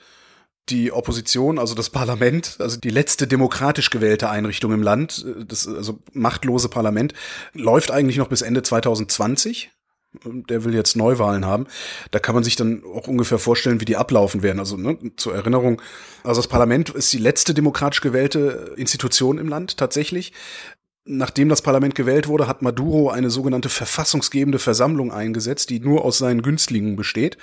die 0.69 0.91
Opposition, 0.91 1.59
also 1.59 1.75
das 1.75 1.89
Parlament, 1.89 2.57
also 2.59 2.77
die 2.77 2.89
letzte 2.89 3.27
demokratisch 3.27 3.89
gewählte 3.89 4.29
Einrichtung 4.29 4.73
im 4.73 4.81
Land, 4.81 5.25
das 5.47 5.67
also 5.67 5.99
machtlose 6.13 6.69
Parlament, 6.69 7.13
läuft 7.53 7.91
eigentlich 7.91 8.17
noch 8.17 8.29
bis 8.29 8.41
Ende 8.41 8.63
2020. 8.63 9.71
Der 10.23 10.63
will 10.63 10.73
jetzt 10.73 10.95
Neuwahlen 10.95 11.45
haben. 11.45 11.67
Da 12.11 12.19
kann 12.19 12.35
man 12.35 12.43
sich 12.45 12.55
dann 12.55 12.83
auch 12.85 13.07
ungefähr 13.07 13.37
vorstellen, 13.37 13.81
wie 13.81 13.85
die 13.85 13.97
ablaufen 13.97 14.43
werden. 14.43 14.59
Also 14.59 14.77
ne, 14.77 14.97
zur 15.17 15.35
Erinnerung, 15.35 15.81
also 16.23 16.39
das 16.39 16.47
Parlament 16.47 16.89
ist 16.91 17.11
die 17.11 17.17
letzte 17.17 17.53
demokratisch 17.53 17.99
gewählte 17.99 18.73
Institution 18.77 19.37
im 19.37 19.49
Land 19.49 19.75
tatsächlich. 19.75 20.31
Nachdem 21.07 21.49
das 21.49 21.61
Parlament 21.61 21.93
gewählt 21.93 22.27
wurde, 22.27 22.47
hat 22.47 22.63
Maduro 22.63 23.11
eine 23.11 23.29
sogenannte 23.29 23.69
verfassungsgebende 23.69 24.57
Versammlung 24.57 25.11
eingesetzt, 25.11 25.69
die 25.69 25.79
nur 25.79 26.03
aus 26.03 26.17
seinen 26.17 26.41
Günstlingen 26.41 26.95
besteht. 26.95 27.37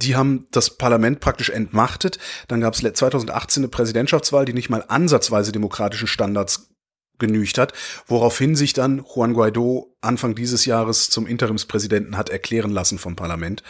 Die 0.00 0.14
haben 0.14 0.46
das 0.52 0.78
Parlament 0.78 1.18
praktisch 1.18 1.50
entmachtet. 1.50 2.18
Dann 2.46 2.60
gab 2.60 2.74
es 2.74 2.80
2018 2.80 3.64
eine 3.64 3.68
Präsidentschaftswahl, 3.68 4.44
die 4.44 4.52
nicht 4.52 4.70
mal 4.70 4.84
ansatzweise 4.86 5.50
demokratischen 5.50 6.06
Standards 6.06 6.70
genügt 7.18 7.58
hat, 7.58 7.72
woraufhin 8.06 8.54
sich 8.54 8.72
dann 8.72 9.04
Juan 9.04 9.34
Guaido 9.34 9.96
Anfang 10.00 10.36
dieses 10.36 10.64
Jahres 10.64 11.10
zum 11.10 11.26
Interimspräsidenten 11.26 12.16
hat 12.16 12.30
erklären 12.30 12.70
lassen 12.70 12.98
vom 12.98 13.16
Parlament 13.16 13.64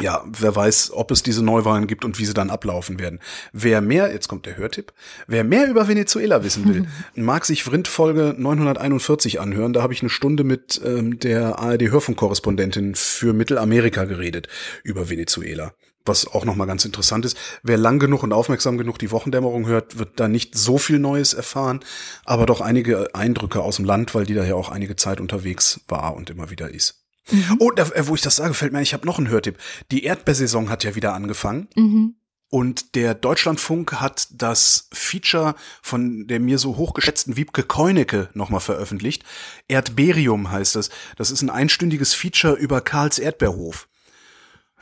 ja, 0.00 0.24
wer 0.26 0.54
weiß, 0.54 0.92
ob 0.92 1.10
es 1.10 1.22
diese 1.22 1.44
Neuwahlen 1.44 1.86
gibt 1.86 2.04
und 2.04 2.18
wie 2.18 2.24
sie 2.24 2.34
dann 2.34 2.50
ablaufen 2.50 2.98
werden. 2.98 3.20
Wer 3.52 3.80
mehr, 3.80 4.12
jetzt 4.12 4.28
kommt 4.28 4.46
der 4.46 4.56
Hörtipp, 4.56 4.92
wer 5.26 5.44
mehr 5.44 5.68
über 5.68 5.88
Venezuela 5.88 6.44
wissen 6.44 6.68
will, 6.68 6.86
mag 7.14 7.44
sich 7.44 7.64
Vrind 7.64 7.88
Folge 7.88 8.34
941 8.36 9.40
anhören. 9.40 9.72
Da 9.72 9.82
habe 9.82 9.92
ich 9.92 10.02
eine 10.02 10.10
Stunde 10.10 10.44
mit 10.44 10.80
ähm, 10.84 11.18
der 11.18 11.58
ARD-Hörfunkkorrespondentin 11.58 12.94
für 12.94 13.32
Mittelamerika 13.32 14.04
geredet 14.04 14.48
über 14.82 15.10
Venezuela. 15.10 15.72
Was 16.06 16.26
auch 16.26 16.46
nochmal 16.46 16.66
ganz 16.66 16.86
interessant 16.86 17.26
ist. 17.26 17.36
Wer 17.62 17.76
lang 17.76 17.98
genug 17.98 18.22
und 18.22 18.32
aufmerksam 18.32 18.78
genug 18.78 18.98
die 18.98 19.10
Wochendämmerung 19.10 19.66
hört, 19.66 19.98
wird 19.98 20.18
da 20.18 20.28
nicht 20.28 20.56
so 20.56 20.78
viel 20.78 20.98
Neues 20.98 21.34
erfahren, 21.34 21.80
aber 22.24 22.46
doch 22.46 22.62
einige 22.62 23.14
Eindrücke 23.14 23.60
aus 23.60 23.76
dem 23.76 23.84
Land, 23.84 24.14
weil 24.14 24.24
die 24.24 24.34
da 24.34 24.44
ja 24.44 24.54
auch 24.54 24.70
einige 24.70 24.96
Zeit 24.96 25.20
unterwegs 25.20 25.80
war 25.88 26.16
und 26.16 26.30
immer 26.30 26.50
wieder 26.50 26.70
ist. 26.70 26.99
Mhm. 27.30 27.56
Oh, 27.58 27.70
da, 27.70 27.88
äh, 27.88 28.06
wo 28.06 28.14
ich 28.14 28.22
das 28.22 28.36
sage, 28.36 28.54
fällt 28.54 28.72
mir 28.72 28.78
ein, 28.78 28.82
ich 28.82 28.94
habe 28.94 29.06
noch 29.06 29.18
einen 29.18 29.28
Hörtipp. 29.28 29.58
Die 29.90 30.04
Erdbeersaison 30.04 30.70
hat 30.70 30.84
ja 30.84 30.94
wieder 30.94 31.14
angefangen. 31.14 31.68
Mhm. 31.74 32.14
Und 32.50 32.96
der 32.96 33.14
Deutschlandfunk 33.14 34.00
hat 34.00 34.26
das 34.32 34.88
Feature 34.92 35.54
von 35.82 36.26
der 36.26 36.40
mir 36.40 36.58
so 36.58 36.76
hochgeschätzten 36.76 37.36
Wiebke 37.36 37.62
Keunecke 37.62 38.28
nochmal 38.34 38.60
veröffentlicht. 38.60 39.22
Erdberium 39.68 40.50
heißt 40.50 40.74
das. 40.74 40.90
Das 41.16 41.30
ist 41.30 41.42
ein 41.42 41.50
einstündiges 41.50 42.12
Feature 42.12 42.54
über 42.54 42.80
Karls 42.80 43.20
Erdbeerhof. 43.20 43.88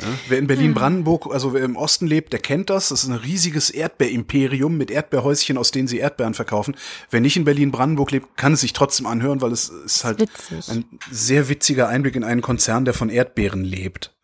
Ja, 0.01 0.09
wer 0.28 0.38
in 0.38 0.46
Berlin-Brandenburg, 0.46 1.28
also 1.32 1.55
wer 1.55 1.64
im 1.64 1.76
Osten 1.76 2.07
lebt, 2.07 2.32
der 2.32 2.40
kennt 2.40 2.70
das. 2.70 2.90
Das 2.90 3.03
ist 3.03 3.09
ein 3.09 3.16
riesiges 3.16 3.70
Erdbeerimperium 3.70 4.76
mit 4.76 4.90
Erdbeerhäuschen, 4.90 5.59
aus 5.59 5.72
denen 5.72 5.88
sie 5.88 5.99
Erdbeeren 5.99 6.34
verkaufen. 6.34 6.76
Wer 7.11 7.20
nicht 7.20 7.36
in 7.36 7.44
Berlin-Brandenburg 7.44 8.12
lebt, 8.12 8.36
kann 8.36 8.53
es 8.53 8.61
sich 8.61 8.72
trotzdem 8.72 9.07
anhören, 9.07 9.40
weil 9.40 9.53
es 9.53 9.68
ist 9.68 10.05
halt 10.05 10.20
Witzig. 10.20 10.68
ein 10.68 10.84
sehr 11.11 11.49
witziger 11.49 11.88
Einblick 11.88 12.14
in 12.14 12.24
einen 12.24 12.42
Konzern, 12.42 12.84
der 12.84 12.94
von 12.94 13.09
Erdbeeren 13.09 13.64
lebt. 13.64 14.14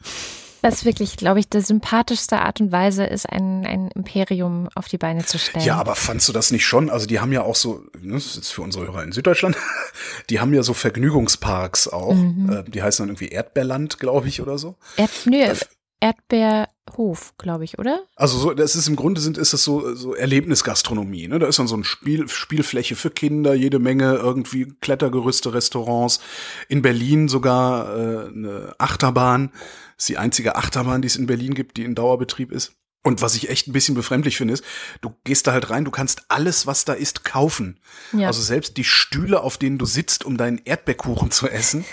Was 0.64 0.86
wirklich, 0.86 1.18
glaube 1.18 1.40
ich, 1.40 1.50
die 1.50 1.60
sympathischste 1.60 2.38
Art 2.38 2.58
und 2.58 2.72
Weise 2.72 3.04
ist, 3.04 3.28
ein, 3.28 3.66
ein 3.66 3.90
Imperium 3.90 4.70
auf 4.74 4.88
die 4.88 4.96
Beine 4.96 5.26
zu 5.26 5.38
stellen. 5.38 5.62
Ja, 5.62 5.76
aber 5.76 5.94
fandst 5.94 6.26
du 6.26 6.32
das 6.32 6.52
nicht 6.52 6.64
schon? 6.64 6.88
Also 6.88 7.06
die 7.06 7.20
haben 7.20 7.32
ja 7.32 7.42
auch 7.42 7.54
so, 7.54 7.84
ne, 8.00 8.14
das 8.14 8.34
ist 8.34 8.50
für 8.50 8.62
unsere 8.62 8.86
Hörer 8.86 9.02
in 9.02 9.12
Süddeutschland, 9.12 9.58
die 10.30 10.40
haben 10.40 10.54
ja 10.54 10.62
so 10.62 10.72
Vergnügungsparks 10.72 11.88
auch. 11.88 12.14
Mhm. 12.14 12.50
Äh, 12.50 12.70
die 12.70 12.82
heißen 12.82 13.02
dann 13.02 13.10
irgendwie 13.14 13.28
Erdbeerland, 13.28 13.98
glaube 13.98 14.26
ich, 14.28 14.40
oder 14.40 14.56
so. 14.56 14.76
Erd, 14.96 15.10
nö, 15.26 15.36
äh, 15.36 16.66
Erdbeerhof, 16.86 17.34
glaube 17.38 17.64
ich, 17.64 17.78
oder? 17.78 18.02
Also 18.16 18.38
so, 18.38 18.54
das 18.54 18.76
ist 18.76 18.88
im 18.88 18.96
Grunde 18.96 19.20
sind, 19.20 19.38
ist 19.38 19.52
es 19.52 19.64
so, 19.64 19.94
so 19.94 20.14
Erlebnisgastronomie. 20.14 21.28
Ne? 21.28 21.38
Da 21.38 21.46
ist 21.46 21.58
dann 21.58 21.68
so 21.68 21.76
ein 21.76 21.84
Spiel, 21.84 22.28
Spielfläche 22.28 22.96
für 22.96 23.10
Kinder, 23.10 23.54
jede 23.54 23.78
Menge 23.78 24.14
irgendwie 24.14 24.72
Klettergerüste, 24.80 25.52
Restaurants. 25.54 26.20
In 26.68 26.82
Berlin 26.82 27.28
sogar 27.28 27.96
äh, 27.96 28.28
eine 28.28 28.74
Achterbahn. 28.78 29.50
Das 29.96 30.04
ist 30.04 30.08
die 30.08 30.18
einzige 30.18 30.56
Achterbahn, 30.56 31.02
die 31.02 31.06
es 31.06 31.16
in 31.16 31.26
Berlin 31.26 31.54
gibt, 31.54 31.76
die 31.76 31.84
in 31.84 31.94
Dauerbetrieb 31.94 32.52
ist. 32.52 32.72
Und 33.06 33.20
was 33.20 33.34
ich 33.34 33.50
echt 33.50 33.68
ein 33.68 33.74
bisschen 33.74 33.94
befremdlich 33.94 34.38
finde, 34.38 34.54
ist, 34.54 34.64
du 35.02 35.14
gehst 35.24 35.46
da 35.46 35.52
halt 35.52 35.68
rein, 35.68 35.84
du 35.84 35.90
kannst 35.90 36.22
alles, 36.28 36.66
was 36.66 36.86
da 36.86 36.94
ist, 36.94 37.22
kaufen. 37.22 37.78
Ja. 38.12 38.28
Also 38.28 38.40
selbst 38.40 38.78
die 38.78 38.84
Stühle, 38.84 39.42
auf 39.42 39.58
denen 39.58 39.76
du 39.76 39.84
sitzt, 39.84 40.24
um 40.24 40.38
deinen 40.38 40.62
Erdbeerkuchen 40.64 41.30
zu 41.30 41.46
essen, 41.46 41.84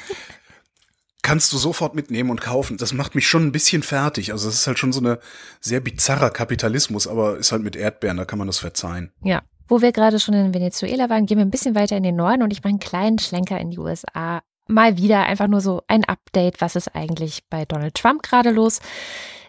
kannst 1.21 1.53
du 1.53 1.57
sofort 1.57 1.95
mitnehmen 1.95 2.29
und 2.29 2.41
kaufen. 2.41 2.77
Das 2.77 2.93
macht 2.93 3.15
mich 3.15 3.27
schon 3.27 3.45
ein 3.45 3.51
bisschen 3.51 3.83
fertig. 3.83 4.31
Also 4.31 4.49
es 4.49 4.55
ist 4.55 4.67
halt 4.67 4.79
schon 4.79 4.91
so 4.91 4.99
eine 4.99 5.19
sehr 5.59 5.79
bizarrer 5.79 6.29
Kapitalismus, 6.29 7.07
aber 7.07 7.37
ist 7.37 7.51
halt 7.51 7.63
mit 7.63 7.75
Erdbeeren, 7.75 8.17
da 8.17 8.25
kann 8.25 8.39
man 8.39 8.47
das 8.47 8.59
verzeihen. 8.59 9.11
Ja. 9.23 9.41
Wo 9.67 9.81
wir 9.81 9.93
gerade 9.93 10.19
schon 10.19 10.33
in 10.33 10.53
Venezuela 10.53 11.09
waren, 11.09 11.25
gehen 11.25 11.37
wir 11.37 11.45
ein 11.45 11.51
bisschen 11.51 11.75
weiter 11.75 11.95
in 11.95 12.03
den 12.03 12.17
Norden 12.17 12.43
und 12.43 12.51
ich 12.51 12.59
mache 12.59 12.69
einen 12.69 12.79
kleinen 12.79 13.19
Schlenker 13.19 13.57
in 13.59 13.71
die 13.71 13.79
USA. 13.79 14.41
Mal 14.67 14.97
wieder 14.97 15.25
einfach 15.25 15.47
nur 15.47 15.61
so 15.61 15.81
ein 15.87 16.03
Update, 16.03 16.59
was 16.59 16.75
ist 16.75 16.93
eigentlich 16.93 17.43
bei 17.49 17.63
Donald 17.65 17.95
Trump 17.95 18.21
gerade 18.23 18.51
los. 18.51 18.81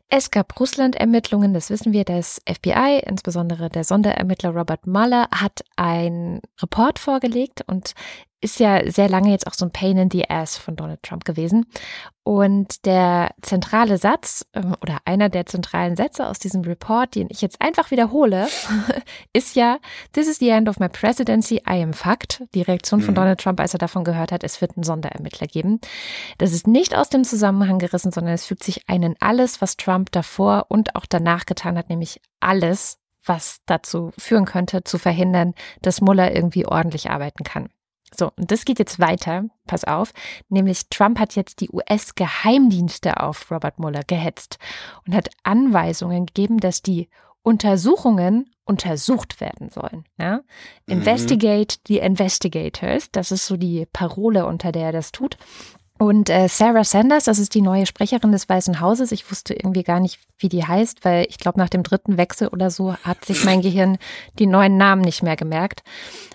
Es 0.09 0.31
gab 0.31 0.61
Russland-Ermittlungen, 0.61 1.55
das 1.55 1.71
wissen 1.71 1.93
wir. 1.93 2.05
Das 2.05 2.41
FBI, 2.47 3.03
insbesondere 3.07 3.71
der 3.71 3.83
Sonderermittler 3.83 4.51
Robert 4.51 4.87
Mueller, 4.87 5.27
hat 5.35 5.65
einen 5.75 6.41
Report 6.61 6.99
vorgelegt 6.99 7.63
und 7.67 7.95
ist 8.43 8.59
ja 8.59 8.91
sehr 8.91 9.09
lange 9.09 9.31
jetzt 9.31 9.47
auch 9.47 9.55
so 9.55 9.65
ein 9.65 9.71
Pain 9.71 9.97
in 9.97 10.11
the 10.11 10.29
Ass 10.29 10.59
von 10.59 10.75
Donald 10.77 11.03
Trump 11.03 11.25
gewesen. 11.25 11.65
Und 12.25 12.87
der 12.87 13.31
zentrale 13.41 13.99
Satz 13.99 14.47
ähm, 14.53 14.77
oder 14.81 14.99
einer 15.05 15.29
der 15.29 15.47
zentralen 15.47 15.97
Sätze 15.97 16.29
aus 16.29 16.39
diesem 16.39 16.63
Report, 16.63 17.15
den 17.15 17.29
ich 17.31 17.41
jetzt 17.41 17.61
einfach 17.61 17.91
wiederhole, 17.91 18.49
ist 19.33 19.57
ja, 19.57 19.79
This 20.13 20.29
is 20.29 20.39
the 20.39 20.51
end 20.51 20.69
of 20.69 20.79
my 20.79 20.89
presidency, 20.89 21.63
I 21.69 21.83
am 21.83 21.93
fucked. 21.93 22.45
Die 22.55 22.63
Reaktion 22.63 23.01
von 23.01 23.13
mhm. 23.13 23.17
Donald 23.17 23.41
Trump, 23.41 23.61
als 23.61 23.75
er 23.75 23.79
davon 23.79 24.05
gehört 24.05 24.33
hat, 24.33 24.45
es 24.45 24.61
wird 24.61 24.77
einen 24.77 24.85
Sonderermittler 24.85 25.47
geben. 25.47 25.81
Das 26.39 26.53
ist 26.53 26.67
nicht 26.67 26.97
aus 26.97 27.09
dem 27.09 27.25
Zusammenhang 27.25 27.79
gerissen, 27.79 28.13
sondern 28.13 28.35
es 28.35 28.47
fügt 28.47 28.65
sich 28.65 28.89
ein 28.89 29.03
in 29.03 29.17
alles, 29.21 29.61
was 29.61 29.77
Trump 29.77 30.13
davor 30.13 30.67
und 30.69 30.97
auch 30.97 31.07
danach 31.09 31.47
getan 31.47 31.79
hat, 31.79 31.89
nämlich 31.89 32.21
alles, 32.41 32.99
was 33.25 33.61
dazu 33.67 34.13
führen 34.19 34.47
könnte, 34.47 34.83
zu 34.83 34.99
verhindern, 34.99 35.55
dass 35.81 36.01
Mueller 36.01 36.35
irgendwie 36.35 36.67
ordentlich 36.67 37.11
arbeiten 37.11 37.45
kann. 37.45 37.69
So, 38.15 38.33
und 38.37 38.51
das 38.51 38.65
geht 38.65 38.79
jetzt 38.79 38.99
weiter, 39.01 39.45
pass 39.67 39.85
auf, 39.85 40.13
nämlich 40.49 40.89
Trump 40.91 41.19
hat 41.19 41.35
jetzt 41.35 41.61
die 41.61 41.71
US-Geheimdienste 41.71 43.21
auf 43.21 43.51
Robert 43.51 43.79
Mueller 43.79 44.03
gehetzt 44.07 44.59
und 45.07 45.15
hat 45.15 45.31
Anweisungen 45.43 46.27
gegeben, 46.27 46.59
dass 46.59 46.83
die 46.83 47.09
Untersuchungen 47.43 48.51
untersucht 48.65 49.41
werden 49.41 49.71
sollen. 49.71 50.05
Ja? 50.19 50.43
Mhm. 50.87 50.99
Investigate 50.99 51.77
the 51.89 51.99
investigators, 51.99 53.11
das 53.11 53.33
ist 53.33 53.47
so 53.47 53.57
die 53.57 53.87
Parole, 53.93 54.47
unter 54.47 54.73
der 54.73 54.87
er 54.87 54.93
das 54.93 55.13
tut. 55.13 55.37
Und 56.03 56.31
äh, 56.31 56.49
Sarah 56.49 56.83
Sanders, 56.83 57.27
das 57.27 57.39
ist 57.39 57.55
die 57.55 57.63
neue 57.63 57.87
Sprecherin 57.87 58.33
des 58.33 58.49
Weißen 58.49 58.81
Hauses. 58.81 59.13
Ich 59.13 59.31
wusste 59.31 59.55
irgendwie 59.55 59.85
gar 59.85 60.01
nicht, 60.01 60.19
wie 60.37 60.49
die 60.49 60.67
heißt, 60.67 61.05
weil 61.05 61.27
ich 61.29 61.39
glaube, 61.39 61.61
nach 61.61 61.69
dem 61.69 61.85
dritten 61.85 62.17
Wechsel 62.17 62.49
oder 62.49 62.71
so 62.71 62.95
hat 63.05 63.25
sich 63.25 63.45
mein 63.45 63.63
Gehirn 63.63 63.99
die 64.41 64.49
neuen 64.49 64.77
Namen 64.77 65.03
nicht 65.03 65.23
mehr 65.23 65.37
gemerkt. 65.37 65.85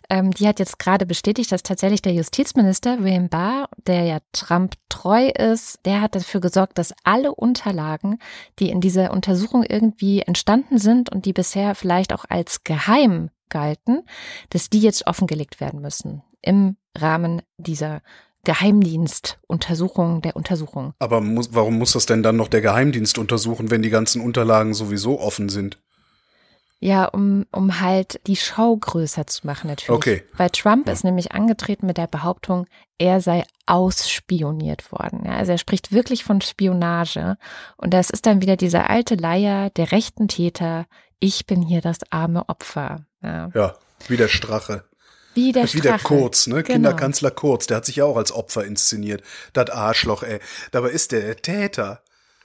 Ähm, 0.09 0.31
die 0.31 0.47
hat 0.47 0.59
jetzt 0.59 0.79
gerade 0.79 1.05
bestätigt, 1.05 1.51
dass 1.51 1.63
tatsächlich 1.63 2.01
der 2.01 2.13
Justizminister 2.13 3.03
William 3.03 3.27
Barr, 3.27 3.67
der 3.87 4.05
ja 4.05 4.19
Trump 4.31 4.75
treu 4.87 5.27
ist, 5.27 5.85
der 5.85 5.99
hat 5.99 6.15
dafür 6.15 6.39
gesorgt, 6.39 6.77
dass 6.77 6.93
alle 7.03 7.35
Unterlagen, 7.35 8.19
die 8.59 8.69
in 8.69 8.79
dieser 8.79 9.11
Untersuchung 9.11 9.65
irgendwie 9.67 10.21
entstanden 10.21 10.77
sind 10.77 11.11
und 11.11 11.25
die 11.25 11.33
bisher 11.33 11.75
vielleicht 11.75 12.13
auch 12.13 12.23
als 12.29 12.63
geheim 12.63 13.31
galten, 13.49 14.03
dass 14.49 14.69
die 14.69 14.79
jetzt 14.79 15.07
offengelegt 15.07 15.59
werden 15.59 15.81
müssen 15.81 16.23
im 16.41 16.77
Rahmen 16.95 17.41
dieser 17.57 18.01
Geheimdienstuntersuchung 18.47 20.21
der 20.21 20.37
Untersuchung. 20.37 20.93
Aber 20.99 21.19
muss, 21.19 21.49
warum 21.51 21.77
muss 21.77 21.91
das 21.91 22.05
denn 22.05 22.23
dann 22.23 22.37
noch 22.37 22.47
der 22.47 22.61
Geheimdienst 22.61 23.17
untersuchen, 23.17 23.71
wenn 23.71 23.81
die 23.81 23.89
ganzen 23.89 24.21
Unterlagen 24.21 24.73
sowieso 24.73 25.19
offen 25.19 25.49
sind? 25.49 25.77
Ja, 26.79 27.05
um, 27.05 27.45
um 27.51 27.81
halt 27.81 28.21
die 28.25 28.37
Show 28.37 28.77
größer 28.77 29.27
zu 29.27 29.45
machen 29.45 29.67
natürlich. 29.67 29.97
Okay. 29.97 30.23
Weil 30.37 30.49
Trump 30.51 30.87
ja. 30.87 30.93
ist 30.93 31.03
nämlich 31.03 31.33
angetreten 31.33 31.87
mit 31.87 31.97
der 31.97 32.07
Behauptung, 32.07 32.67
er 32.97 33.19
sei 33.19 33.43
ausspioniert 33.65 34.93
worden. 34.93 35.23
Ja, 35.25 35.31
also 35.31 35.51
er 35.51 35.57
spricht 35.57 35.91
wirklich 35.91 36.23
von 36.23 36.39
Spionage. 36.39 37.35
Und 37.75 37.93
das 37.93 38.09
ist 38.09 38.25
dann 38.27 38.41
wieder 38.41 38.55
dieser 38.55 38.89
alte 38.89 39.15
Leier 39.15 39.71
der 39.71 39.91
rechten 39.91 40.29
Täter. 40.29 40.85
Ich 41.19 41.47
bin 41.47 41.61
hier 41.61 41.81
das 41.81 41.97
arme 42.11 42.47
Opfer. 42.47 43.01
Ja, 43.21 43.49
ja 43.53 43.75
wie 44.07 44.15
der 44.15 44.29
Strache. 44.29 44.85
Wie 45.37 45.51
der, 45.51 45.71
wie 45.71 45.81
der 45.81 45.99
Kurz, 45.99 46.47
ne? 46.47 46.63
Genau. 46.63 46.73
Kinderkanzler 46.73 47.31
Kurz, 47.31 47.67
der 47.67 47.77
hat 47.77 47.85
sich 47.85 47.97
ja 47.97 48.05
auch 48.05 48.17
als 48.17 48.31
Opfer 48.31 48.65
inszeniert. 48.65 49.21
Das 49.53 49.69
Arschloch, 49.69 50.23
ey. 50.23 50.39
Dabei 50.71 50.89
ist 50.89 51.11
der, 51.11 51.21
der 51.21 51.37
Täter. 51.37 52.01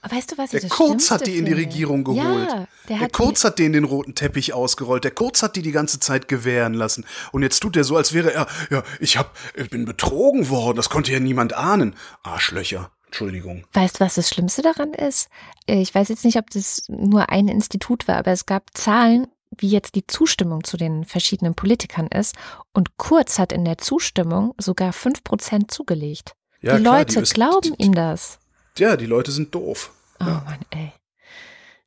Weißt 0.09 0.33
du, 0.33 0.39
was 0.39 0.51
der 0.51 0.69
Kurz 0.69 1.11
hat 1.11 1.27
die 1.27 1.39
in 1.39 1.45
die 1.45 1.53
Regierung 1.53 2.03
geholt. 2.03 2.49
Ja, 2.49 2.67
der, 2.89 2.99
der 2.99 3.09
Kurz 3.09 3.45
hat 3.45 3.59
den 3.59 3.73
den 3.73 3.85
roten 3.85 4.15
Teppich 4.15 4.53
ausgerollt. 4.53 5.05
Der 5.05 5.13
Kurz 5.13 5.43
hat 5.43 5.55
die 5.55 5.63
die 5.63 5.71
ganze 5.71 6.01
Zeit 6.01 6.27
gewähren 6.27 6.75
lassen. 6.75 7.07
Und 7.31 7.43
jetzt 7.43 7.61
tut 7.61 7.77
er 7.77 7.85
so, 7.85 7.97
als 7.97 8.13
wäre 8.13 8.33
er, 8.33 8.47
ja, 8.71 8.83
ich 8.99 9.17
hab, 9.17 9.37
ich 9.55 9.71
bin 9.71 9.85
betrogen 9.85 10.49
worden. 10.51 10.77
Das 10.77 10.91
konnte 10.91 11.13
ja 11.13 11.21
niemand 11.21 11.55
ahnen. 11.55 11.95
Arschlöcher. 12.23 12.91
Entschuldigung. 13.07 13.65
Weißt 13.75 14.01
du, 14.01 14.05
was 14.05 14.17
das 14.17 14.29
Schlimmste 14.29 14.63
daran 14.63 14.93
ist? 14.93 15.29
Ich 15.67 15.95
weiß 15.95 16.09
jetzt 16.09 16.25
nicht, 16.25 16.37
ob 16.37 16.51
das 16.51 16.83
nur 16.89 17.29
ein 17.29 17.47
Institut 17.47 18.09
war, 18.09 18.17
aber 18.17 18.33
es 18.33 18.45
gab 18.47 18.77
Zahlen, 18.77 19.29
wie 19.59 19.69
jetzt 19.69 19.95
die 19.95 20.07
Zustimmung 20.07 20.65
zu 20.65 20.77
den 20.77 21.05
verschiedenen 21.05 21.55
Politikern 21.55 22.09
ist. 22.09 22.35
Und 22.73 22.97
Kurz 22.97 23.39
hat 23.39 23.53
in 23.53 23.65
der 23.65 23.79
Zustimmung 23.79 24.55
sogar 24.59 24.93
fünf 24.93 25.25
Prozent 25.25 25.71
zugelegt. 25.71 26.35
Ja, 26.61 26.77
die 26.77 26.83
klar, 26.83 26.99
Leute 26.99 27.23
die 27.23 27.33
glauben 27.33 27.75
die, 27.77 27.85
ihm 27.85 27.95
das. 27.95 28.39
Ja, 28.79 28.97
die 28.97 29.07
Leute 29.07 29.33
sind 29.33 29.55
doof. 29.55 29.93
Oh 30.21 30.25
ja. 30.25 30.43
Mann, 30.47 30.61
ey. 30.71 30.93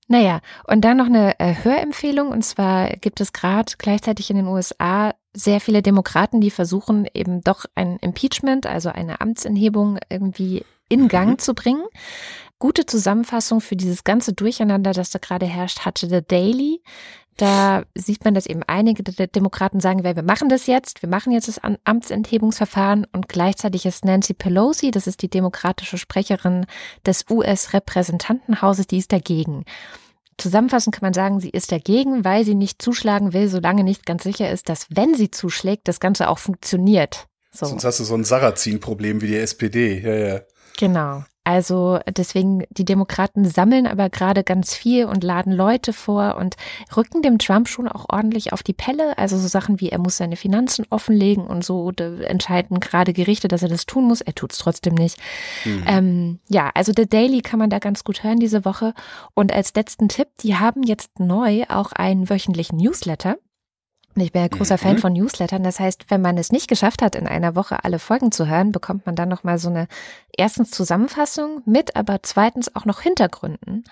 Naja, 0.07 0.41
und 0.65 0.81
dann 0.81 0.97
noch 0.97 1.07
eine 1.07 1.39
äh, 1.39 1.55
Hörempfehlung. 1.63 2.29
Und 2.29 2.43
zwar 2.43 2.89
gibt 2.89 3.21
es 3.21 3.33
gerade 3.33 3.73
gleichzeitig 3.77 4.29
in 4.29 4.35
den 4.35 4.47
USA 4.47 5.15
sehr 5.33 5.59
viele 5.59 5.81
Demokraten, 5.81 6.41
die 6.41 6.51
versuchen 6.51 7.07
eben 7.13 7.41
doch 7.41 7.65
ein 7.75 7.97
Impeachment, 7.97 8.65
also 8.65 8.89
eine 8.89 9.19
Amtsenthebung 9.19 9.97
irgendwie 10.09 10.63
in 10.89 11.07
Gang 11.07 11.31
mhm. 11.31 11.39
zu 11.39 11.53
bringen. 11.53 11.83
Gute 12.59 12.85
Zusammenfassung 12.85 13.59
für 13.59 13.75
dieses 13.75 14.03
ganze 14.03 14.33
Durcheinander, 14.33 14.93
das 14.93 15.09
da 15.09 15.19
gerade 15.19 15.45
herrscht, 15.45 15.79
hatte 15.81 16.07
The 16.07 16.21
Daily. 16.25 16.81
Da 17.37 17.83
sieht 17.95 18.23
man, 18.23 18.33
dass 18.33 18.45
eben 18.45 18.63
einige 18.63 19.03
der 19.03 19.27
Demokraten 19.27 19.81
sagen, 19.81 20.03
wir 20.03 20.23
machen 20.23 20.47
das 20.47 20.67
jetzt, 20.67 21.01
wir 21.01 21.09
machen 21.09 21.33
jetzt 21.33 21.49
das 21.49 21.59
Amtsenthebungsverfahren 21.83 23.05
und 23.11 23.27
gleichzeitig 23.27 23.85
ist 23.85 24.05
Nancy 24.05 24.33
Pelosi, 24.33 24.91
das 24.91 25.05
ist 25.05 25.21
die 25.21 25.29
demokratische 25.29 25.97
Sprecherin 25.97 26.65
des 27.05 27.25
US-Repräsentantenhauses, 27.29 28.87
die 28.87 28.99
ist 28.99 29.11
dagegen. 29.11 29.65
Zusammenfassend 30.37 30.95
kann 30.95 31.05
man 31.05 31.13
sagen, 31.13 31.39
sie 31.41 31.49
ist 31.49 31.71
dagegen, 31.71 32.23
weil 32.23 32.45
sie 32.45 32.55
nicht 32.55 32.81
zuschlagen 32.81 33.33
will, 33.33 33.49
solange 33.49 33.83
nicht 33.83 34.05
ganz 34.05 34.23
sicher 34.23 34.49
ist, 34.49 34.69
dass 34.69 34.87
wenn 34.89 35.15
sie 35.15 35.31
zuschlägt, 35.31 35.87
das 35.87 35.99
Ganze 35.99 36.29
auch 36.29 36.39
funktioniert. 36.39 37.27
So. 37.51 37.65
Sonst 37.65 37.83
hast 37.85 37.99
du 37.99 38.03
so 38.03 38.15
ein 38.15 38.25
Sarrazin-Problem 38.25 39.21
wie 39.21 39.27
die 39.27 39.37
SPD. 39.37 39.99
Ja, 39.99 40.13
ja. 40.13 40.41
Genau. 40.77 41.23
Also 41.45 41.99
deswegen, 42.09 42.65
die 42.71 42.85
Demokraten 42.85 43.45
sammeln 43.45 43.85
aber 43.85 44.09
gerade 44.09 44.43
ganz 44.43 44.73
viel 44.73 45.05
und 45.05 45.23
laden 45.23 45.53
Leute 45.53 45.93
vor 45.93 46.37
und 46.37 46.55
rücken 46.97 47.21
dem 47.21 47.37
Trump 47.37 47.69
schon 47.69 47.87
auch 47.87 48.05
ordentlich 48.09 48.51
auf 48.51 48.63
die 48.63 48.73
Pelle. 48.73 49.17
Also 49.17 49.37
so 49.37 49.47
Sachen 49.47 49.79
wie, 49.79 49.89
er 49.89 49.99
muss 49.99 50.17
seine 50.17 50.35
Finanzen 50.35 50.85
offenlegen 50.89 51.45
und 51.45 51.63
so 51.63 51.91
entscheiden 51.91 52.79
gerade 52.79 53.13
Gerichte, 53.13 53.47
dass 53.47 53.61
er 53.61 53.69
das 53.69 53.85
tun 53.85 54.05
muss. 54.05 54.21
Er 54.21 54.33
tut 54.33 54.53
es 54.53 54.57
trotzdem 54.57 54.95
nicht. 54.95 55.17
Mhm. 55.65 55.83
Ähm, 55.87 56.39
ja, 56.49 56.71
also 56.73 56.91
The 56.95 57.07
Daily 57.07 57.41
kann 57.41 57.59
man 57.59 57.69
da 57.69 57.77
ganz 57.77 58.03
gut 58.03 58.23
hören 58.23 58.39
diese 58.39 58.65
Woche. 58.65 58.95
Und 59.35 59.53
als 59.53 59.73
letzten 59.75 60.09
Tipp, 60.09 60.29
die 60.41 60.55
haben 60.55 60.81
jetzt 60.81 61.19
neu 61.19 61.65
auch 61.69 61.91
einen 61.91 62.27
wöchentlichen 62.27 62.77
Newsletter. 62.77 63.37
Ich 64.17 64.31
bin 64.31 64.41
ja 64.41 64.47
großer 64.47 64.75
mhm. 64.75 64.79
Fan 64.79 64.97
von 64.97 65.13
Newslettern. 65.13 65.63
Das 65.63 65.79
heißt, 65.79 66.05
wenn 66.09 66.21
man 66.21 66.37
es 66.37 66.51
nicht 66.51 66.67
geschafft 66.67 67.01
hat, 67.01 67.15
in 67.15 67.27
einer 67.27 67.55
Woche 67.55 67.83
alle 67.83 67.99
Folgen 67.99 68.31
zu 68.31 68.47
hören, 68.47 68.71
bekommt 68.71 69.05
man 69.05 69.15
dann 69.15 69.29
nochmal 69.29 69.57
so 69.57 69.69
eine 69.69 69.87
erstens 70.37 70.71
Zusammenfassung 70.71 71.61
mit, 71.65 71.95
aber 71.95 72.19
zweitens 72.23 72.75
auch 72.75 72.85
noch 72.85 73.01
Hintergründen, 73.01 73.83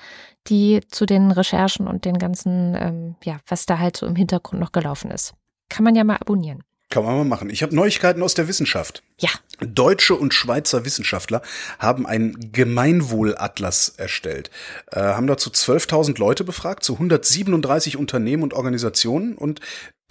die 0.47 0.81
zu 0.89 1.05
den 1.05 1.31
Recherchen 1.31 1.87
und 1.87 2.05
den 2.05 2.17
ganzen, 2.17 2.75
ähm, 2.75 3.15
ja, 3.23 3.39
was 3.47 3.65
da 3.65 3.79
halt 3.79 3.97
so 3.97 4.05
im 4.05 4.15
Hintergrund 4.15 4.61
noch 4.61 4.71
gelaufen 4.71 5.11
ist. 5.11 5.33
Kann 5.69 5.83
man 5.83 5.95
ja 5.95 6.03
mal 6.03 6.17
abonnieren. 6.17 6.63
Kann 6.93 7.05
man 7.05 7.17
mal 7.17 7.25
machen. 7.25 7.49
Ich 7.49 7.63
habe 7.63 7.75
Neuigkeiten 7.75 8.21
aus 8.21 8.35
der 8.35 8.47
Wissenschaft. 8.47 9.01
Ja. 9.19 9.31
Deutsche 9.59 10.13
und 10.13 10.31
Schweizer 10.31 10.85
Wissenschaftler 10.85 11.41
haben 11.79 12.05
einen 12.05 12.51
Gemeinwohlatlas 12.51 13.89
erstellt, 13.97 14.51
äh, 14.91 14.99
haben 14.99 15.25
dazu 15.25 15.49
12.000 15.49 16.19
Leute 16.19 16.43
befragt, 16.43 16.83
zu 16.83 16.93
137 16.93 17.97
Unternehmen 17.97 18.43
und 18.43 18.53
Organisationen 18.53 19.35
und 19.35 19.59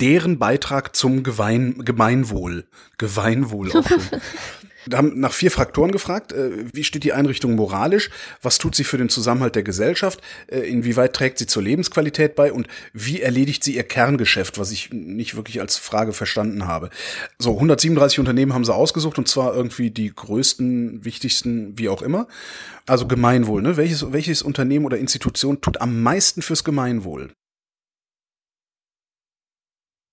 deren 0.00 0.38
Beitrag 0.38 0.96
zum 0.96 1.22
Gewein, 1.22 1.84
Gemeinwohl. 1.84 2.64
Gemeinwohl 2.98 3.70
auch. 3.72 3.90
Wir 4.86 4.96
haben 4.98 5.20
nach 5.20 5.32
vier 5.32 5.50
Faktoren 5.50 5.92
gefragt. 5.92 6.32
Äh, 6.32 6.72
wie 6.72 6.84
steht 6.84 7.04
die 7.04 7.12
Einrichtung 7.12 7.54
moralisch? 7.54 8.10
Was 8.42 8.58
tut 8.58 8.74
sie 8.74 8.84
für 8.84 8.98
den 8.98 9.08
Zusammenhalt 9.08 9.54
der 9.54 9.62
Gesellschaft? 9.62 10.20
Äh, 10.48 10.60
inwieweit 10.60 11.14
trägt 11.14 11.38
sie 11.38 11.46
zur 11.46 11.62
Lebensqualität 11.62 12.34
bei? 12.34 12.52
Und 12.52 12.66
wie 12.92 13.20
erledigt 13.20 13.62
sie 13.62 13.76
ihr 13.76 13.84
Kerngeschäft, 13.84 14.58
was 14.58 14.72
ich 14.72 14.90
nicht 14.92 15.36
wirklich 15.36 15.60
als 15.60 15.76
Frage 15.76 16.12
verstanden 16.12 16.66
habe? 16.66 16.90
So, 17.38 17.54
137 17.54 18.18
Unternehmen 18.18 18.54
haben 18.54 18.64
sie 18.64 18.74
ausgesucht 18.74 19.18
und 19.18 19.28
zwar 19.28 19.54
irgendwie 19.54 19.90
die 19.90 20.12
größten, 20.12 21.04
wichtigsten, 21.04 21.78
wie 21.78 21.88
auch 21.88 22.02
immer. 22.02 22.26
Also 22.86 23.06
Gemeinwohl, 23.06 23.62
ne? 23.62 23.76
Welches, 23.76 24.12
welches 24.12 24.42
Unternehmen 24.42 24.84
oder 24.84 24.98
Institution 24.98 25.60
tut 25.60 25.80
am 25.80 26.02
meisten 26.02 26.42
fürs 26.42 26.64
Gemeinwohl? 26.64 27.30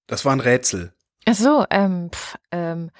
Das 0.09 0.25
war 0.25 0.33
ein 0.33 0.39
Rätsel. 0.41 0.91
Ach 1.25 1.35
so, 1.35 1.65
ähm, 1.69 2.09
pf, 2.11 2.35
ähm, 2.51 2.91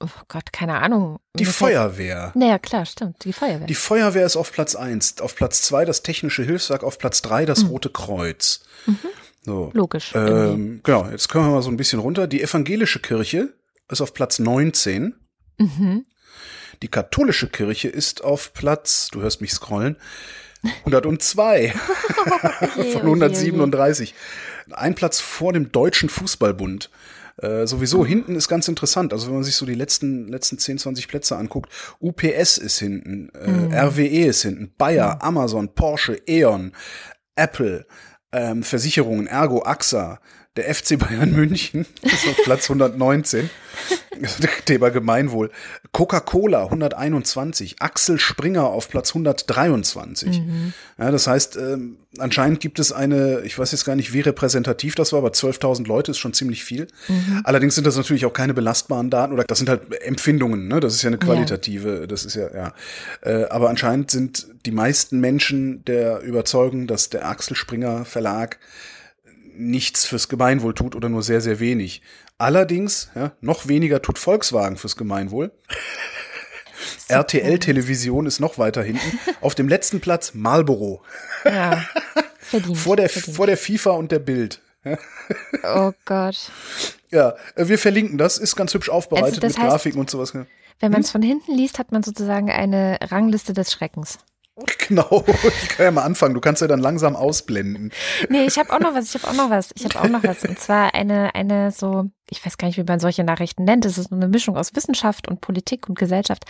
oh 0.00 0.06
Gott, 0.28 0.52
keine 0.52 0.78
Ahnung. 0.80 1.18
Die 1.36 1.44
Mir 1.44 1.50
fällt- 1.50 1.72
Feuerwehr. 1.72 2.32
Naja, 2.34 2.58
klar, 2.58 2.84
stimmt, 2.86 3.24
die 3.24 3.32
Feuerwehr. 3.32 3.66
Die 3.66 3.74
Feuerwehr 3.74 4.26
ist 4.26 4.36
auf 4.36 4.52
Platz 4.52 4.74
eins, 4.74 5.20
auf 5.20 5.34
Platz 5.34 5.62
zwei 5.62 5.84
das 5.84 6.02
Technische 6.02 6.42
Hilfswerk, 6.42 6.84
auf 6.84 6.98
Platz 6.98 7.22
drei 7.22 7.46
das 7.46 7.66
Rote 7.68 7.90
Kreuz. 7.90 8.64
So. 9.44 9.70
Logisch. 9.74 10.12
Ähm, 10.14 10.80
genau, 10.84 11.08
jetzt 11.10 11.28
können 11.28 11.46
wir 11.46 11.52
mal 11.52 11.62
so 11.62 11.70
ein 11.70 11.76
bisschen 11.76 11.98
runter. 11.98 12.26
Die 12.28 12.42
evangelische 12.42 13.00
Kirche 13.00 13.54
ist 13.90 14.00
auf 14.00 14.14
Platz 14.14 14.38
19. 14.38 15.14
Mhm. 15.58 16.04
Die 16.82 16.88
katholische 16.88 17.48
Kirche 17.48 17.88
ist 17.88 18.22
auf 18.24 18.52
Platz, 18.52 19.08
du 19.12 19.20
hörst 19.22 19.40
mich 19.40 19.52
scrollen, 19.52 19.96
102 20.84 21.72
Oje, 21.72 21.72
von 22.92 23.02
oje, 23.02 23.24
137. 23.24 24.14
Ein 24.70 24.94
Platz 24.94 25.20
vor 25.20 25.52
dem 25.52 25.72
Deutschen 25.72 26.08
Fußballbund. 26.08 26.90
Äh, 27.38 27.66
sowieso 27.66 28.04
hinten 28.04 28.36
ist 28.36 28.48
ganz 28.48 28.68
interessant. 28.68 29.12
Also 29.12 29.26
wenn 29.26 29.34
man 29.34 29.44
sich 29.44 29.56
so 29.56 29.66
die 29.66 29.74
letzten, 29.74 30.28
letzten 30.28 30.58
10, 30.58 30.78
20 30.78 31.08
Plätze 31.08 31.36
anguckt, 31.36 31.70
UPS 32.00 32.58
ist 32.58 32.78
hinten, 32.78 33.30
äh, 33.34 33.74
RWE 33.74 34.26
ist 34.26 34.42
hinten, 34.42 34.72
Bayer, 34.76 35.22
Amazon, 35.22 35.74
Porsche, 35.74 36.20
E.ON, 36.26 36.72
Apple, 37.34 37.86
ähm, 38.32 38.62
Versicherungen, 38.62 39.26
Ergo, 39.26 39.62
AXA, 39.62 40.20
der 40.56 40.74
FC 40.74 40.98
Bayern 40.98 41.32
München 41.32 41.86
ist 42.02 42.26
auf 42.28 42.36
Platz 42.44 42.64
119. 42.64 43.48
Thema 44.66 44.90
Gemeinwohl. 44.90 45.50
Coca-Cola 45.90 46.64
121, 46.64 47.76
Axel 47.80 48.18
Springer 48.18 48.64
auf 48.64 48.88
Platz 48.88 49.10
123. 49.10 50.42
Ja, 50.98 51.10
das 51.10 51.26
heißt, 51.26 51.56
ähm, 51.56 51.96
anscheinend 52.18 52.60
gibt 52.60 52.78
es 52.78 52.92
eine, 52.92 53.40
ich 53.40 53.58
weiß 53.58 53.72
jetzt 53.72 53.84
gar 53.84 53.96
nicht, 53.96 54.12
wie 54.12 54.20
repräsentativ 54.20 54.94
das 54.94 55.12
war, 55.12 55.18
aber 55.18 55.30
12.000 55.30 55.86
Leute 55.86 56.10
ist 56.10 56.18
schon 56.18 56.34
ziemlich 56.34 56.62
viel. 56.62 56.86
Allerdings 57.44 57.74
sind 57.74 57.86
das 57.86 57.96
natürlich 57.96 58.26
auch 58.26 58.32
keine 58.32 58.54
belastbaren 58.54 59.10
Daten 59.10 59.32
oder 59.32 59.44
das 59.44 59.58
sind 59.58 59.68
halt 59.68 59.82
Empfindungen, 60.02 60.68
ne? 60.68 60.78
Das 60.78 60.94
ist 60.94 61.02
ja 61.02 61.08
eine 61.08 61.18
qualitative, 61.18 62.06
das 62.06 62.24
ist 62.24 62.36
ja, 62.36 62.54
ja. 62.54 62.74
Äh, 63.22 63.46
aber 63.46 63.70
anscheinend 63.70 64.10
sind 64.10 64.46
die 64.66 64.72
meisten 64.72 65.20
Menschen 65.20 65.84
der 65.86 66.20
Überzeugung, 66.20 66.86
dass 66.86 67.08
der 67.10 67.26
Axel 67.26 67.56
Springer 67.56 68.04
Verlag 68.04 68.58
nichts 69.54 70.04
fürs 70.04 70.28
Gemeinwohl 70.28 70.74
tut 70.74 70.94
oder 70.94 71.08
nur 71.08 71.22
sehr, 71.22 71.40
sehr 71.40 71.60
wenig. 71.60 72.02
Allerdings, 72.38 73.10
ja, 73.14 73.32
noch 73.40 73.68
weniger 73.68 74.02
tut 74.02 74.18
Volkswagen 74.18 74.76
fürs 74.76 74.96
Gemeinwohl. 74.96 75.52
RTL-Television 77.08 78.26
ist 78.26 78.40
noch 78.40 78.58
weiter 78.58 78.82
hinten. 78.82 79.18
Auf 79.40 79.54
dem 79.54 79.68
letzten 79.68 80.00
Platz 80.00 80.32
Marlboro. 80.34 81.02
Ja, 81.44 81.84
verdient. 82.38 82.78
Vor 82.78 82.96
der, 82.96 83.08
verdient. 83.08 83.36
vor 83.36 83.46
der 83.46 83.56
FIFA 83.56 83.90
und 83.92 84.12
der 84.12 84.18
Bild. 84.18 84.60
Oh 85.62 85.92
Gott. 86.04 86.50
Ja, 87.10 87.34
äh, 87.54 87.68
wir 87.68 87.78
verlinken 87.78 88.18
das, 88.18 88.38
ist 88.38 88.56
ganz 88.56 88.74
hübsch 88.74 88.88
aufbereitet 88.88 89.42
Also 89.44 89.46
mit 89.46 89.56
heißt- 89.56 89.68
Grafiken 89.68 90.00
und 90.00 90.10
sowas. 90.10 90.32
Wenn 90.34 90.90
man 90.90 91.02
es 91.02 91.08
Hm? 91.08 91.12
von 91.12 91.22
hinten 91.22 91.54
liest, 91.54 91.78
hat 91.78 91.92
man 91.92 92.02
sozusagen 92.02 92.50
eine 92.50 92.98
Rangliste 93.00 93.52
des 93.52 93.70
Schreckens. 93.70 94.18
Genau, 94.88 95.24
ich 95.26 95.68
kann 95.70 95.84
ja 95.84 95.90
mal 95.90 96.02
anfangen, 96.02 96.34
du 96.34 96.40
kannst 96.40 96.60
ja 96.60 96.68
dann 96.68 96.80
langsam 96.80 97.16
ausblenden. 97.16 97.92
Nee, 98.28 98.44
ich 98.44 98.58
habe 98.58 98.70
auch 98.72 98.80
noch 98.80 98.94
was, 98.94 99.14
ich 99.14 99.22
habe 99.22 99.32
auch 99.32 99.36
noch 99.36 99.50
was, 99.50 99.70
ich 99.74 99.84
habe 99.84 100.00
auch 100.00 100.08
noch 100.08 100.22
was. 100.22 100.44
Und 100.44 100.58
zwar 100.58 100.94
eine, 100.94 101.34
eine 101.34 101.70
so, 101.70 102.10
ich 102.28 102.44
weiß 102.44 102.58
gar 102.58 102.68
nicht, 102.68 102.76
wie 102.76 102.84
man 102.84 103.00
solche 103.00 103.24
Nachrichten 103.24 103.64
nennt. 103.64 103.86
Es 103.86 103.96
ist 103.96 104.10
so 104.10 104.14
eine 104.16 104.28
Mischung 104.28 104.56
aus 104.56 104.74
Wissenschaft 104.74 105.28
und 105.28 105.40
Politik 105.40 105.88
und 105.88 105.98
Gesellschaft. 105.98 106.44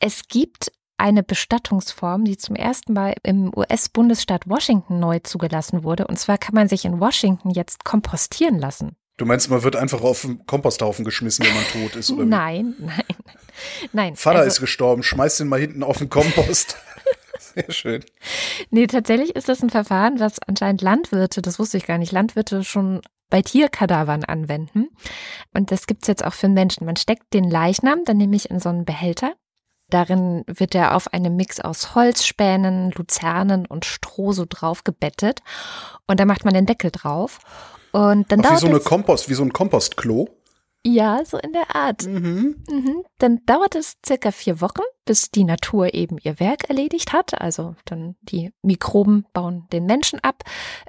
Es 0.00 0.26
gibt 0.28 0.72
eine 0.96 1.22
Bestattungsform, 1.22 2.24
die 2.24 2.36
zum 2.36 2.56
ersten 2.56 2.92
Mal 2.92 3.14
im 3.22 3.52
US-Bundesstaat 3.56 4.48
Washington 4.48 4.98
neu 4.98 5.20
zugelassen 5.20 5.84
wurde. 5.84 6.08
Und 6.08 6.18
zwar 6.18 6.38
kann 6.38 6.56
man 6.56 6.68
sich 6.68 6.84
in 6.84 6.98
Washington 6.98 7.50
jetzt 7.50 7.84
kompostieren 7.84 8.58
lassen. 8.58 8.96
Du 9.16 9.24
meinst, 9.24 9.50
man 9.50 9.62
wird 9.62 9.74
einfach 9.74 10.00
auf 10.02 10.22
den 10.22 10.46
Komposthaufen 10.46 11.04
geschmissen, 11.04 11.44
wenn 11.44 11.54
man 11.54 11.64
tot 11.64 11.96
ist, 11.96 12.10
oder? 12.10 12.24
Nein, 12.24 12.74
nein, 12.78 13.04
nein. 13.92 14.16
Vater 14.16 14.38
also, 14.38 14.48
ist 14.48 14.60
gestorben, 14.60 15.02
schmeißt 15.02 15.40
den 15.40 15.48
mal 15.48 15.58
hinten 15.58 15.82
auf 15.82 15.98
den 15.98 16.08
Kompost. 16.08 16.76
Sehr 17.54 17.72
schön. 17.72 18.04
Nee, 18.70 18.86
tatsächlich 18.86 19.36
ist 19.36 19.48
das 19.48 19.62
ein 19.62 19.70
Verfahren, 19.70 20.20
was 20.20 20.38
anscheinend 20.40 20.82
Landwirte, 20.82 21.42
das 21.42 21.58
wusste 21.58 21.76
ich 21.76 21.86
gar 21.86 21.98
nicht, 21.98 22.12
Landwirte 22.12 22.64
schon 22.64 23.00
bei 23.30 23.42
Tierkadavern 23.42 24.24
anwenden. 24.24 24.88
Und 25.52 25.70
das 25.70 25.86
gibt's 25.86 26.08
jetzt 26.08 26.24
auch 26.24 26.32
für 26.32 26.48
Menschen. 26.48 26.86
Man 26.86 26.96
steckt 26.96 27.34
den 27.34 27.44
Leichnam 27.44 28.04
dann 28.04 28.16
nämlich 28.16 28.50
in 28.50 28.60
so 28.60 28.68
einen 28.68 28.84
Behälter. 28.84 29.34
Darin 29.90 30.44
wird 30.46 30.74
er 30.74 30.94
auf 30.94 31.12
einem 31.14 31.36
Mix 31.36 31.60
aus 31.60 31.94
Holzspänen, 31.94 32.90
Luzernen 32.92 33.66
und 33.66 33.86
Stroh 33.86 34.32
so 34.32 34.44
drauf 34.46 34.84
gebettet. 34.84 35.40
Und 36.06 36.20
da 36.20 36.26
macht 36.26 36.44
man 36.44 36.54
den 36.54 36.66
Deckel 36.66 36.90
drauf. 36.90 37.38
Und 37.92 38.30
dann 38.30 38.40
wie 38.40 38.42
dauert 38.42 38.60
so 38.60 38.66
eine 38.66 38.80
Kompost, 38.80 39.30
wie 39.30 39.34
so 39.34 39.42
ein 39.42 39.52
Kompostklo. 39.52 40.28
Ja, 40.86 41.24
so 41.24 41.38
in 41.38 41.52
der 41.52 41.74
Art. 41.74 42.06
Mhm. 42.06 42.62
Mhm. 42.68 43.02
Dann 43.18 43.44
dauert 43.46 43.74
es 43.74 43.96
circa 44.06 44.30
vier 44.30 44.60
Wochen, 44.60 44.82
bis 45.04 45.30
die 45.30 45.44
Natur 45.44 45.92
eben 45.92 46.18
ihr 46.22 46.38
Werk 46.40 46.70
erledigt 46.70 47.12
hat. 47.12 47.40
Also 47.40 47.74
dann 47.84 48.16
die 48.22 48.52
Mikroben 48.62 49.26
bauen 49.32 49.66
den 49.72 49.86
Menschen 49.86 50.20
ab. 50.20 50.44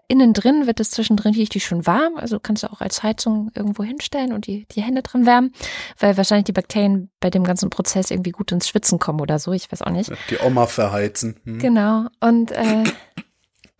Innen 0.07 0.33
drin 0.33 0.67
wird 0.67 0.79
es 0.79 0.91
zwischendrin 0.91 1.33
richtig 1.33 1.65
schön 1.65 1.85
warm. 1.87 2.17
Also 2.17 2.39
kannst 2.39 2.63
du 2.63 2.71
auch 2.71 2.81
als 2.81 3.03
Heizung 3.03 3.51
irgendwo 3.55 3.83
hinstellen 3.83 4.33
und 4.33 4.47
die, 4.47 4.67
die 4.71 4.81
Hände 4.81 5.01
dran 5.01 5.25
wärmen, 5.25 5.53
weil 5.97 6.17
wahrscheinlich 6.17 6.45
die 6.45 6.53
Bakterien 6.53 7.09
bei 7.19 7.29
dem 7.29 7.43
ganzen 7.43 7.69
Prozess 7.69 8.11
irgendwie 8.11 8.31
gut 8.31 8.51
ins 8.51 8.67
Schwitzen 8.67 8.99
kommen 8.99 9.21
oder 9.21 9.39
so. 9.39 9.51
Ich 9.53 9.71
weiß 9.71 9.81
auch 9.81 9.91
nicht. 9.91 10.11
Die 10.29 10.37
Oma 10.37 10.67
verheizen. 10.67 11.39
Hm. 11.43 11.59
Genau. 11.59 12.07
Und 12.19 12.51
äh, 12.51 12.83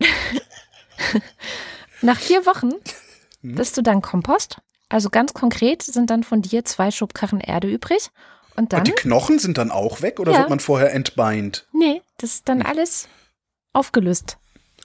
nach 2.02 2.18
vier 2.18 2.44
Wochen 2.46 2.70
Hm? 3.42 3.54
bist 3.54 3.76
du 3.76 3.82
dann 3.82 4.02
Kompost. 4.02 4.58
Also 4.90 5.08
ganz 5.08 5.32
konkret 5.32 5.82
sind 5.82 6.10
dann 6.10 6.22
von 6.24 6.42
dir 6.42 6.64
zwei 6.66 6.90
Schubkarren 6.90 7.40
Erde 7.40 7.68
übrig. 7.70 8.10
Und 8.56 8.72
dann, 8.74 8.80
Und 8.80 8.88
die 8.88 8.92
Knochen 8.92 9.38
sind 9.38 9.56
dann 9.56 9.70
auch 9.70 10.02
weg 10.02 10.20
oder 10.20 10.32
Ja. 10.32 10.38
wird 10.40 10.50
man 10.50 10.60
vorher 10.60 10.92
entbeint? 10.92 11.66
nee, 11.72 12.02
das 12.18 12.34
ist 12.34 12.48
dann 12.50 12.60
alles 12.60 13.08
aufgelöst. 13.72 14.36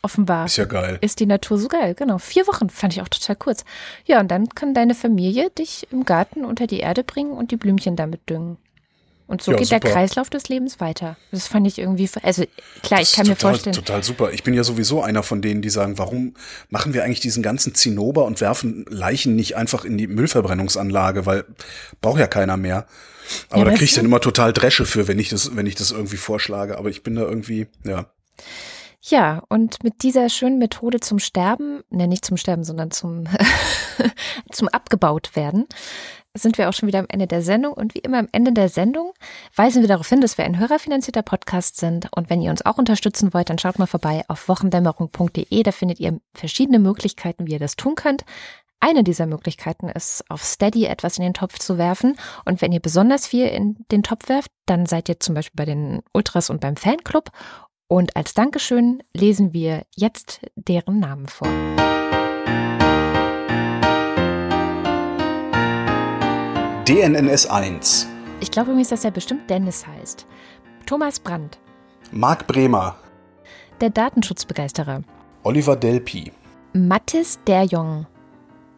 Offenbar 0.01 0.45
Ist 0.45 0.57
ja 0.57 0.65
geil. 0.65 0.99
ist 1.01 1.19
die 1.19 1.25
Natur 1.25 1.57
so 1.57 1.67
geil. 1.67 1.95
Genau. 1.95 2.19
Vier 2.19 2.45
Wochen 2.47 2.69
fand 2.69 2.93
ich 2.93 3.01
auch 3.01 3.09
total 3.09 3.35
kurz. 3.35 3.65
Ja, 4.05 4.19
und 4.19 4.29
dann 4.29 4.49
kann 4.49 4.75
deine 4.75 4.93
Familie 4.93 5.49
dich 5.49 5.87
im 5.91 6.05
Garten 6.05 6.45
unter 6.45 6.67
die 6.67 6.79
Erde 6.79 7.03
bringen 7.03 7.31
und 7.31 7.49
die 7.49 7.57
Blümchen 7.57 7.95
damit 7.95 8.29
düngen. 8.29 8.57
Und 9.27 9.41
so 9.41 9.51
Ja, 9.51 9.57
geht 9.57 9.71
der 9.71 9.79
super. 9.79 9.89
Kreislauf 9.93 10.29
des 10.29 10.49
Lebens 10.49 10.79
weiter. 10.79 11.17
Das 11.31 11.47
fand 11.47 11.65
ich 11.65 11.79
irgendwie, 11.79 12.07
also 12.21 12.43
klar, 12.83 13.01
ich 13.01 13.09
Das 13.09 13.15
kann 13.15 13.23
ist 13.23 13.29
mir 13.29 13.35
total, 13.35 13.51
vorstellen. 13.51 13.75
Total 13.75 14.03
super. 14.03 14.31
Ich 14.31 14.43
bin 14.43 14.53
ja 14.53 14.63
sowieso 14.63 15.01
einer 15.01 15.23
von 15.23 15.41
denen, 15.41 15.61
die 15.63 15.69
sagen, 15.71 15.97
warum 15.97 16.35
machen 16.69 16.93
wir 16.93 17.03
eigentlich 17.03 17.21
diesen 17.21 17.41
ganzen 17.41 17.73
Zinnober 17.73 18.25
und 18.25 18.39
werfen 18.39 18.85
Leichen 18.87 19.35
nicht 19.35 19.55
einfach 19.57 19.83
in 19.83 19.97
die 19.97 20.07
Müllverbrennungsanlage, 20.07 21.25
weil 21.25 21.45
braucht 22.01 22.19
ja 22.19 22.27
keiner 22.27 22.57
mehr. 22.57 22.85
Aber 23.49 23.59
Ja, 23.59 23.65
da 23.65 23.71
weißt 23.71 23.79
krieg 23.79 23.89
ich 23.89 23.95
dann 23.95 24.05
immer 24.05 24.21
total 24.21 24.53
Dresche 24.53 24.85
für, 24.85 25.07
wenn 25.07 25.17
ich 25.17 25.29
das, 25.29 25.55
wenn 25.55 25.65
ich 25.65 25.73
das 25.75 25.89
irgendwie 25.91 26.17
vorschlage. 26.17 26.77
Aber 26.77 26.89
ich 26.89 27.01
bin 27.01 27.15
da 27.15 27.23
irgendwie, 27.23 27.65
ja. 27.83 28.05
Ja, 29.07 29.43
und 29.49 29.83
mit 29.83 30.01
dieser 30.01 30.29
schönen 30.29 30.57
Methode 30.57 30.99
zum 30.99 31.19
Sterben, 31.19 31.81
ne, 31.91 32.07
nicht 32.07 32.25
zum 32.25 32.37
Sterben, 32.37 32.63
sondern 32.63 32.89
zum, 32.89 33.25
zum 34.51 34.67
abgebaut 34.67 35.35
werden, 35.35 35.67
sind 36.35 36.57
wir 36.57 36.69
auch 36.69 36.73
schon 36.73 36.87
wieder 36.87 36.99
am 36.99 37.07
Ende 37.09 37.27
der 37.27 37.41
Sendung. 37.41 37.73
Und 37.73 37.95
wie 37.95 37.99
immer 37.99 38.19
am 38.19 38.27
Ende 38.31 38.51
der 38.51 38.69
Sendung 38.69 39.13
weisen 39.55 39.81
wir 39.81 39.87
darauf 39.87 40.07
hin, 40.07 40.21
dass 40.21 40.37
wir 40.37 40.45
ein 40.45 40.59
hörerfinanzierter 40.59 41.23
Podcast 41.23 41.77
sind. 41.77 42.07
Und 42.15 42.29
wenn 42.29 42.41
ihr 42.41 42.51
uns 42.51 42.65
auch 42.65 42.77
unterstützen 42.77 43.33
wollt, 43.33 43.49
dann 43.49 43.57
schaut 43.57 43.79
mal 43.79 43.85
vorbei 43.85 44.23
auf 44.27 44.47
wochendämmerung.de. 44.47 45.63
Da 45.63 45.71
findet 45.71 45.99
ihr 45.99 46.19
verschiedene 46.33 46.79
Möglichkeiten, 46.79 47.47
wie 47.47 47.53
ihr 47.53 47.59
das 47.59 47.75
tun 47.75 47.95
könnt. 47.95 48.23
Eine 48.79 49.03
dieser 49.03 49.25
Möglichkeiten 49.25 49.89
ist, 49.89 50.23
auf 50.29 50.43
Steady 50.43 50.85
etwas 50.85 51.17
in 51.17 51.23
den 51.23 51.33
Topf 51.33 51.59
zu 51.59 51.77
werfen. 51.77 52.17
Und 52.43 52.61
wenn 52.61 52.71
ihr 52.71 52.81
besonders 52.81 53.25
viel 53.25 53.47
in 53.47 53.77
den 53.91 54.03
Topf 54.03 54.29
werft, 54.29 54.51
dann 54.65 54.85
seid 54.85 55.09
ihr 55.09 55.19
zum 55.19 55.33
Beispiel 55.33 55.57
bei 55.57 55.65
den 55.65 56.01
Ultras 56.13 56.49
und 56.49 56.61
beim 56.61 56.75
Fanclub. 56.75 57.31
Und 57.87 58.15
als 58.15 58.33
Dankeschön 58.33 59.01
lesen 59.13 59.53
wir 59.53 59.83
jetzt 59.95 60.41
deren 60.55 60.99
Namen 60.99 61.27
vor. 61.27 61.47
DNNS 66.87 67.47
1. 67.47 68.07
Ich 68.41 68.51
glaube 68.51 68.69
übrigens, 68.71 68.89
dass 68.89 69.03
er 69.03 69.11
bestimmt 69.11 69.49
Dennis 69.49 69.85
heißt. 69.87 70.25
Thomas 70.85 71.19
Brandt, 71.19 71.57
Marc 72.11 72.45
Bremer. 72.45 72.95
der 73.81 73.89
Datenschutzbegeisterer. 73.89 75.01
Oliver 75.43 75.75
Delpi. 75.75 76.31
Mattis 76.73 77.39
Derjong, 77.47 78.05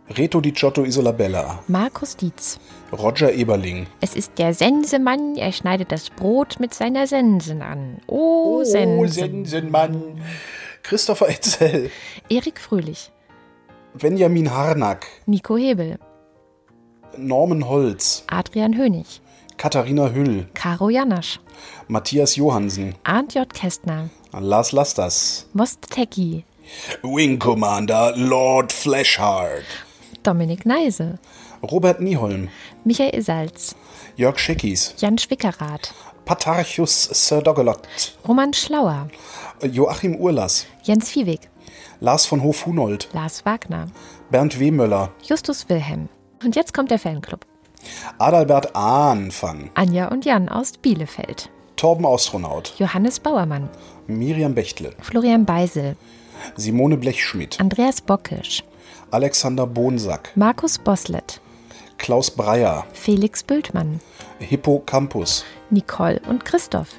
Reto 0.09 0.39
Di 0.39 0.53
Giotto 0.53 0.85
Isolabella. 0.85 1.59
Markus 1.67 2.15
Dietz. 2.15 2.59
Roger 2.93 3.33
Eberling. 3.33 3.87
Es 3.99 4.15
ist 4.15 4.31
der 4.37 4.53
Sensemann, 4.53 5.35
er 5.35 5.51
schneidet 5.51 5.91
das 5.91 6.09
Brot 6.09 6.61
mit 6.61 6.73
seiner 6.73 7.07
Sensen 7.07 7.61
an. 7.61 7.97
Oh, 8.07 8.63
Sensen. 8.63 9.09
Sensenmann. 9.45 10.21
Christopher 10.83 11.27
Etzel. 11.27 11.91
Erik 12.29 12.59
Fröhlich, 12.61 13.11
Benjamin 13.95 14.49
Harnack. 14.53 15.05
Nico 15.25 15.57
Hebel, 15.57 15.99
Norman 17.17 17.67
Holz. 17.67 18.23
Adrian 18.27 18.77
Hönig, 18.77 19.21
Katharina 19.57 20.09
Hüll. 20.13 20.45
Caro 20.53 20.89
Janasch, 20.89 21.39
Matthias 21.87 22.35
Johansen. 22.35 22.95
Arndt 23.03 23.33
J. 23.33 23.53
Kästner, 23.53 24.09
Lars 24.33 24.71
Lastas. 24.71 25.45
Most 25.53 25.89
Tecki, 25.89 26.43
Wing 27.03 27.39
Commander 27.39 28.13
Lord 28.15 28.71
Fleshheart. 28.71 29.63
Dominik 30.23 30.65
Neise, 30.65 31.19
Robert 31.61 32.01
Nieholm. 32.01 32.49
Michael 32.83 33.21
Salz, 33.21 33.75
Jörg 34.15 34.37
Scheckis. 34.37 34.93
Jan 34.97 35.17
Schwickerath, 35.17 35.93
Patarchus 36.25 37.09
Sir 37.13 37.41
Dogelot. 37.41 37.79
Roman 38.27 38.53
Schlauer, 38.53 39.07
Joachim 39.63 40.15
Urlas. 40.15 40.65
Jens 40.83 41.09
Viehweg, 41.09 41.49
Lars 41.99 42.25
von 42.25 42.43
Hof-Hunold. 42.43 43.09
Lars 43.13 43.45
Wagner, 43.45 43.87
Bernd 44.29 44.59
Wehmöller. 44.59 45.11
Justus 45.23 45.67
Wilhelm. 45.69 46.09
Und 46.43 46.55
jetzt 46.55 46.73
kommt 46.73 46.91
der 46.91 46.99
Fanclub. 46.99 47.45
Adalbert 48.17 48.75
Ahnfang. 48.75 49.69
Anja 49.75 50.07
und 50.09 50.25
Jan 50.25 50.49
aus 50.49 50.73
Bielefeld, 50.73 51.49
Torben 51.75 52.05
Astronaut. 52.05 52.73
Johannes 52.77 53.19
Bauermann, 53.19 53.69
Miriam 54.07 54.53
Bechtle. 54.55 54.93
Florian 55.01 55.45
Beisel, 55.45 55.95
Simone 56.55 56.97
Blechschmidt. 56.97 57.59
Andreas 57.59 58.01
Bockisch, 58.01 58.63
Alexander 59.11 59.65
Bonsack. 59.67 60.31
Markus 60.35 60.77
Boslett, 60.79 61.39
Klaus 61.97 62.31
Breyer. 62.31 62.85
Felix 62.93 63.43
Bültmann, 63.43 63.99
Hippo 64.39 64.79
Campus. 64.85 65.45
Nicole 65.69 66.19
und 66.27 66.45
Christoph, 66.45 66.89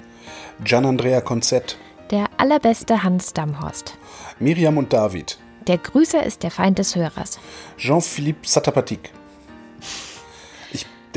Gian 0.65 0.87
Andrea 0.87 1.21
Konzett. 1.21 1.77
der 2.11 2.27
allerbeste 2.39 3.03
Hans 3.03 3.33
Damhorst. 3.35 3.95
Miriam 4.39 4.79
und 4.79 4.93
David. 4.93 5.39
Der 5.67 5.77
Grüßer 5.79 6.25
ist 6.25 6.43
der 6.45 6.51
Feind 6.51 6.79
des 6.79 6.97
Hörers. 6.97 7.39
Jean-Philippe 7.77 8.49
Satapatik. 8.49 9.13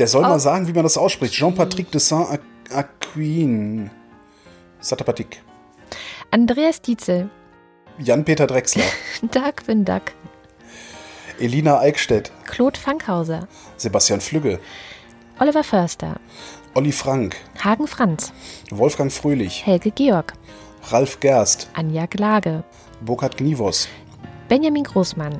Der 0.02 0.08
soll 0.08 0.22
mal 0.22 0.40
sagen, 0.40 0.66
wie 0.66 0.72
man 0.72 0.82
das 0.82 0.98
ausspricht. 0.98 1.32
Jean-Patrick 1.32 1.92
de 1.92 2.00
Saint-Aquin. 2.00 3.88
Satapatik. 4.80 5.44
Andreas 6.32 6.82
Dietzel, 6.82 7.30
Jan-Peter 8.00 8.48
Drechsler. 8.48 8.82
Dark 9.30 9.64
bin 9.64 9.84
Duck, 9.84 10.02
Elina 11.38 11.78
Eickstedt. 11.78 12.32
Claude 12.46 12.80
Fankhauser, 12.80 13.46
Sebastian 13.76 14.20
Flügge. 14.20 14.58
Oliver 15.38 15.62
Förster, 15.62 16.16
Olli 16.74 16.90
Frank. 16.90 17.36
Hagen 17.62 17.86
Franz, 17.86 18.32
Wolfgang 18.72 19.12
Fröhlich. 19.12 19.64
Helge 19.64 19.92
Georg, 19.92 20.32
Ralf 20.90 21.20
Gerst. 21.20 21.70
Anja 21.74 22.06
Glage, 22.06 22.64
Burkhard 23.02 23.36
Gnivos. 23.36 23.86
Benjamin 24.48 24.82
Großmann, 24.82 25.38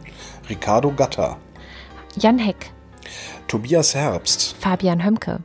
Ricardo 0.48 0.92
Gatter. 0.92 1.36
Jan 2.16 2.38
Heck, 2.38 2.71
Tobias 3.52 3.94
Herbst. 3.94 4.56
Fabian 4.58 5.04
Hömke, 5.04 5.40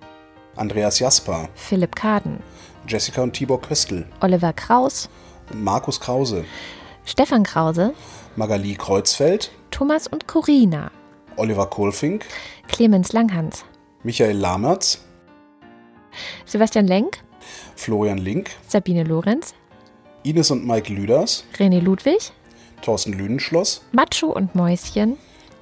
Andreas 0.56 0.98
Jasper. 1.00 1.50
Philipp 1.56 1.94
Kaden, 1.94 2.40
Jessica 2.88 3.22
und 3.22 3.34
Tibor 3.34 3.62
Köstl. 3.62 4.06
Oliver 4.22 4.54
Kraus, 4.54 5.10
Markus 5.54 6.00
Krause. 6.00 6.46
Stefan 7.04 7.44
Krause, 7.44 7.94
Magali 8.38 8.76
Kreuzfeld. 8.76 9.52
Thomas 9.72 10.08
und 10.08 10.26
Corina, 10.26 10.90
Oliver 11.36 11.66
Kohlfink. 11.66 12.24
Clemens 12.70 13.12
Langhans, 13.12 13.66
Michael 14.04 14.38
Lamertz. 14.38 15.04
Sebastian 16.46 16.88
Lenk, 16.88 17.18
Florian 17.76 18.20
Link. 18.20 18.52
Sabine 18.70 19.04
Lorenz, 19.04 19.54
Ines 20.24 20.50
und 20.50 20.66
Mike 20.66 20.94
Lüders. 20.94 21.44
René 21.58 21.82
Ludwig, 21.82 22.32
Thorsten 22.82 23.12
Lüdenschloss. 23.12 23.82
Macho 23.92 24.28
und 24.28 24.56
Mäuschen, 24.56 25.18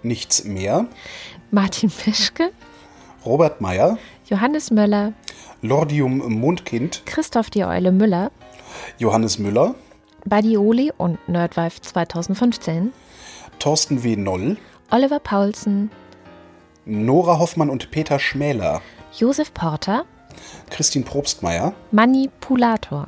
Nichts 0.05 0.43
mehr. 0.43 0.85
Martin 1.49 1.89
Pischke, 1.89 2.51
Robert 3.25 3.59
Meyer. 3.59 3.97
Johannes 4.29 4.69
Möller, 4.69 5.13
Lordium 5.63 6.19
Mondkind. 6.39 7.01
Christoph 7.07 7.49
die 7.49 7.65
Eule 7.65 7.91
Müller, 7.91 8.31
Johannes 8.99 9.39
Müller. 9.39 9.73
Badioli 10.23 10.93
und 10.95 11.27
Nerdwife 11.27 11.81
2015, 11.81 12.93
Thorsten 13.57 14.03
W. 14.03 14.15
Noll. 14.15 14.57
Oliver 14.91 15.17
Paulsen, 15.19 15.89
Nora 16.85 17.39
Hoffmann 17.39 17.71
und 17.71 17.89
Peter 17.89 18.19
Schmäler. 18.19 18.83
Josef 19.17 19.55
Porter, 19.55 20.05
Christine 20.69 21.03
Probstmeier. 21.03 21.73
Manipulator, 21.91 23.07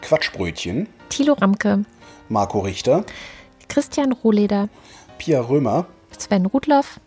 Quatschbrötchen. 0.00 0.88
Thilo 1.10 1.34
Ramke, 1.34 1.84
Marco 2.30 2.60
Richter. 2.60 3.04
Christian 3.68 4.12
Rohleder, 4.12 4.70
Pia 5.18 5.42
Römer. 5.42 5.84
Sven 6.22 6.46
Rudloff, 6.46 7.00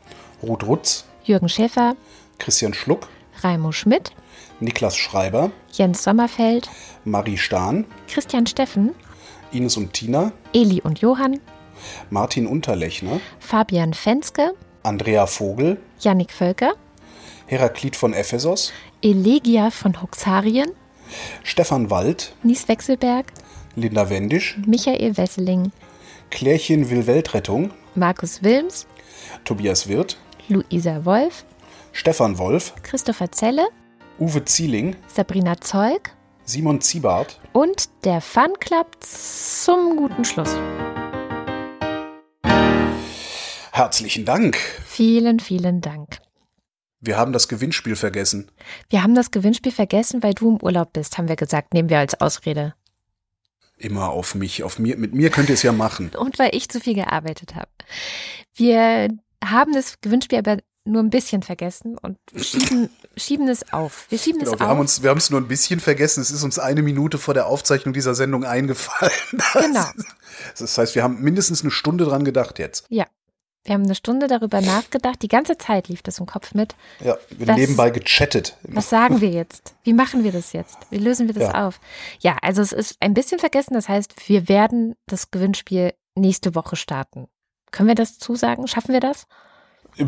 Ruth 0.44 0.64
Rutz. 0.64 1.06
Jürgen 1.24 1.50
Schäfer, 1.50 1.96
Christian 2.40 2.74
Schluck. 2.74 3.10
Raimo 3.44 3.72
Schmidt, 3.72 4.12
Niklas 4.60 4.96
Schreiber. 4.98 5.52
Jens 5.72 6.04
Sommerfeld, 6.04 6.70
Marie 7.06 7.38
Stahn. 7.38 7.86
Christian 8.08 8.48
Steffen, 8.48 8.96
Ines 9.52 9.78
und 9.78 9.94
Tina. 9.94 10.32
Eli 10.54 10.82
und 10.82 11.00
Johann, 11.00 11.40
Martin 12.10 12.48
Unterlechner. 12.48 13.20
Fabian 13.40 13.94
Fenske, 13.94 14.54
Andrea 14.84 15.28
Vogel. 15.28 15.80
Jannik 16.00 16.32
Völker, 16.32 16.74
Heraklit 17.46 17.96
von 17.96 18.14
Ephesos. 18.14 18.72
Elegia 19.02 19.70
von 19.70 20.02
Huxarien, 20.02 20.72
Stefan 21.44 21.90
Wald. 21.90 22.34
Nies 22.44 22.68
Wechselberg, 22.68 23.28
Linda 23.76 24.10
Wendisch. 24.10 24.58
Michael 24.66 25.18
Wesseling, 25.18 25.72
Klärchen 26.32 26.90
will 26.90 27.06
Weltrettung. 27.06 27.72
Markus 27.96 28.42
Wilms, 28.44 28.88
Tobias 29.46 29.88
Wirth. 29.88 30.18
Luisa 30.50 31.04
Wolf, 31.06 31.46
Stefan 31.92 32.38
Wolf. 32.38 32.74
Christopher 32.84 33.32
Zelle, 33.32 33.68
Uwe 34.20 34.44
Zieling. 34.46 34.96
Sabrina 35.08 35.60
Zeug 35.60 36.12
Simon 36.44 36.80
Ziebart. 36.82 37.40
und 37.54 37.90
der 38.06 38.22
Fun 38.22 38.54
Club 38.60 38.88
zum 39.02 39.98
guten 39.98 40.24
Schluss. 40.24 40.56
Herzlichen 43.72 44.26
Dank. 44.26 44.58
Vielen, 44.86 45.40
vielen 45.40 45.82
Dank. 45.82 46.20
Wir 47.00 47.18
haben 47.18 47.32
das 47.32 47.48
Gewinnspiel 47.48 47.96
vergessen. 47.96 48.50
Wir 48.90 49.04
haben 49.04 49.14
das 49.14 49.30
Gewinnspiel 49.30 49.72
vergessen, 49.72 50.24
weil 50.24 50.34
du 50.34 50.50
im 50.50 50.62
Urlaub 50.64 50.94
bist, 50.94 51.18
haben 51.18 51.28
wir 51.28 51.36
gesagt, 51.36 51.74
nehmen 51.74 51.90
wir 51.90 52.00
als 52.00 52.20
Ausrede. 52.20 52.74
Immer 53.78 54.10
auf 54.10 54.34
mich, 54.36 54.64
auf 54.64 54.80
mir. 54.80 54.98
Mit 54.98 55.14
mir 55.14 55.30
könnt 55.30 55.50
ihr 55.50 55.54
es 55.56 55.64
ja 55.64 55.72
machen. 55.72 56.12
Und 56.18 56.40
weil 56.40 56.56
ich 56.56 56.70
zu 56.70 56.80
viel 56.80 56.96
gearbeitet 56.96 57.56
habe. 57.56 57.70
Wir 58.56 59.10
haben 59.44 59.74
das 59.74 60.02
Gewinnspiel 60.02 60.40
aber 60.40 60.58
nur 60.84 61.04
ein 61.04 61.10
bisschen 61.10 61.44
vergessen 61.44 61.98
und 61.98 62.18
schieben, 62.36 62.90
schieben 63.18 63.48
es 63.50 63.74
auf. 63.74 64.06
Wir 64.10 64.18
schieben 64.18 64.40
Genau, 64.40 64.54
es 64.54 64.60
wir 64.60 64.66
auf. 64.66 64.70
haben 64.72 64.80
uns, 64.80 65.04
wir 65.04 65.10
haben 65.10 65.18
es 65.18 65.30
nur 65.30 65.40
ein 65.42 65.48
bisschen 65.48 65.80
vergessen. 65.80 66.22
Es 66.22 66.32
ist 66.32 66.44
uns 66.44 66.60
eine 66.60 66.82
Minute 66.82 67.18
vor 67.18 67.34
der 67.34 67.48
Aufzeichnung 67.48 67.94
dieser 67.94 68.16
Sendung 68.16 68.44
eingefallen. 68.46 69.12
Genau. 69.54 69.86
Das 70.58 70.78
heißt, 70.78 70.96
wir 70.96 71.04
haben 71.04 71.22
mindestens 71.22 71.62
eine 71.62 71.72
Stunde 71.72 72.06
dran 72.06 72.24
gedacht 72.24 72.58
jetzt. 72.60 72.86
ja. 72.90 73.06
Wir 73.68 73.74
haben 73.74 73.84
eine 73.84 73.96
Stunde 73.96 74.28
darüber 74.28 74.62
nachgedacht. 74.62 75.22
Die 75.22 75.28
ganze 75.28 75.58
Zeit 75.58 75.90
lief 75.90 76.02
das 76.02 76.20
im 76.20 76.26
Kopf 76.26 76.54
mit. 76.54 76.74
Ja, 77.04 77.18
wir 77.30 77.48
Was- 77.48 77.58
nebenbei 77.58 77.90
gechattet. 77.90 78.56
Was 78.64 78.90
sagen 78.90 79.20
wir 79.20 79.30
jetzt? 79.30 79.76
Wie 79.84 79.92
machen 79.92 80.24
wir 80.24 80.32
das 80.32 80.54
jetzt? 80.54 80.78
Wie 80.90 80.98
lösen 80.98 81.28
wir 81.28 81.34
das 81.34 81.52
Ja. 81.54 81.68
auf? 81.68 81.82
Ja, 82.22 82.38
also 82.42 82.62
es 82.62 82.72
ist 82.72 82.96
ein 83.02 83.14
bisschen 83.14 83.40
vergessen. 83.40 83.74
Das 83.74 83.90
heißt, 83.90 84.30
wir 84.30 84.48
werden 84.48 84.96
das 85.06 85.32
Gewinnspiel 85.32 85.94
nächste 86.16 86.56
Woche 86.56 86.78
starten. 86.78 87.28
Können 87.72 87.90
wir 87.90 87.96
das 87.96 88.18
zusagen? 88.20 88.68
Schaffen 88.68 88.94
wir 88.94 89.02
das? 89.02 89.28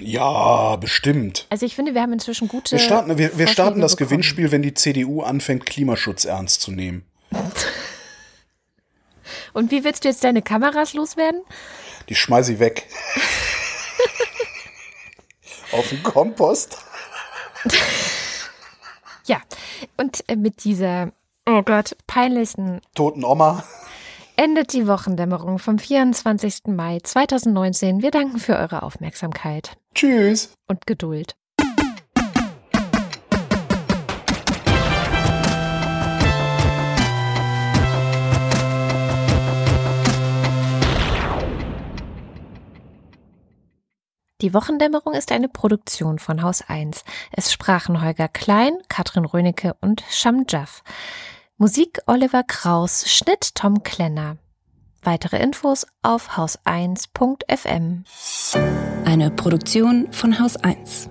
Ja, 0.00 0.76
bestimmt. 0.76 1.46
Also 1.50 1.66
ich 1.66 1.74
finde, 1.74 1.92
wir 1.92 2.02
haben 2.02 2.12
inzwischen 2.12 2.46
gute. 2.46 2.72
Wir 2.72 2.78
starten, 2.78 3.18
wir, 3.18 3.36
wir 3.36 3.48
starten 3.48 3.80
das 3.80 3.96
bekommen. 3.96 4.10
Gewinnspiel, 4.10 4.52
wenn 4.52 4.62
die 4.62 4.72
CDU 4.74 5.22
anfängt, 5.22 5.66
Klimaschutz 5.66 6.24
ernst 6.24 6.60
zu 6.60 6.70
nehmen. 6.70 7.04
Und 9.52 9.70
wie 9.70 9.84
willst 9.84 10.04
du 10.04 10.08
jetzt 10.08 10.24
deine 10.24 10.42
Kameras 10.42 10.94
loswerden? 10.94 11.42
Die 12.08 12.14
schmeiße 12.14 12.54
ich 12.54 12.58
weg. 12.58 12.86
Auf 15.72 15.88
den 15.88 16.02
Kompost. 16.02 16.78
Ja. 19.26 19.40
Und 19.96 20.24
äh, 20.28 20.36
mit 20.36 20.64
dieser, 20.64 21.12
oh 21.46 21.62
Gott, 21.62 21.96
peinlichen 22.06 22.80
Toten 22.94 23.24
Oma. 23.24 23.62
endet 24.36 24.72
die 24.72 24.86
Wochendämmerung 24.86 25.58
vom 25.58 25.78
24. 25.78 26.68
Mai 26.68 26.98
2019. 27.02 28.00
Wir 28.02 28.10
danken 28.10 28.38
für 28.38 28.56
eure 28.56 28.82
Aufmerksamkeit 28.82 29.76
Tschüss. 29.94 30.52
und 30.66 30.86
Geduld. 30.86 31.34
Die 44.40 44.54
Wochendämmerung 44.54 45.14
ist 45.14 45.32
eine 45.32 45.48
Produktion 45.48 46.20
von 46.20 46.42
Haus 46.42 46.62
1. 46.62 47.02
Es 47.32 47.52
sprachen 47.52 48.00
Holger 48.02 48.28
Klein, 48.28 48.78
Katrin 48.88 49.24
Rönecke 49.24 49.74
und 49.80 50.04
Sham 50.10 50.44
Jaff. 50.48 50.84
Musik 51.56 52.00
Oliver 52.06 52.44
Kraus, 52.44 53.10
Schnitt 53.10 53.56
Tom 53.56 53.82
Klenner. 53.82 54.36
Weitere 55.02 55.42
Infos 55.42 55.88
auf 56.02 56.36
haus1.fm. 56.36 58.04
Eine 59.04 59.30
Produktion 59.32 60.12
von 60.12 60.38
Haus 60.38 60.56
1. 60.56 61.10